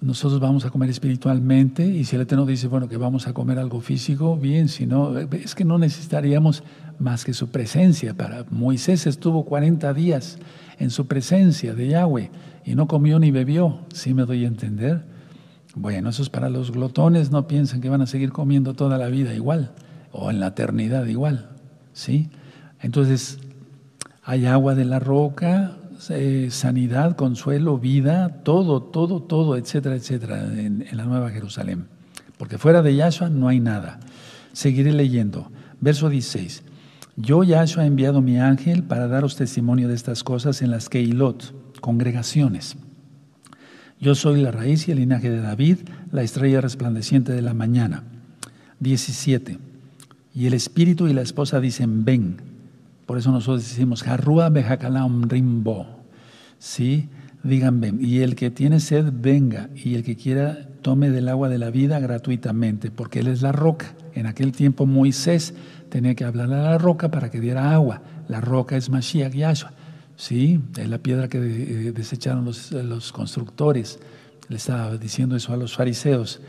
nosotros 0.00 0.40
vamos 0.40 0.64
a 0.64 0.70
comer 0.70 0.90
espiritualmente 0.90 1.84
y 1.84 2.04
si 2.04 2.14
el 2.16 2.22
Eterno 2.22 2.46
dice, 2.46 2.68
bueno, 2.68 2.88
que 2.88 2.96
vamos 2.96 3.26
a 3.26 3.32
comer 3.32 3.58
algo 3.58 3.80
físico, 3.80 4.36
bien, 4.36 4.68
si 4.68 4.86
no, 4.86 5.18
es 5.18 5.54
que 5.54 5.64
no 5.64 5.78
necesitaríamos 5.78 6.62
más 6.98 7.24
que 7.24 7.32
su 7.32 7.48
presencia. 7.48 8.14
Para 8.14 8.44
Moisés 8.50 9.06
estuvo 9.06 9.44
40 9.44 9.92
días 9.94 10.38
en 10.78 10.90
su 10.90 11.06
presencia 11.06 11.74
de 11.74 11.88
Yahweh 11.88 12.30
y 12.64 12.74
no 12.76 12.86
comió 12.86 13.18
ni 13.18 13.32
bebió, 13.32 13.80
¿sí 13.92 14.14
me 14.14 14.24
doy 14.24 14.44
a 14.44 14.48
entender? 14.48 15.04
Bueno, 15.74 16.10
eso 16.10 16.22
es 16.22 16.30
para 16.30 16.48
los 16.48 16.70
glotones, 16.70 17.30
no 17.30 17.48
piensen 17.48 17.80
que 17.80 17.88
van 17.88 18.02
a 18.02 18.06
seguir 18.06 18.30
comiendo 18.30 18.74
toda 18.74 18.98
la 18.98 19.08
vida 19.08 19.34
igual 19.34 19.72
o 20.12 20.30
en 20.30 20.38
la 20.38 20.48
eternidad 20.48 21.06
igual, 21.06 21.50
¿sí? 21.92 22.30
Entonces, 22.80 23.38
hay 24.22 24.46
agua 24.46 24.74
de 24.74 24.84
la 24.84 25.00
roca, 25.00 25.76
eh, 26.10 26.48
sanidad, 26.50 27.16
consuelo, 27.16 27.78
vida, 27.78 28.42
todo, 28.44 28.82
todo, 28.82 29.20
todo, 29.22 29.56
etcétera, 29.56 29.96
etcétera, 29.96 30.42
en, 30.58 30.86
la 30.92 31.04
Nueva 31.04 31.30
Jerusalén. 31.30 31.86
Porque 32.36 32.58
fuera 32.58 32.82
de 32.82 32.94
Yahshua 32.94 33.30
no 33.30 33.48
hay 33.48 33.60
nada. 33.60 33.98
Seguiré 34.52 34.92
leyendo. 34.92 35.50
Verso 35.80 36.08
16. 36.08 36.62
Yo, 37.16 37.42
Yahshua, 37.42 37.84
he 37.84 37.86
enviado 37.88 38.22
mi 38.22 38.38
ángel 38.38 38.84
para 38.84 39.08
daros 39.08 39.36
testimonio 39.36 39.88
de 39.88 39.94
estas 39.94 40.22
cosas 40.22 40.62
en 40.62 40.70
las 40.70 40.88
Keilot, 40.88 41.80
congregaciones. 41.80 42.76
Yo 44.00 44.14
soy 44.14 44.40
la 44.40 44.52
raíz 44.52 44.86
y 44.86 44.92
el 44.92 44.98
linaje 44.98 45.28
de 45.28 45.40
David, 45.40 45.78
la 46.12 46.22
estrella 46.22 46.60
resplandeciente 46.60 47.32
de 47.32 47.42
la 47.42 47.54
mañana. 47.54 48.04
17. 48.78 49.58
Y 50.34 50.46
el 50.46 50.54
espíritu 50.54 51.08
y 51.08 51.12
la 51.12 51.22
esposa 51.22 51.60
dicen, 51.60 52.04
ven. 52.04 52.47
Por 53.08 53.16
eso 53.16 53.32
nosotros 53.32 53.66
decimos, 53.66 54.06
Harrua 54.06 54.50
Behakalam 54.50 55.30
Rimbo. 55.30 55.86
¿Sí? 56.58 57.08
Digan, 57.42 57.80
ven. 57.80 58.00
Y 58.02 58.18
el 58.18 58.36
que 58.36 58.50
tiene 58.50 58.80
sed, 58.80 59.06
venga. 59.10 59.70
Y 59.74 59.94
el 59.94 60.04
que 60.04 60.14
quiera, 60.14 60.68
tome 60.82 61.08
del 61.08 61.30
agua 61.30 61.48
de 61.48 61.56
la 61.56 61.70
vida 61.70 62.00
gratuitamente, 62.00 62.90
porque 62.90 63.20
Él 63.20 63.28
es 63.28 63.40
la 63.40 63.50
roca. 63.50 63.94
En 64.14 64.26
aquel 64.26 64.52
tiempo 64.52 64.84
Moisés 64.84 65.54
tenía 65.88 66.14
que 66.14 66.24
hablar 66.24 66.52
a 66.52 66.62
la 66.62 66.76
roca 66.76 67.10
para 67.10 67.30
que 67.30 67.40
diera 67.40 67.72
agua. 67.72 68.02
La 68.28 68.42
roca 68.42 68.76
es 68.76 68.90
Mashiach 68.90 69.32
Yahshua. 69.32 69.72
¿Sí? 70.16 70.60
Es 70.76 70.90
la 70.90 70.98
piedra 70.98 71.28
que 71.28 71.38
eh, 71.38 71.92
desecharon 71.92 72.44
los, 72.44 72.72
los 72.72 73.10
constructores. 73.10 74.00
Le 74.50 74.56
estaba 74.56 74.98
diciendo 74.98 75.34
eso 75.34 75.54
a 75.54 75.56
los 75.56 75.74
fariseos. 75.74 76.42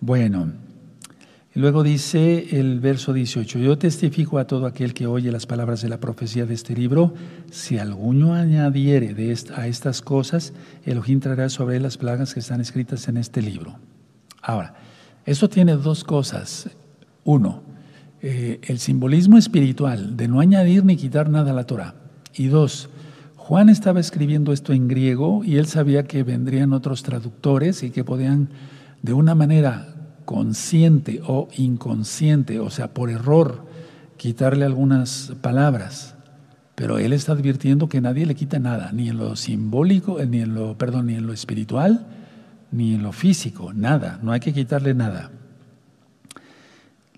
Bueno, 0.00 0.52
luego 1.54 1.82
dice 1.82 2.58
el 2.58 2.80
verso 2.80 3.12
18, 3.12 3.58
yo 3.58 3.76
testifico 3.78 4.38
a 4.38 4.46
todo 4.46 4.66
aquel 4.66 4.94
que 4.94 5.06
oye 5.06 5.30
las 5.30 5.46
palabras 5.46 5.82
de 5.82 5.88
la 5.88 6.00
profecía 6.00 6.46
de 6.46 6.54
este 6.54 6.74
libro, 6.74 7.14
si 7.50 7.78
alguno 7.78 8.34
añadiere 8.34 9.14
de 9.14 9.36
a 9.54 9.66
estas 9.66 10.02
cosas, 10.02 10.52
Elohim 10.84 11.20
traerá 11.20 11.48
sobre 11.48 11.76
él 11.76 11.82
las 11.82 11.98
plagas 11.98 12.34
que 12.34 12.40
están 12.40 12.60
escritas 12.60 13.08
en 13.08 13.16
este 13.16 13.42
libro. 13.42 13.76
Ahora, 14.40 14.74
esto 15.24 15.48
tiene 15.48 15.76
dos 15.76 16.04
cosas. 16.04 16.70
Uno, 17.24 17.62
eh, 18.22 18.60
el 18.62 18.78
simbolismo 18.78 19.38
espiritual 19.38 20.16
de 20.16 20.28
no 20.28 20.40
añadir 20.40 20.84
ni 20.84 20.96
quitar 20.96 21.28
nada 21.28 21.52
a 21.52 21.54
la 21.54 21.64
Torah. 21.64 21.94
Y 22.34 22.46
dos, 22.46 22.88
Juan 23.36 23.68
estaba 23.68 24.00
escribiendo 24.00 24.52
esto 24.52 24.72
en 24.72 24.88
griego 24.88 25.42
y 25.44 25.56
él 25.56 25.66
sabía 25.66 26.04
que 26.04 26.22
vendrían 26.22 26.72
otros 26.72 27.02
traductores 27.02 27.82
y 27.82 27.90
que 27.90 28.04
podían 28.04 28.48
de 29.02 29.12
una 29.12 29.34
manera 29.34 29.91
consciente 30.24 31.20
o 31.26 31.48
inconsciente, 31.56 32.60
o 32.60 32.70
sea, 32.70 32.94
por 32.94 33.10
error, 33.10 33.64
quitarle 34.16 34.64
algunas 34.64 35.32
palabras. 35.40 36.14
Pero 36.74 36.98
él 36.98 37.12
está 37.12 37.32
advirtiendo 37.32 37.88
que 37.88 38.00
nadie 38.00 38.26
le 38.26 38.34
quita 38.34 38.58
nada, 38.58 38.90
ni 38.92 39.08
en 39.08 39.18
lo 39.18 39.36
simbólico, 39.36 40.20
eh, 40.20 40.26
ni 40.26 40.40
en 40.40 40.54
lo, 40.54 40.78
perdón, 40.78 41.06
ni 41.06 41.14
en 41.14 41.26
lo 41.26 41.32
espiritual, 41.32 42.06
ni 42.70 42.94
en 42.94 43.02
lo 43.02 43.12
físico, 43.12 43.72
nada, 43.72 44.18
no 44.22 44.32
hay 44.32 44.40
que 44.40 44.52
quitarle 44.52 44.94
nada. 44.94 45.30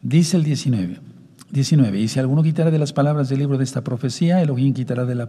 Dice 0.02 0.36
el 0.36 0.44
19, 0.44 0.98
19, 1.50 2.00
y 2.00 2.09
si 2.09 2.18
alguno 2.18 2.42
quitara 2.42 2.70
de 2.70 2.78
las 2.78 2.92
palabras 2.92 3.28
del 3.28 3.38
libro 3.38 3.57
de 3.57 3.64
esta 3.64 3.82
profecía, 3.82 4.42
Elohim 4.42 4.74
quitará 4.74 5.07
de, 5.07 5.14
la, 5.14 5.28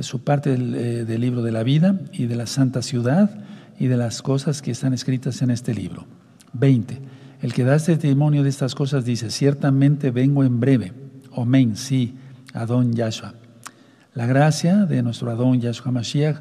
su 0.00 0.24
parte 0.24 0.54
eh, 0.54 1.04
del 1.04 1.20
libro 1.20 1.42
de 1.42 1.52
la 1.52 1.62
vida 1.62 2.00
y 2.12 2.26
de 2.26 2.34
la 2.34 2.46
santa 2.46 2.82
ciudad 2.82 3.30
y 3.78 3.86
de 3.86 3.96
las 3.96 4.22
cosas 4.22 4.62
que 4.62 4.70
están 4.70 4.94
escritas 4.94 5.42
en 5.42 5.50
este 5.50 5.74
libro. 5.74 6.06
20. 6.52 7.00
El 7.40 7.52
que 7.52 7.64
da 7.64 7.78
testimonio 7.78 8.42
de 8.42 8.48
estas 8.48 8.74
cosas 8.74 9.04
dice, 9.04 9.30
ciertamente 9.30 10.10
vengo 10.10 10.42
en 10.42 10.58
breve. 10.58 10.92
Amén, 11.36 11.76
sí, 11.76 12.16
Adón 12.52 12.94
Yahshua. 12.94 13.34
La 14.14 14.26
gracia 14.26 14.86
de 14.86 15.02
nuestro 15.02 15.30
Adón 15.30 15.60
Yahshua 15.60 15.92
Mashiach 15.92 16.40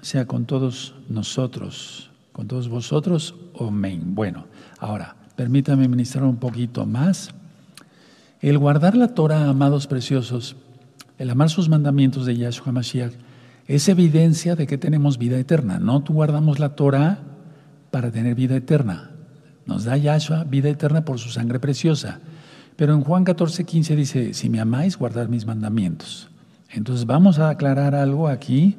sea 0.00 0.26
con 0.26 0.46
todos 0.46 0.94
nosotros, 1.10 2.10
con 2.32 2.48
todos 2.48 2.68
vosotros. 2.68 3.34
Amén. 3.60 4.14
Bueno, 4.14 4.46
ahora, 4.78 5.16
permítame 5.36 5.88
ministrar 5.88 6.24
un 6.24 6.36
poquito 6.36 6.86
más. 6.86 7.30
El 8.40 8.56
guardar 8.56 8.96
la 8.96 9.08
Torah, 9.08 9.48
amados 9.48 9.86
preciosos, 9.86 10.56
el 11.18 11.28
amar 11.28 11.50
sus 11.50 11.68
mandamientos 11.68 12.24
de 12.24 12.36
Yahshua 12.36 12.72
Mashiach, 12.72 13.12
es 13.66 13.88
evidencia 13.90 14.56
de 14.56 14.66
que 14.66 14.78
tenemos 14.78 15.18
vida 15.18 15.38
eterna. 15.38 15.78
No 15.78 16.00
guardamos 16.00 16.58
la 16.58 16.70
Torah 16.70 17.18
para 17.90 18.10
tener 18.10 18.34
vida 18.34 18.56
eterna. 18.56 19.10
Nos 19.68 19.84
da 19.84 19.98
Yahshua 19.98 20.44
vida 20.44 20.70
eterna 20.70 21.04
por 21.04 21.18
su 21.18 21.28
sangre 21.28 21.60
preciosa. 21.60 22.20
Pero 22.74 22.94
en 22.94 23.02
Juan 23.02 23.24
14, 23.24 23.64
15 23.64 23.96
dice, 23.96 24.34
si 24.34 24.48
me 24.48 24.60
amáis, 24.60 24.96
guardad 24.96 25.28
mis 25.28 25.44
mandamientos. 25.44 26.30
Entonces 26.70 27.04
vamos 27.04 27.38
a 27.38 27.50
aclarar 27.50 27.94
algo 27.94 28.28
aquí 28.28 28.76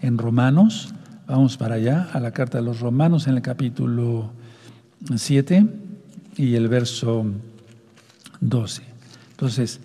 en 0.00 0.18
Romanos. 0.18 0.92
Vamos 1.28 1.56
para 1.56 1.76
allá, 1.76 2.08
a 2.12 2.18
la 2.18 2.32
carta 2.32 2.58
de 2.58 2.64
los 2.64 2.80
Romanos 2.80 3.28
en 3.28 3.36
el 3.36 3.42
capítulo 3.42 4.32
7 5.14 5.64
y 6.36 6.56
el 6.56 6.66
verso 6.68 7.24
12. 8.40 8.82
Entonces, 9.30 9.78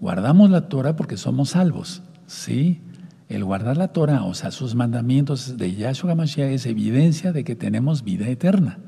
guardamos 0.00 0.50
la 0.50 0.68
Torah 0.68 0.96
porque 0.96 1.16
somos 1.16 1.50
salvos, 1.50 2.02
¿sí? 2.26 2.80
El 3.28 3.44
guardar 3.44 3.76
la 3.76 3.88
Torah, 3.88 4.24
o 4.24 4.34
sea, 4.34 4.50
sus 4.50 4.74
mandamientos 4.74 5.56
de 5.56 5.72
Yahshua 5.76 6.12
HaMashiach 6.12 6.50
es 6.50 6.66
evidencia 6.66 7.32
de 7.32 7.44
que 7.44 7.54
tenemos 7.54 8.02
vida 8.02 8.28
eterna. 8.28 8.78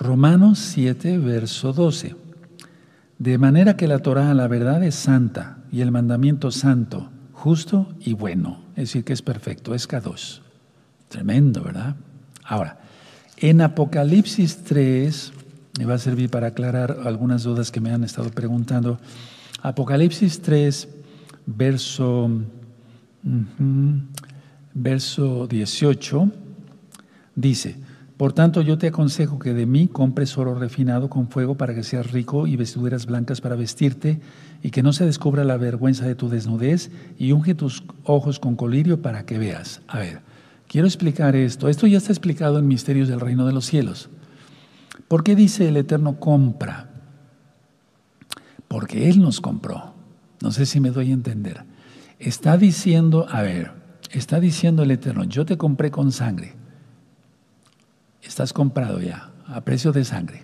Romanos 0.00 0.58
7, 0.58 1.18
verso 1.18 1.74
12. 1.74 2.16
De 3.18 3.36
manera 3.36 3.76
que 3.76 3.86
la 3.86 3.98
Torah, 3.98 4.32
la 4.32 4.48
verdad, 4.48 4.82
es 4.82 4.94
santa 4.94 5.58
y 5.70 5.82
el 5.82 5.90
mandamiento 5.90 6.50
santo, 6.50 7.10
justo 7.34 7.86
y 8.00 8.14
bueno. 8.14 8.62
Es 8.76 8.88
decir, 8.88 9.04
que 9.04 9.12
es 9.12 9.20
perfecto, 9.20 9.74
es 9.74 9.86
Kadosh. 9.86 10.38
Tremendo, 11.08 11.62
¿verdad? 11.62 11.96
Ahora, 12.42 12.80
en 13.36 13.60
Apocalipsis 13.60 14.64
3, 14.64 15.32
me 15.78 15.84
va 15.84 15.94
a 15.94 15.98
servir 15.98 16.30
para 16.30 16.46
aclarar 16.46 17.00
algunas 17.04 17.42
dudas 17.42 17.70
que 17.70 17.82
me 17.82 17.92
han 17.92 18.02
estado 18.02 18.30
preguntando. 18.30 18.98
Apocalipsis 19.60 20.40
3, 20.40 20.88
verso 21.44 22.30
verso 24.72 25.46
18, 25.46 26.30
dice, 27.34 27.76
por 28.20 28.34
tanto 28.34 28.60
yo 28.60 28.76
te 28.76 28.88
aconsejo 28.88 29.38
que 29.38 29.54
de 29.54 29.64
mí 29.64 29.88
compres 29.88 30.36
oro 30.36 30.54
refinado 30.54 31.08
con 31.08 31.28
fuego 31.28 31.56
para 31.56 31.74
que 31.74 31.82
seas 31.82 32.12
rico 32.12 32.46
y 32.46 32.54
vestiduras 32.54 33.06
blancas 33.06 33.40
para 33.40 33.56
vestirte 33.56 34.20
y 34.62 34.68
que 34.68 34.82
no 34.82 34.92
se 34.92 35.06
descubra 35.06 35.42
la 35.42 35.56
vergüenza 35.56 36.04
de 36.04 36.14
tu 36.14 36.28
desnudez 36.28 36.90
y 37.16 37.32
unge 37.32 37.54
tus 37.54 37.82
ojos 38.04 38.38
con 38.38 38.56
colirio 38.56 39.00
para 39.00 39.24
que 39.24 39.38
veas. 39.38 39.80
A 39.88 40.00
ver, 40.00 40.20
quiero 40.68 40.86
explicar 40.86 41.34
esto. 41.34 41.70
Esto 41.70 41.86
ya 41.86 41.96
está 41.96 42.12
explicado 42.12 42.58
en 42.58 42.68
Misterios 42.68 43.08
del 43.08 43.20
Reino 43.20 43.46
de 43.46 43.54
los 43.54 43.64
Cielos. 43.64 44.10
¿Por 45.08 45.24
qué 45.24 45.34
dice 45.34 45.66
el 45.68 45.78
Eterno 45.78 46.20
compra? 46.20 46.90
Porque 48.68 49.08
Él 49.08 49.22
nos 49.22 49.40
compró. 49.40 49.94
No 50.42 50.50
sé 50.50 50.66
si 50.66 50.78
me 50.78 50.90
doy 50.90 51.10
a 51.10 51.14
entender. 51.14 51.64
Está 52.18 52.58
diciendo, 52.58 53.26
a 53.30 53.40
ver, 53.40 53.72
está 54.10 54.40
diciendo 54.40 54.82
el 54.82 54.90
Eterno, 54.90 55.24
yo 55.24 55.46
te 55.46 55.56
compré 55.56 55.90
con 55.90 56.12
sangre. 56.12 56.59
Estás 58.22 58.52
comprado 58.52 59.00
ya, 59.00 59.30
a 59.46 59.60
precio 59.62 59.92
de 59.92 60.04
sangre. 60.04 60.42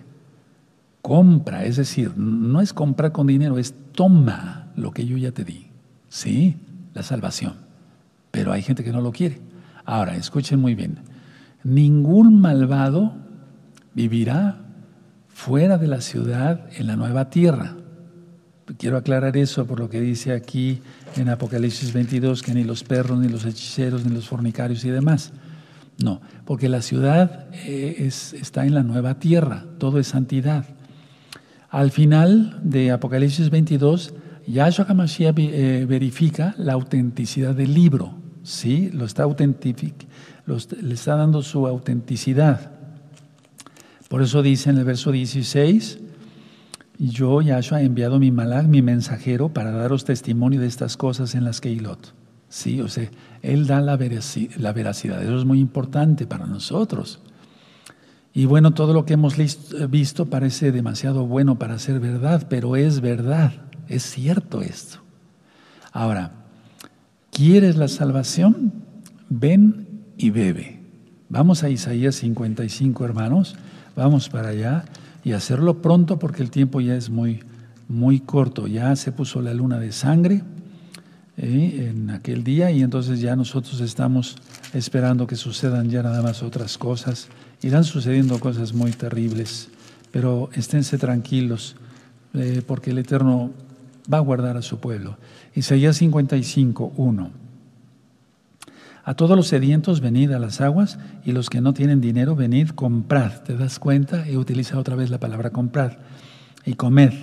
Compra, 1.01 1.63
es 1.63 1.77
decir, 1.77 2.17
no 2.17 2.61
es 2.61 2.73
comprar 2.73 3.11
con 3.11 3.27
dinero, 3.27 3.57
es 3.57 3.73
toma 3.93 4.67
lo 4.75 4.91
que 4.91 5.05
yo 5.05 5.17
ya 5.17 5.31
te 5.31 5.43
di. 5.43 5.67
Sí, 6.09 6.57
la 6.93 7.03
salvación. 7.03 7.55
Pero 8.31 8.51
hay 8.51 8.61
gente 8.61 8.83
que 8.83 8.91
no 8.91 9.01
lo 9.01 9.11
quiere. 9.11 9.39
Ahora, 9.85 10.15
escuchen 10.15 10.59
muy 10.59 10.75
bien. 10.75 10.99
Ningún 11.63 12.41
malvado 12.41 13.13
vivirá 13.93 14.57
fuera 15.29 15.77
de 15.77 15.87
la 15.87 16.01
ciudad 16.01 16.65
en 16.77 16.87
la 16.87 16.95
nueva 16.95 17.29
tierra. 17.29 17.75
Quiero 18.77 18.97
aclarar 18.97 19.37
eso 19.37 19.65
por 19.65 19.79
lo 19.79 19.89
que 19.89 20.01
dice 20.01 20.33
aquí 20.33 20.81
en 21.15 21.29
Apocalipsis 21.29 21.93
22, 21.93 22.43
que 22.43 22.53
ni 22.53 22.63
los 22.63 22.83
perros, 22.83 23.19
ni 23.19 23.29
los 23.29 23.45
hechiceros, 23.45 24.05
ni 24.05 24.13
los 24.13 24.27
fornicarios 24.27 24.83
y 24.83 24.89
demás. 24.89 25.31
No, 26.03 26.21
porque 26.45 26.69
la 26.69 26.81
ciudad 26.81 27.47
eh, 27.53 27.95
es, 27.99 28.33
está 28.33 28.65
en 28.65 28.75
la 28.75 28.83
nueva 28.83 29.19
tierra, 29.19 29.65
todo 29.79 29.99
es 29.99 30.07
santidad. 30.07 30.65
Al 31.69 31.91
final 31.91 32.59
de 32.63 32.91
Apocalipsis 32.91 33.49
22, 33.49 34.13
Yahshua 34.45 34.85
HaMashiach 34.87 35.35
eh, 35.39 35.85
verifica 35.87 36.53
la 36.57 36.73
autenticidad 36.73 37.55
del 37.55 37.73
libro, 37.73 38.13
¿sí? 38.43 38.89
Lo 38.93 39.05
está 39.05 39.25
le 39.25 40.93
está 40.93 41.15
dando 41.15 41.41
su 41.41 41.67
autenticidad. 41.67 42.71
Por 44.07 44.21
eso 44.21 44.41
dice 44.41 44.69
en 44.69 44.77
el 44.77 44.85
verso 44.85 45.11
16, 45.11 45.99
yo, 46.99 47.41
Yahshua, 47.41 47.81
he 47.81 47.85
enviado 47.85 48.19
mi 48.19 48.31
malach, 48.31 48.65
mi 48.65 48.81
mensajero, 48.81 49.49
para 49.49 49.71
daros 49.71 50.05
testimonio 50.05 50.61
de 50.61 50.67
estas 50.67 50.95
cosas 50.95 51.35
en 51.35 51.43
las 51.43 51.59
que 51.59 51.69
Ilot. 51.69 52.13
Sí, 52.49 52.79
o 52.81 52.87
sea, 52.87 53.09
Él 53.41 53.67
da 53.67 53.81
la 53.81 53.97
veracidad, 53.97 55.23
Eso 55.23 55.37
es 55.37 55.45
muy 55.45 55.59
importante 55.59 56.25
para 56.25 56.45
nosotros. 56.45 57.19
Y 58.33 58.45
bueno, 58.45 58.71
todo 58.71 58.93
lo 58.93 59.05
que 59.05 59.13
hemos 59.13 59.35
visto 59.89 60.27
parece 60.27 60.71
demasiado 60.71 61.25
bueno 61.25 61.57
para 61.57 61.79
ser 61.79 61.99
verdad, 61.99 62.47
pero 62.49 62.75
es 62.75 63.01
verdad, 63.01 63.53
es 63.87 64.03
cierto 64.03 64.61
esto. 64.61 64.99
Ahora, 65.91 66.31
¿quieres 67.31 67.77
la 67.77 67.87
salvación? 67.87 68.73
Ven 69.29 69.87
y 70.17 70.29
bebe. 70.29 70.81
Vamos 71.29 71.63
a 71.63 71.69
Isaías 71.69 72.15
55, 72.15 73.03
hermanos. 73.05 73.55
Vamos 73.95 74.29
para 74.29 74.49
allá 74.49 74.85
y 75.23 75.31
hacerlo 75.31 75.81
pronto 75.81 76.19
porque 76.19 76.43
el 76.43 76.51
tiempo 76.51 76.79
ya 76.79 76.95
es 76.95 77.09
muy, 77.09 77.39
muy 77.87 78.19
corto. 78.19 78.67
Ya 78.67 78.95
se 78.95 79.11
puso 79.11 79.41
la 79.41 79.53
luna 79.53 79.79
de 79.79 79.91
sangre 79.91 80.43
¿eh? 81.37 81.89
en 81.89 82.09
aquel 82.09 82.43
día 82.43 82.71
y 82.71 82.81
entonces 82.81 83.21
ya 83.21 83.35
nosotros 83.35 83.79
estamos 83.81 84.35
esperando 84.73 85.27
que 85.27 85.35
sucedan 85.35 85.89
ya 85.89 86.03
nada 86.03 86.21
más 86.21 86.43
otras 86.43 86.77
cosas. 86.77 87.29
Irán 87.61 87.83
sucediendo 87.83 88.39
cosas 88.39 88.73
muy 88.73 88.91
terribles, 88.91 89.69
pero 90.11 90.49
esténse 90.53 90.97
tranquilos 90.97 91.75
eh, 92.33 92.61
porque 92.65 92.91
el 92.91 92.97
Eterno 92.99 93.51
va 94.11 94.17
a 94.17 94.21
guardar 94.21 94.57
a 94.57 94.61
su 94.61 94.79
pueblo. 94.79 95.17
Isaías 95.55 95.97
55, 95.97 96.93
1. 96.95 97.31
A 99.03 99.13
todos 99.13 99.37
los 99.37 99.47
sedientos 99.47 100.01
venid 100.01 100.31
a 100.31 100.39
las 100.39 100.59
aguas 100.59 100.99
y 101.23 101.31
los 101.31 101.49
que 101.49 101.61
no 101.61 101.73
tienen 101.73 102.01
dinero 102.01 102.35
venid 102.35 102.71
comprad. 102.71 103.41
¿Te 103.43 103.55
das 103.55 103.79
cuenta? 103.79 104.27
He 104.27 104.37
utilizado 104.37 104.81
otra 104.81 104.95
vez 104.95 105.09
la 105.09 105.17
palabra 105.17 105.51
comprad. 105.51 105.93
Y 106.65 106.73
comed. 106.73 107.13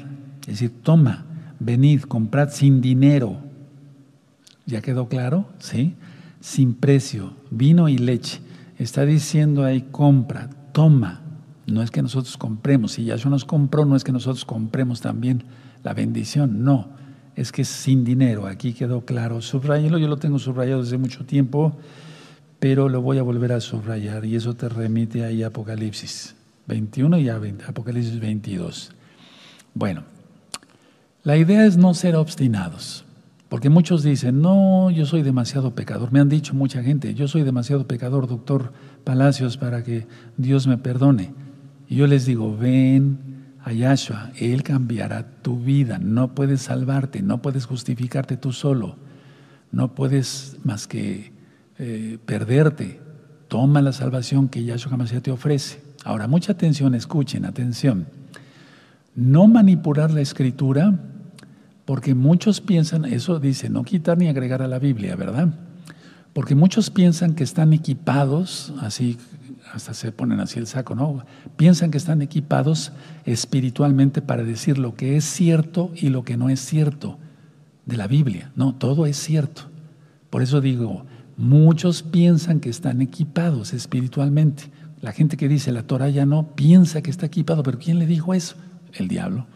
Es 0.42 0.46
decir, 0.46 0.72
toma, 0.82 1.26
venid, 1.60 2.02
comprad 2.02 2.50
sin 2.50 2.80
dinero. 2.80 3.38
¿Ya 4.66 4.80
quedó 4.80 5.08
claro? 5.08 5.46
¿Sí? 5.58 5.94
Sin 6.40 6.74
precio, 6.74 7.34
vino 7.50 7.88
y 7.88 7.98
leche. 7.98 8.40
Está 8.78 9.04
diciendo 9.04 9.64
ahí 9.64 9.88
compra, 9.90 10.50
toma. 10.72 11.22
No 11.66 11.82
es 11.82 11.90
que 11.90 12.02
nosotros 12.02 12.36
compremos. 12.36 12.92
Si 12.92 13.04
Yahshua 13.04 13.30
nos 13.30 13.44
compró, 13.44 13.84
no 13.84 13.96
es 13.96 14.04
que 14.04 14.12
nosotros 14.12 14.44
compremos 14.44 15.00
también 15.00 15.44
la 15.82 15.94
bendición. 15.94 16.64
No 16.64 16.88
es 17.36 17.52
que 17.52 17.64
sin 17.64 18.04
dinero. 18.04 18.46
Aquí 18.46 18.72
quedó 18.72 19.04
claro. 19.04 19.40
Subrayelo, 19.40 19.98
yo 19.98 20.08
lo 20.08 20.18
tengo 20.18 20.38
subrayado 20.38 20.82
desde 20.82 20.98
mucho 20.98 21.24
tiempo, 21.24 21.76
pero 22.58 22.88
lo 22.88 23.02
voy 23.02 23.18
a 23.18 23.22
volver 23.22 23.52
a 23.52 23.60
subrayar 23.60 24.24
y 24.24 24.36
eso 24.36 24.54
te 24.54 24.68
remite 24.68 25.24
ahí 25.24 25.42
a 25.42 25.48
Apocalipsis 25.48 26.34
21 26.66 27.18
y 27.18 27.28
a 27.28 27.40
Apocalipsis 27.66 28.20
22. 28.20 28.92
Bueno, 29.74 30.04
la 31.22 31.36
idea 31.36 31.66
es 31.66 31.76
no 31.76 31.94
ser 31.94 32.16
obstinados, 32.16 33.04
porque 33.54 33.70
muchos 33.70 34.02
dicen, 34.02 34.42
no, 34.42 34.90
yo 34.90 35.06
soy 35.06 35.22
demasiado 35.22 35.76
pecador. 35.76 36.10
Me 36.10 36.18
han 36.18 36.28
dicho 36.28 36.54
mucha 36.54 36.82
gente, 36.82 37.14
yo 37.14 37.28
soy 37.28 37.44
demasiado 37.44 37.86
pecador, 37.86 38.26
doctor 38.26 38.72
Palacios, 39.04 39.58
para 39.58 39.84
que 39.84 40.08
Dios 40.36 40.66
me 40.66 40.76
perdone. 40.76 41.32
Y 41.88 41.94
yo 41.94 42.08
les 42.08 42.26
digo, 42.26 42.56
ven, 42.56 43.16
a 43.62 43.72
Yahshua, 43.72 44.32
Él 44.40 44.64
cambiará 44.64 45.28
tu 45.40 45.60
vida. 45.60 46.00
No 46.00 46.34
puedes 46.34 46.62
salvarte, 46.62 47.22
no 47.22 47.42
puedes 47.42 47.64
justificarte 47.66 48.36
tú 48.36 48.50
solo, 48.50 48.96
no 49.70 49.94
puedes 49.94 50.56
más 50.64 50.88
que 50.88 51.30
eh, 51.78 52.18
perderte. 52.26 53.00
Toma 53.46 53.82
la 53.82 53.92
salvación 53.92 54.48
que 54.48 54.64
Yahshua 54.64 54.94
Hamashiach 54.94 55.22
te 55.22 55.30
ofrece. 55.30 55.80
Ahora, 56.02 56.26
mucha 56.26 56.50
atención, 56.50 56.96
escuchen, 56.96 57.44
atención. 57.44 58.08
No 59.14 59.46
manipular 59.46 60.10
la 60.10 60.22
escritura, 60.22 60.98
porque 61.84 62.14
muchos 62.14 62.60
piensan, 62.60 63.04
eso 63.04 63.40
dice, 63.40 63.68
no 63.68 63.84
quitar 63.84 64.18
ni 64.18 64.28
agregar 64.28 64.62
a 64.62 64.68
la 64.68 64.78
Biblia, 64.78 65.16
¿verdad? 65.16 65.54
Porque 66.32 66.54
muchos 66.54 66.90
piensan 66.90 67.34
que 67.34 67.44
están 67.44 67.72
equipados, 67.72 68.72
así 68.80 69.18
hasta 69.72 69.94
se 69.94 70.12
ponen 70.12 70.40
así 70.40 70.58
el 70.58 70.66
saco, 70.66 70.94
¿no? 70.94 71.24
Piensan 71.56 71.90
que 71.90 71.98
están 71.98 72.22
equipados 72.22 72.92
espiritualmente 73.24 74.22
para 74.22 74.44
decir 74.44 74.78
lo 74.78 74.94
que 74.94 75.16
es 75.16 75.24
cierto 75.24 75.90
y 75.94 76.10
lo 76.10 76.24
que 76.24 76.36
no 76.36 76.48
es 76.48 76.60
cierto 76.60 77.18
de 77.84 77.96
la 77.96 78.06
Biblia. 78.06 78.52
No, 78.56 78.74
todo 78.74 79.06
es 79.06 79.16
cierto. 79.16 79.62
Por 80.30 80.42
eso 80.42 80.60
digo, 80.60 81.06
muchos 81.36 82.02
piensan 82.02 82.60
que 82.60 82.70
están 82.70 83.02
equipados 83.02 83.72
espiritualmente. 83.72 84.64
La 85.00 85.12
gente 85.12 85.36
que 85.36 85.48
dice 85.48 85.72
la 85.72 85.86
Torah 85.86 86.08
ya 86.08 86.24
no 86.24 86.54
piensa 86.54 87.02
que 87.02 87.10
está 87.10 87.26
equipado, 87.26 87.62
pero 87.62 87.78
¿quién 87.78 87.98
le 87.98 88.06
dijo 88.06 88.32
eso? 88.32 88.56
El 88.92 89.08
diablo. 89.08 89.46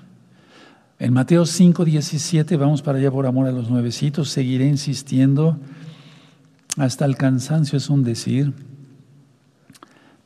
En 1.01 1.13
Mateo 1.13 1.47
5, 1.47 1.85
17, 1.85 2.57
vamos 2.57 2.83
para 2.83 2.99
allá 2.99 3.13
por 3.13 3.25
amor 3.25 3.47
a 3.47 3.53
los 3.53 3.71
nuevecitos, 3.71 4.31
seguiré 4.31 4.67
insistiendo 4.67 5.57
hasta 6.77 7.05
el 7.05 7.17
cansancio, 7.17 7.77
es 7.77 7.89
un 7.89 8.03
decir, 8.03 8.53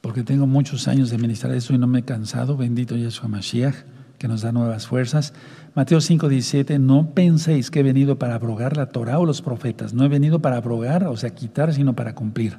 porque 0.00 0.22
tengo 0.22 0.46
muchos 0.46 0.88
años 0.88 1.10
de 1.10 1.18
ministrar 1.18 1.54
eso 1.54 1.74
y 1.74 1.78
no 1.78 1.86
me 1.86 1.98
he 1.98 2.04
cansado, 2.04 2.56
bendito 2.56 2.96
Yeshua 2.96 3.28
Mashiach, 3.28 3.74
que 4.16 4.28
nos 4.28 4.40
da 4.40 4.50
nuevas 4.50 4.86
fuerzas. 4.86 5.34
Mateo 5.74 6.00
5, 6.00 6.30
17, 6.30 6.78
no 6.78 7.10
penséis 7.10 7.70
que 7.70 7.80
he 7.80 7.82
venido 7.82 8.18
para 8.18 8.34
abrogar 8.34 8.74
la 8.74 8.86
Torah 8.86 9.18
o 9.18 9.26
los 9.26 9.42
profetas, 9.42 9.92
no 9.92 10.06
he 10.06 10.08
venido 10.08 10.40
para 10.40 10.56
abrogar, 10.56 11.06
o 11.06 11.18
sea, 11.18 11.34
quitar, 11.34 11.74
sino 11.74 11.92
para 11.94 12.14
cumplir. 12.14 12.58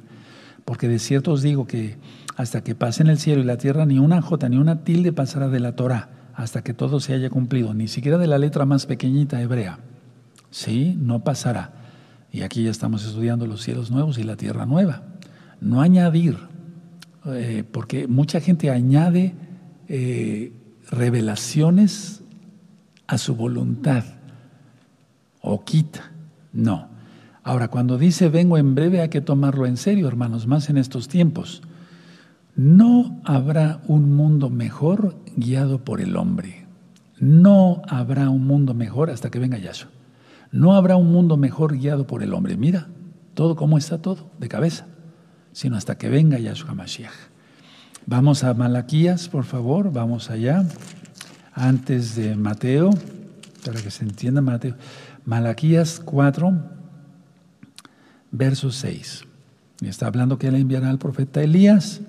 Porque 0.64 0.86
de 0.86 1.00
cierto 1.00 1.32
os 1.32 1.42
digo 1.42 1.66
que 1.66 1.96
hasta 2.36 2.62
que 2.62 2.76
pasen 2.76 3.08
el 3.08 3.18
cielo 3.18 3.42
y 3.42 3.44
la 3.44 3.58
tierra, 3.58 3.86
ni 3.86 3.98
una 3.98 4.22
jota 4.22 4.48
ni 4.48 4.56
una 4.56 4.84
tilde 4.84 5.12
pasará 5.12 5.48
de 5.48 5.58
la 5.58 5.74
Torah 5.74 6.10
hasta 6.34 6.62
que 6.62 6.74
todo 6.74 7.00
se 7.00 7.14
haya 7.14 7.30
cumplido, 7.30 7.74
ni 7.74 7.88
siquiera 7.88 8.18
de 8.18 8.26
la 8.26 8.38
letra 8.38 8.64
más 8.64 8.86
pequeñita 8.86 9.40
hebrea. 9.40 9.78
Sí, 10.50 10.96
no 10.98 11.24
pasará. 11.24 11.72
Y 12.32 12.42
aquí 12.42 12.64
ya 12.64 12.70
estamos 12.70 13.04
estudiando 13.04 13.46
los 13.46 13.62
cielos 13.62 13.90
nuevos 13.90 14.18
y 14.18 14.24
la 14.24 14.36
tierra 14.36 14.66
nueva. 14.66 15.02
No 15.60 15.80
añadir, 15.80 16.38
eh, 17.26 17.64
porque 17.70 18.08
mucha 18.08 18.40
gente 18.40 18.70
añade 18.70 19.34
eh, 19.88 20.52
revelaciones 20.90 22.22
a 23.06 23.18
su 23.18 23.36
voluntad 23.36 24.04
o 25.40 25.64
quita. 25.64 26.12
No. 26.52 26.88
Ahora, 27.42 27.68
cuando 27.68 27.98
dice 27.98 28.28
vengo 28.28 28.58
en 28.58 28.74
breve 28.74 29.00
hay 29.00 29.10
que 29.10 29.20
tomarlo 29.20 29.66
en 29.66 29.76
serio, 29.76 30.08
hermanos, 30.08 30.46
más 30.46 30.70
en 30.70 30.78
estos 30.78 31.08
tiempos. 31.08 31.62
No 32.56 33.20
habrá 33.24 33.80
un 33.86 34.14
mundo 34.14 34.48
mejor 34.48 35.16
guiado 35.36 35.84
por 35.84 36.00
el 36.00 36.16
hombre. 36.16 36.66
No 37.18 37.82
habrá 37.88 38.28
un 38.28 38.46
mundo 38.46 38.74
mejor 38.74 39.10
hasta 39.10 39.30
que 39.30 39.38
venga 39.38 39.58
Yahshua. 39.58 39.90
No 40.50 40.74
habrá 40.74 40.96
un 40.96 41.10
mundo 41.10 41.36
mejor 41.36 41.76
guiado 41.76 42.06
por 42.06 42.22
el 42.22 42.34
hombre. 42.34 42.56
Mira, 42.56 42.88
todo 43.34 43.56
cómo 43.56 43.78
está 43.78 43.98
todo, 43.98 44.30
de 44.38 44.48
cabeza, 44.48 44.86
sino 45.52 45.76
hasta 45.76 45.98
que 45.98 46.08
venga 46.08 46.38
Yahshua 46.38 46.74
Mashiach. 46.74 47.12
Vamos 48.06 48.44
a 48.44 48.54
Malaquías, 48.54 49.28
por 49.28 49.44
favor, 49.44 49.92
vamos 49.92 50.30
allá. 50.30 50.64
Antes 51.54 52.16
de 52.16 52.36
Mateo, 52.36 52.90
para 53.64 53.80
que 53.80 53.90
se 53.90 54.04
entienda 54.04 54.40
Mateo. 54.40 54.76
Malaquías 55.24 56.00
4, 56.04 56.52
verso 58.30 58.70
6. 58.70 59.24
Está 59.82 60.06
hablando 60.06 60.38
que 60.38 60.48
él 60.48 60.56
enviará 60.56 60.90
al 60.90 60.98
profeta 60.98 61.42
Elías 61.42 62.00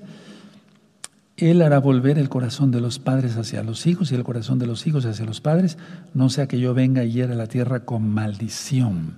él 1.38 1.62
hará 1.62 1.80
volver 1.80 2.18
el 2.18 2.30
corazón 2.30 2.72
de 2.72 2.80
los 2.80 3.00
padres 3.00 3.36
hacia 3.36 3.64
los 3.64 3.88
hijos 3.88 4.12
y 4.12 4.16
el 4.16 4.24
corazón 4.24 4.58
de 4.58 4.68
los 4.68 4.88
hijos 4.88 5.06
hacia 5.06 5.26
los 5.26 5.42
padres, 5.42 5.78
no 6.14 6.30
sea 6.30 6.48
que 6.48 6.60
yo 6.60 6.74
venga 6.74 7.04
y 7.04 7.12
hiera 7.12 7.36
la 7.36 7.48
tierra 7.48 7.82
con 7.82 8.10
maldición. 8.10 9.16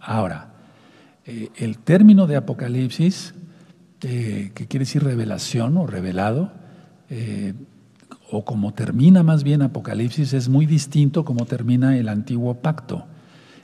Ahora, 0.00 0.54
eh, 1.24 1.50
el 1.56 1.78
término 1.78 2.26
de 2.26 2.34
Apocalipsis, 2.34 3.34
eh, 4.02 4.50
que 4.54 4.66
quiere 4.66 4.84
decir 4.84 5.04
revelación 5.04 5.76
o 5.76 5.86
revelado, 5.86 6.50
eh, 7.10 7.54
o 8.32 8.44
como 8.44 8.74
termina 8.74 9.22
más 9.22 9.44
bien 9.44 9.62
Apocalipsis, 9.62 10.32
es 10.32 10.48
muy 10.48 10.66
distinto 10.66 11.24
como 11.24 11.46
termina 11.46 11.96
el 11.96 12.08
antiguo 12.08 12.54
pacto. 12.54 13.06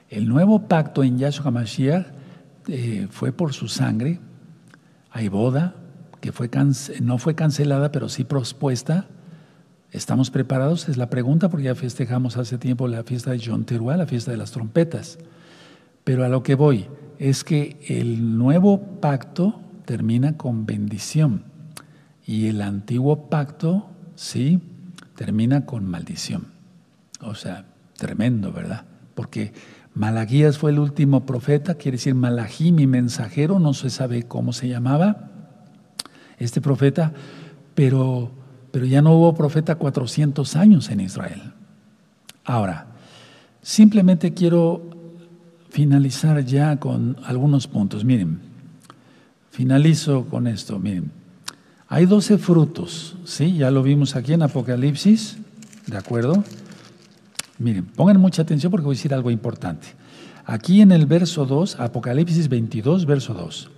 El 0.08 0.28
nuevo 0.28 0.68
pacto 0.68 1.02
en 1.02 1.18
Yahshua 1.18 1.50
Mashiach 1.50 2.06
fue 3.10 3.32
por 3.32 3.54
su 3.54 3.66
sangre, 3.66 4.20
hay 5.10 5.28
boda, 5.28 5.74
que 6.20 6.32
no 7.00 7.18
fue 7.18 7.34
cancelada, 7.34 7.92
pero 7.92 8.08
sí 8.08 8.24
prospuesta. 8.24 9.06
¿Estamos 9.90 10.30
preparados? 10.30 10.88
Es 10.88 10.96
la 10.96 11.08
pregunta 11.08 11.48
porque 11.48 11.64
ya 11.64 11.74
festejamos 11.74 12.36
hace 12.36 12.58
tiempo 12.58 12.88
la 12.88 13.04
fiesta 13.04 13.30
de 13.30 13.40
John 13.44 13.64
Teruá, 13.64 13.96
la 13.96 14.06
fiesta 14.06 14.30
de 14.30 14.36
las 14.36 14.50
trompetas. 14.50 15.18
Pero 16.04 16.24
a 16.24 16.28
lo 16.28 16.42
que 16.42 16.54
voy 16.54 16.86
es 17.18 17.44
que 17.44 17.78
el 17.88 18.36
nuevo 18.36 19.00
pacto 19.00 19.60
termina 19.84 20.36
con 20.36 20.66
bendición 20.66 21.44
y 22.26 22.48
el 22.48 22.60
antiguo 22.60 23.30
pacto, 23.30 23.88
sí, 24.14 24.60
termina 25.16 25.64
con 25.64 25.86
maldición. 25.86 26.48
O 27.22 27.34
sea, 27.34 27.64
tremendo, 27.96 28.52
¿verdad? 28.52 28.84
Porque 29.14 29.52
Malaquías 29.94 30.58
fue 30.58 30.70
el 30.70 30.78
último 30.78 31.24
profeta, 31.24 31.74
quiere 31.74 31.96
decir 31.96 32.14
Malají, 32.14 32.70
mi 32.72 32.86
mensajero, 32.86 33.58
no 33.58 33.72
se 33.72 33.88
sabe 33.90 34.24
cómo 34.24 34.52
se 34.52 34.68
llamaba 34.68 35.30
este 36.38 36.60
profeta, 36.60 37.12
pero, 37.74 38.30
pero 38.70 38.84
ya 38.86 39.02
no 39.02 39.12
hubo 39.12 39.34
profeta 39.34 39.76
400 39.76 40.56
años 40.56 40.90
en 40.90 41.00
Israel. 41.00 41.52
Ahora, 42.44 42.86
simplemente 43.62 44.34
quiero 44.34 44.82
finalizar 45.70 46.44
ya 46.44 46.78
con 46.78 47.16
algunos 47.24 47.66
puntos. 47.66 48.04
Miren, 48.04 48.40
finalizo 49.50 50.24
con 50.24 50.46
esto. 50.46 50.78
Miren, 50.78 51.10
hay 51.88 52.06
12 52.06 52.38
frutos, 52.38 53.16
¿sí? 53.24 53.56
Ya 53.56 53.70
lo 53.70 53.82
vimos 53.82 54.16
aquí 54.16 54.32
en 54.32 54.42
Apocalipsis, 54.42 55.38
¿de 55.86 55.96
acuerdo? 55.96 56.44
Miren, 57.58 57.84
pongan 57.84 58.20
mucha 58.20 58.42
atención 58.42 58.70
porque 58.70 58.84
voy 58.84 58.94
a 58.94 58.98
decir 58.98 59.14
algo 59.14 59.30
importante. 59.30 59.88
Aquí 60.44 60.80
en 60.80 60.92
el 60.92 61.06
verso 61.06 61.44
2, 61.44 61.80
Apocalipsis 61.80 62.48
22, 62.48 63.04
verso 63.04 63.34
2, 63.34 63.70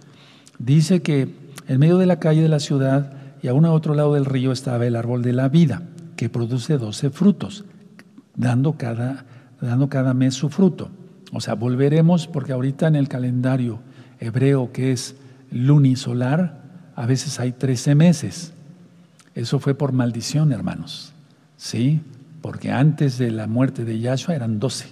dice 0.59 1.03
que 1.03 1.35
en 1.71 1.79
medio 1.79 1.99
de 1.99 2.07
la 2.07 2.19
calle 2.19 2.43
de 2.43 2.49
la 2.49 2.59
ciudad 2.59 3.13
y 3.41 3.47
a 3.47 3.55
uno 3.55 3.69
a 3.69 3.73
otro 3.73 3.95
lado 3.95 4.15
del 4.15 4.25
río 4.25 4.51
estaba 4.51 4.85
el 4.87 4.97
árbol 4.97 5.23
de 5.23 5.33
la 5.33 5.49
vida, 5.49 5.83
que 6.17 6.29
produce 6.29 6.79
doce 6.79 7.11
frutos, 7.11 7.65
dando 8.35 8.73
cada, 8.73 9.25
dando 9.61 9.89
cada 9.89 10.13
mes 10.13 10.35
su 10.35 10.49
fruto. 10.49 10.91
O 11.33 11.41
sea, 11.41 11.55
volveremos 11.55 12.27
porque 12.27 12.51
ahorita 12.51 12.89
en 12.89 12.97
el 12.97 13.07
calendario 13.07 13.79
hebreo 14.19 14.73
que 14.73 14.91
es 14.91 15.15
lunisolar, 15.53 16.61
a 16.97 17.07
veces 17.07 17.39
hay 17.39 17.53
trece 17.53 17.95
meses. 17.95 18.53
Eso 19.37 19.61
fue 19.61 19.77
por 19.77 19.93
maldición, 19.93 20.51
hermanos. 20.51 21.13
¿Sí? 21.57 22.01
Porque 22.43 22.73
antes 22.73 23.17
de 23.17 23.31
la 23.31 23.47
muerte 23.47 23.85
de 23.85 24.01
Yahshua 24.01 24.35
eran 24.35 24.59
doce. 24.59 24.89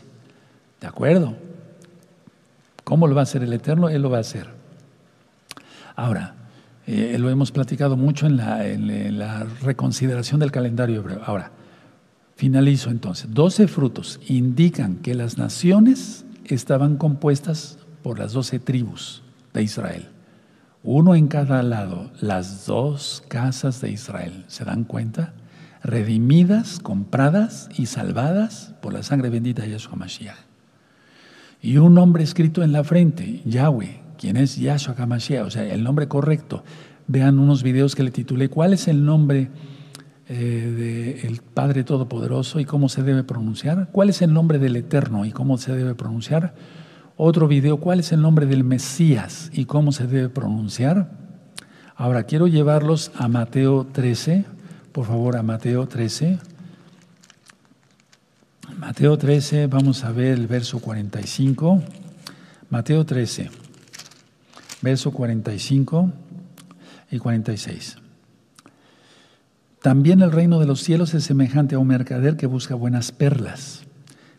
¿De 0.80 0.86
acuerdo? 0.86 1.34
¿Cómo 2.84 3.08
lo 3.08 3.16
va 3.16 3.22
a 3.22 3.24
hacer 3.24 3.42
el 3.42 3.52
Eterno? 3.52 3.88
Él 3.88 4.02
lo 4.02 4.10
va 4.10 4.18
a 4.18 4.20
hacer. 4.20 4.46
Ahora, 5.96 6.36
eh, 6.90 7.18
lo 7.18 7.28
hemos 7.28 7.52
platicado 7.52 7.98
mucho 7.98 8.26
en 8.26 8.38
la, 8.38 9.46
reconsideración 9.60 10.40
del 10.40 10.50
calendario 10.50 11.00
hebreo. 11.00 11.20
Ahora, 11.22 11.50
finalizo 12.34 12.88
entonces. 12.88 13.28
Doce 13.34 13.68
frutos 13.68 14.18
indican 14.26 14.96
que 14.96 15.14
las 15.14 15.36
naciones 15.36 16.24
estaban 16.46 16.96
compuestas 16.96 17.78
por 18.02 18.18
las 18.18 18.32
doce 18.32 18.58
tribus 18.58 19.22
de 19.52 19.64
Israel. 19.64 20.08
Uno 20.82 21.14
en 21.14 21.28
cada 21.28 21.62
lado, 21.62 22.10
las 22.22 22.64
dos 22.64 23.22
casas 23.28 23.82
de 23.82 23.90
Israel. 23.90 24.46
¿Se 24.48 24.64
dan 24.64 24.84
cuenta? 24.84 25.34
Redimidas, 25.82 26.78
compradas 26.78 27.68
y 27.76 27.84
salvadas 27.84 28.72
por 28.80 28.94
la 28.94 29.02
sangre 29.02 29.28
bendita 29.28 29.60
de 29.60 29.72
Yahshua 29.72 29.96
Mashiach. 29.96 30.38
Y 31.60 31.76
un 31.76 31.92
nombre 31.92 32.24
escrito 32.24 32.62
en 32.62 32.72
la 32.72 32.82
frente, 32.82 33.42
Yahweh, 33.44 34.07
quien 34.18 34.36
es 34.36 34.56
Yahshua 34.56 34.94
HaMashiach, 34.98 35.46
o 35.46 35.50
sea, 35.50 35.64
el 35.64 35.82
nombre 35.82 36.08
correcto. 36.08 36.64
Vean 37.06 37.38
unos 37.38 37.62
videos 37.62 37.94
que 37.94 38.02
le 38.02 38.10
titulé 38.10 38.50
¿Cuál 38.50 38.74
es 38.74 38.88
el 38.88 39.04
nombre 39.04 39.48
eh, 40.28 41.22
del 41.22 41.40
Padre 41.40 41.84
Todopoderoso 41.84 42.60
y 42.60 42.66
cómo 42.66 42.88
se 42.88 43.02
debe 43.02 43.24
pronunciar? 43.24 43.88
¿Cuál 43.92 44.10
es 44.10 44.20
el 44.20 44.34
nombre 44.34 44.58
del 44.58 44.76
Eterno 44.76 45.24
y 45.24 45.30
cómo 45.30 45.56
se 45.56 45.74
debe 45.74 45.94
pronunciar? 45.94 46.54
Otro 47.16 47.48
video, 47.48 47.78
¿cuál 47.78 48.00
es 48.00 48.12
el 48.12 48.20
nombre 48.20 48.46
del 48.46 48.64
Mesías 48.64 49.50
y 49.52 49.64
cómo 49.64 49.92
se 49.92 50.06
debe 50.06 50.28
pronunciar? 50.28 51.10
Ahora 51.96 52.24
quiero 52.24 52.46
llevarlos 52.46 53.10
a 53.16 53.26
Mateo 53.28 53.86
13, 53.90 54.44
por 54.92 55.06
favor, 55.06 55.36
a 55.36 55.42
Mateo 55.42 55.88
13. 55.88 56.38
Mateo 58.78 59.18
13, 59.18 59.66
vamos 59.66 60.04
a 60.04 60.12
ver 60.12 60.34
el 60.34 60.46
verso 60.46 60.78
45. 60.78 61.82
Mateo 62.70 63.04
13 63.04 63.67
verso 64.82 65.10
45 65.10 66.12
y 67.10 67.18
46. 67.18 67.96
También 69.82 70.20
el 70.22 70.32
reino 70.32 70.58
de 70.58 70.66
los 70.66 70.82
cielos 70.82 71.14
es 71.14 71.24
semejante 71.24 71.76
a 71.76 71.78
un 71.78 71.86
mercader 71.86 72.36
que 72.36 72.46
busca 72.46 72.74
buenas 72.74 73.12
perlas. 73.12 73.84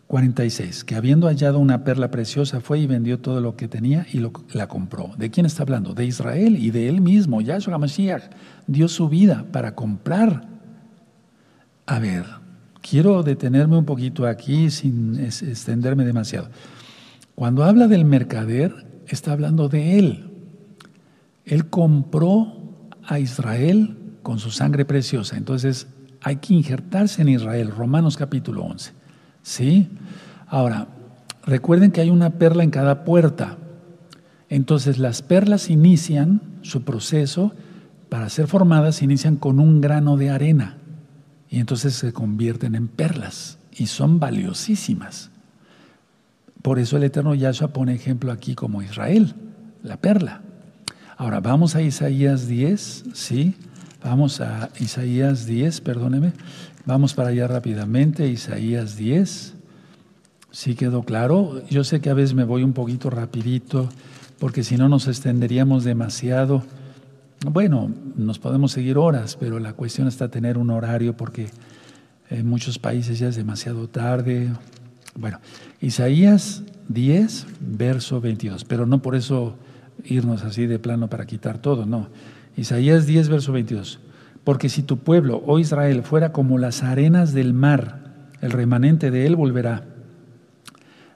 46. 0.08 0.84
Que 0.84 0.96
habiendo 0.96 1.28
hallado 1.28 1.60
una 1.60 1.84
perla 1.84 2.10
preciosa 2.10 2.62
fue 2.62 2.80
y 2.80 2.88
vendió 2.88 3.20
todo 3.20 3.42
lo 3.42 3.56
que 3.56 3.68
tenía 3.68 4.08
y 4.12 4.20
la 4.54 4.68
compró. 4.68 5.12
¿De 5.18 5.30
quién 5.30 5.46
está 5.46 5.62
hablando? 5.64 5.94
De 5.94 6.04
Israel 6.04 6.58
y 6.58 6.72
de 6.72 6.90
él 6.90 7.00
mismo. 7.00 7.42
Yahshua 7.42 7.78
Mashiach 7.78 8.24
dio 8.66 8.88
su 8.88 9.08
vida 9.08 9.46
para 9.52 9.76
comprar. 9.76 10.48
A 11.86 12.00
ver, 12.00 12.26
quiero 12.82 13.22
detenerme 13.22 13.78
un 13.78 13.86
poquito 13.86 14.26
aquí 14.26 14.72
sin 14.72 15.20
extenderme 15.20 16.06
demasiado. 16.06 16.50
Cuando 17.36 17.64
habla 17.64 17.88
del 17.88 18.04
mercader, 18.04 18.88
está 19.08 19.32
hablando 19.32 19.70
de 19.70 20.00
él. 20.00 20.29
Él 21.50 21.68
compró 21.68 22.54
a 23.04 23.18
Israel 23.18 23.98
con 24.22 24.38
su 24.38 24.52
sangre 24.52 24.86
preciosa. 24.86 25.36
Entonces 25.36 25.88
hay 26.22 26.36
que 26.36 26.54
injertarse 26.54 27.24
en 27.24 27.30
Israel. 27.30 27.72
Romanos 27.72 28.18
capítulo 28.18 28.64
11. 28.64 28.94
¿Sí? 29.42 29.90
Ahora, 30.48 30.88
recuerden 31.44 31.92
que 31.92 32.02
hay 32.02 32.12
una 32.12 32.30
perla 32.32 32.64
en 32.64 32.70
cada 32.70 33.04
puerta. 33.04 33.58
Entonces 34.48 35.00
las 35.00 35.24
perlas 35.24 35.72
inician 35.72 36.42
su 36.62 36.84
proceso, 36.84 37.52
para 38.10 38.30
ser 38.30 38.46
formadas, 38.46 39.02
inician 39.02 39.36
con 39.36 39.60
un 39.60 39.82
grano 39.82 40.18
de 40.18 40.30
arena 40.30 40.78
y 41.50 41.60
entonces 41.60 41.96
se 41.96 42.14
convierten 42.14 42.76
en 42.76 42.88
perlas 42.88 43.58
y 43.72 43.88
son 43.88 44.20
valiosísimas. 44.20 45.32
Por 46.62 46.78
eso 46.78 46.98
el 46.98 47.04
Eterno 47.04 47.34
Yahshua 47.34 47.70
pone 47.70 47.96
ejemplo 47.96 48.32
aquí 48.32 48.54
como 48.54 48.84
Israel, 48.84 49.34
la 49.82 49.98
perla. 49.98 50.42
Ahora 51.20 51.42
vamos 51.42 51.76
a 51.76 51.82
Isaías 51.82 52.48
10, 52.48 53.04
¿sí? 53.12 53.54
Vamos 54.02 54.40
a 54.40 54.70
Isaías 54.80 55.46
10, 55.46 55.82
perdóneme. 55.82 56.32
Vamos 56.86 57.14
para 57.14 57.28
allá 57.28 57.46
rápidamente, 57.46 58.30
Isaías 58.30 58.96
10. 58.96 59.54
¿Sí 60.52 60.76
quedó 60.76 61.04
claro? 61.04 61.62
Yo 61.70 61.84
sé 61.84 62.00
que 62.00 62.10
a 62.10 62.14
veces 62.14 62.36
me 62.36 62.46
voy 62.46 62.64
un 62.64 62.72
poquito 62.72 63.10
rapidito, 63.10 63.90
porque 64.40 64.64
si 64.64 64.78
no 64.78 64.88
nos 64.88 65.10
extenderíamos 65.10 65.84
demasiado. 65.84 66.64
Bueno, 67.46 67.92
nos 68.16 68.40
podemos 68.40 68.72
seguir 68.72 68.98
horas, 68.98 69.36
pero 69.38 69.60
la 69.60 69.74
cuestión 69.74 70.08
está 70.08 70.30
tener 70.30 70.58
un 70.58 70.70
horario 70.70 71.18
porque 71.18 71.50
en 72.30 72.48
muchos 72.48 72.80
países 72.80 73.20
ya 73.20 73.28
es 73.28 73.36
demasiado 73.36 73.90
tarde. 73.90 74.54
Bueno, 75.16 75.42
Isaías 75.82 76.64
10, 76.88 77.46
verso 77.60 78.22
22, 78.22 78.64
pero 78.64 78.86
no 78.86 79.02
por 79.02 79.18
eso 79.18 79.58
irnos 80.06 80.44
así 80.44 80.66
de 80.66 80.80
plano 80.80 81.10
para 81.10 81.26
quitar 81.26 81.58
todo, 81.58 81.86
no. 81.86 82.10
Isaías 82.56 83.06
10, 83.06 83.30
verso 83.30 83.52
22. 83.52 84.00
Porque 84.44 84.70
si 84.70 84.84
tu 84.84 84.98
pueblo, 84.98 85.44
oh 85.46 85.60
Israel, 85.60 86.04
fuera 86.04 86.32
como 86.32 86.58
las 86.58 86.84
arenas 86.84 87.34
del 87.34 87.54
mar, 87.54 88.00
el 88.42 88.52
remanente 88.52 89.12
de 89.12 89.26
él 89.26 89.36
volverá. 89.36 89.84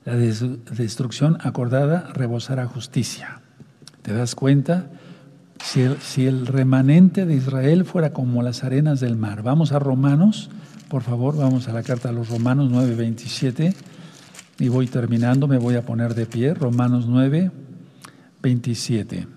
La 0.05 0.15
destrucción 0.15 1.37
acordada 1.41 2.09
rebosará 2.13 2.67
justicia. 2.67 3.39
¿Te 4.01 4.13
das 4.13 4.35
cuenta? 4.35 4.87
Si 5.63 6.25
el, 6.25 6.45
remanente 6.45 7.25
de 7.25 7.35
Israel 7.35 7.85
fuera 7.85 8.11
como 8.11 8.43
las 8.43 8.65
arenas 8.65 8.99
del 8.99 9.15
mar. 9.15 9.43
Vamos 9.43 9.71
a 9.71 9.79
Romanos, 9.79 10.49
por 10.89 11.03
favor, 11.03 11.37
vamos 11.37 11.69
a 11.69 11.73
la 11.73 11.83
carta 11.83 12.09
a 12.09 12.11
los 12.11 12.29
Romanos 12.29 12.69
9, 12.69 12.95
27. 12.95 13.73
Y 14.59 14.67
voy 14.67 14.87
terminando, 14.87 15.47
me 15.47 15.57
voy 15.57 15.75
a 15.75 15.85
poner 15.85 16.15
de 16.15 16.25
pie. 16.25 16.53
Romanos 16.53 17.05
9, 17.07 17.49
27. 18.43 19.27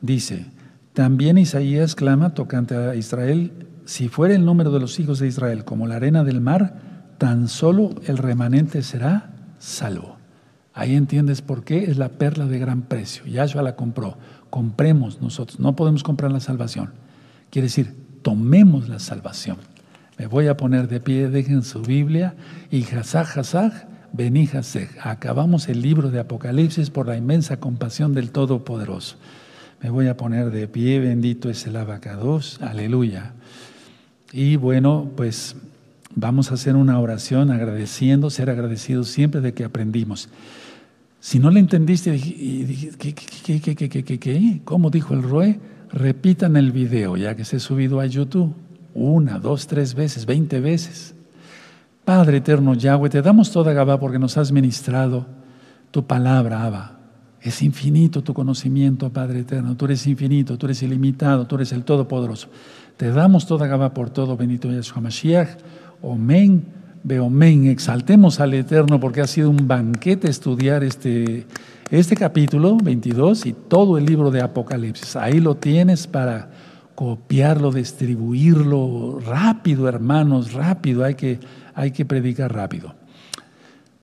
Dice, 0.00 0.46
también 0.92 1.38
Isaías 1.38 1.96
clama 1.96 2.34
tocante 2.34 2.76
a 2.76 2.94
Israel, 2.94 3.66
si 3.84 4.08
fuera 4.08 4.34
el 4.34 4.44
número 4.44 4.70
de 4.70 4.78
los 4.78 5.00
hijos 5.00 5.18
de 5.18 5.26
Israel 5.26 5.64
como 5.64 5.88
la 5.88 5.96
arena 5.96 6.22
del 6.22 6.40
mar, 6.40 6.80
tan 7.18 7.48
solo 7.48 7.94
el 8.06 8.18
remanente 8.18 8.82
será 8.82 9.30
salvo. 9.58 10.18
Ahí 10.74 10.94
entiendes 10.94 11.42
por 11.42 11.64
qué 11.64 11.90
es 11.90 11.96
la 11.96 12.10
perla 12.10 12.46
de 12.46 12.60
gran 12.60 12.82
precio. 12.82 13.24
Yahshua 13.26 13.62
la 13.62 13.74
compró. 13.74 14.16
Compremos 14.50 15.20
nosotros. 15.20 15.58
No 15.58 15.74
podemos 15.74 16.04
comprar 16.04 16.30
la 16.30 16.38
salvación. 16.38 16.92
Quiere 17.50 17.66
decir, 17.66 17.96
tomemos 18.22 18.88
la 18.88 19.00
salvación. 19.00 19.56
Me 20.18 20.26
voy 20.26 20.46
a 20.46 20.56
poner 20.56 20.86
de 20.86 21.00
pie, 21.00 21.28
dejen 21.30 21.62
su 21.62 21.82
Biblia 21.82 22.36
y 22.70 22.84
Hazaj, 22.84 23.38
Hazaj, 23.38 23.72
Benijasej. 24.12 24.88
Acabamos 25.02 25.68
el 25.68 25.82
libro 25.82 26.10
de 26.10 26.20
Apocalipsis 26.20 26.90
por 26.90 27.06
la 27.06 27.16
inmensa 27.16 27.58
compasión 27.58 28.14
del 28.14 28.30
Todopoderoso. 28.30 29.16
Me 29.82 29.90
voy 29.90 30.08
a 30.08 30.16
poner 30.16 30.50
de 30.50 30.66
pie, 30.66 30.98
bendito 30.98 31.50
es 31.50 31.66
el 31.66 31.76
abacados, 31.76 32.60
aleluya. 32.60 33.32
Y 34.32 34.56
bueno, 34.56 35.10
pues 35.16 35.56
vamos 36.14 36.50
a 36.50 36.54
hacer 36.54 36.74
una 36.74 36.98
oración 36.98 37.50
agradeciendo, 37.50 38.30
ser 38.30 38.50
agradecidos 38.50 39.08
siempre 39.08 39.40
de 39.40 39.54
que 39.54 39.64
aprendimos. 39.64 40.28
Si 41.20 41.38
no 41.38 41.50
le 41.50 41.60
entendiste, 41.60 42.18
¿qué, 42.98 43.14
qué, 43.14 43.60
qué, 43.60 43.76
qué, 43.76 44.04
qué, 44.04 44.18
qué, 44.18 44.60
¿Cómo 44.64 44.90
dijo 44.90 45.14
el 45.14 45.22
Roe? 45.22 45.58
Repitan 45.92 46.56
el 46.56 46.72
video, 46.72 47.16
ya 47.16 47.34
que 47.34 47.44
se 47.44 47.56
ha 47.56 47.60
subido 47.60 48.00
a 48.00 48.06
YouTube. 48.06 48.54
Una, 48.94 49.38
dos, 49.38 49.66
tres 49.66 49.94
veces, 49.94 50.26
veinte 50.26 50.60
veces. 50.60 51.14
Padre 52.08 52.38
eterno 52.38 52.72
Yahweh, 52.72 53.10
te 53.10 53.20
damos 53.20 53.52
toda 53.52 53.74
Gabá 53.74 54.00
porque 54.00 54.18
nos 54.18 54.38
has 54.38 54.50
ministrado 54.50 55.26
tu 55.90 56.06
palabra, 56.06 56.64
Abba. 56.64 56.92
Es 57.38 57.60
infinito 57.60 58.22
tu 58.22 58.32
conocimiento, 58.32 59.12
Padre 59.12 59.40
eterno. 59.40 59.76
Tú 59.76 59.84
eres 59.84 60.06
infinito, 60.06 60.56
tú 60.56 60.64
eres 60.64 60.82
ilimitado, 60.82 61.46
tú 61.46 61.56
eres 61.56 61.70
el 61.72 61.84
Todopoderoso. 61.84 62.48
Te 62.96 63.10
damos 63.10 63.46
toda 63.46 63.66
Gabá 63.66 63.92
por 63.92 64.08
todo, 64.08 64.38
bendito 64.38 64.72
Yahshua 64.72 65.02
Mashiach. 65.02 65.58
Omen, 66.00 66.64
Beomen. 67.04 67.66
Exaltemos 67.66 68.40
al 68.40 68.54
Eterno 68.54 68.98
porque 68.98 69.20
ha 69.20 69.26
sido 69.26 69.50
un 69.50 69.68
banquete 69.68 70.30
estudiar 70.30 70.84
este, 70.84 71.46
este 71.90 72.16
capítulo 72.16 72.78
22 72.78 73.44
y 73.44 73.52
todo 73.52 73.98
el 73.98 74.06
libro 74.06 74.30
de 74.30 74.40
Apocalipsis. 74.40 75.14
Ahí 75.14 75.40
lo 75.40 75.56
tienes 75.56 76.06
para 76.06 76.48
copiarlo, 76.94 77.70
distribuirlo 77.70 79.20
rápido, 79.20 79.88
hermanos, 79.88 80.54
rápido. 80.54 81.04
Hay 81.04 81.14
que 81.14 81.38
hay 81.78 81.92
que 81.92 82.04
predicar 82.04 82.52
rápido. 82.52 82.97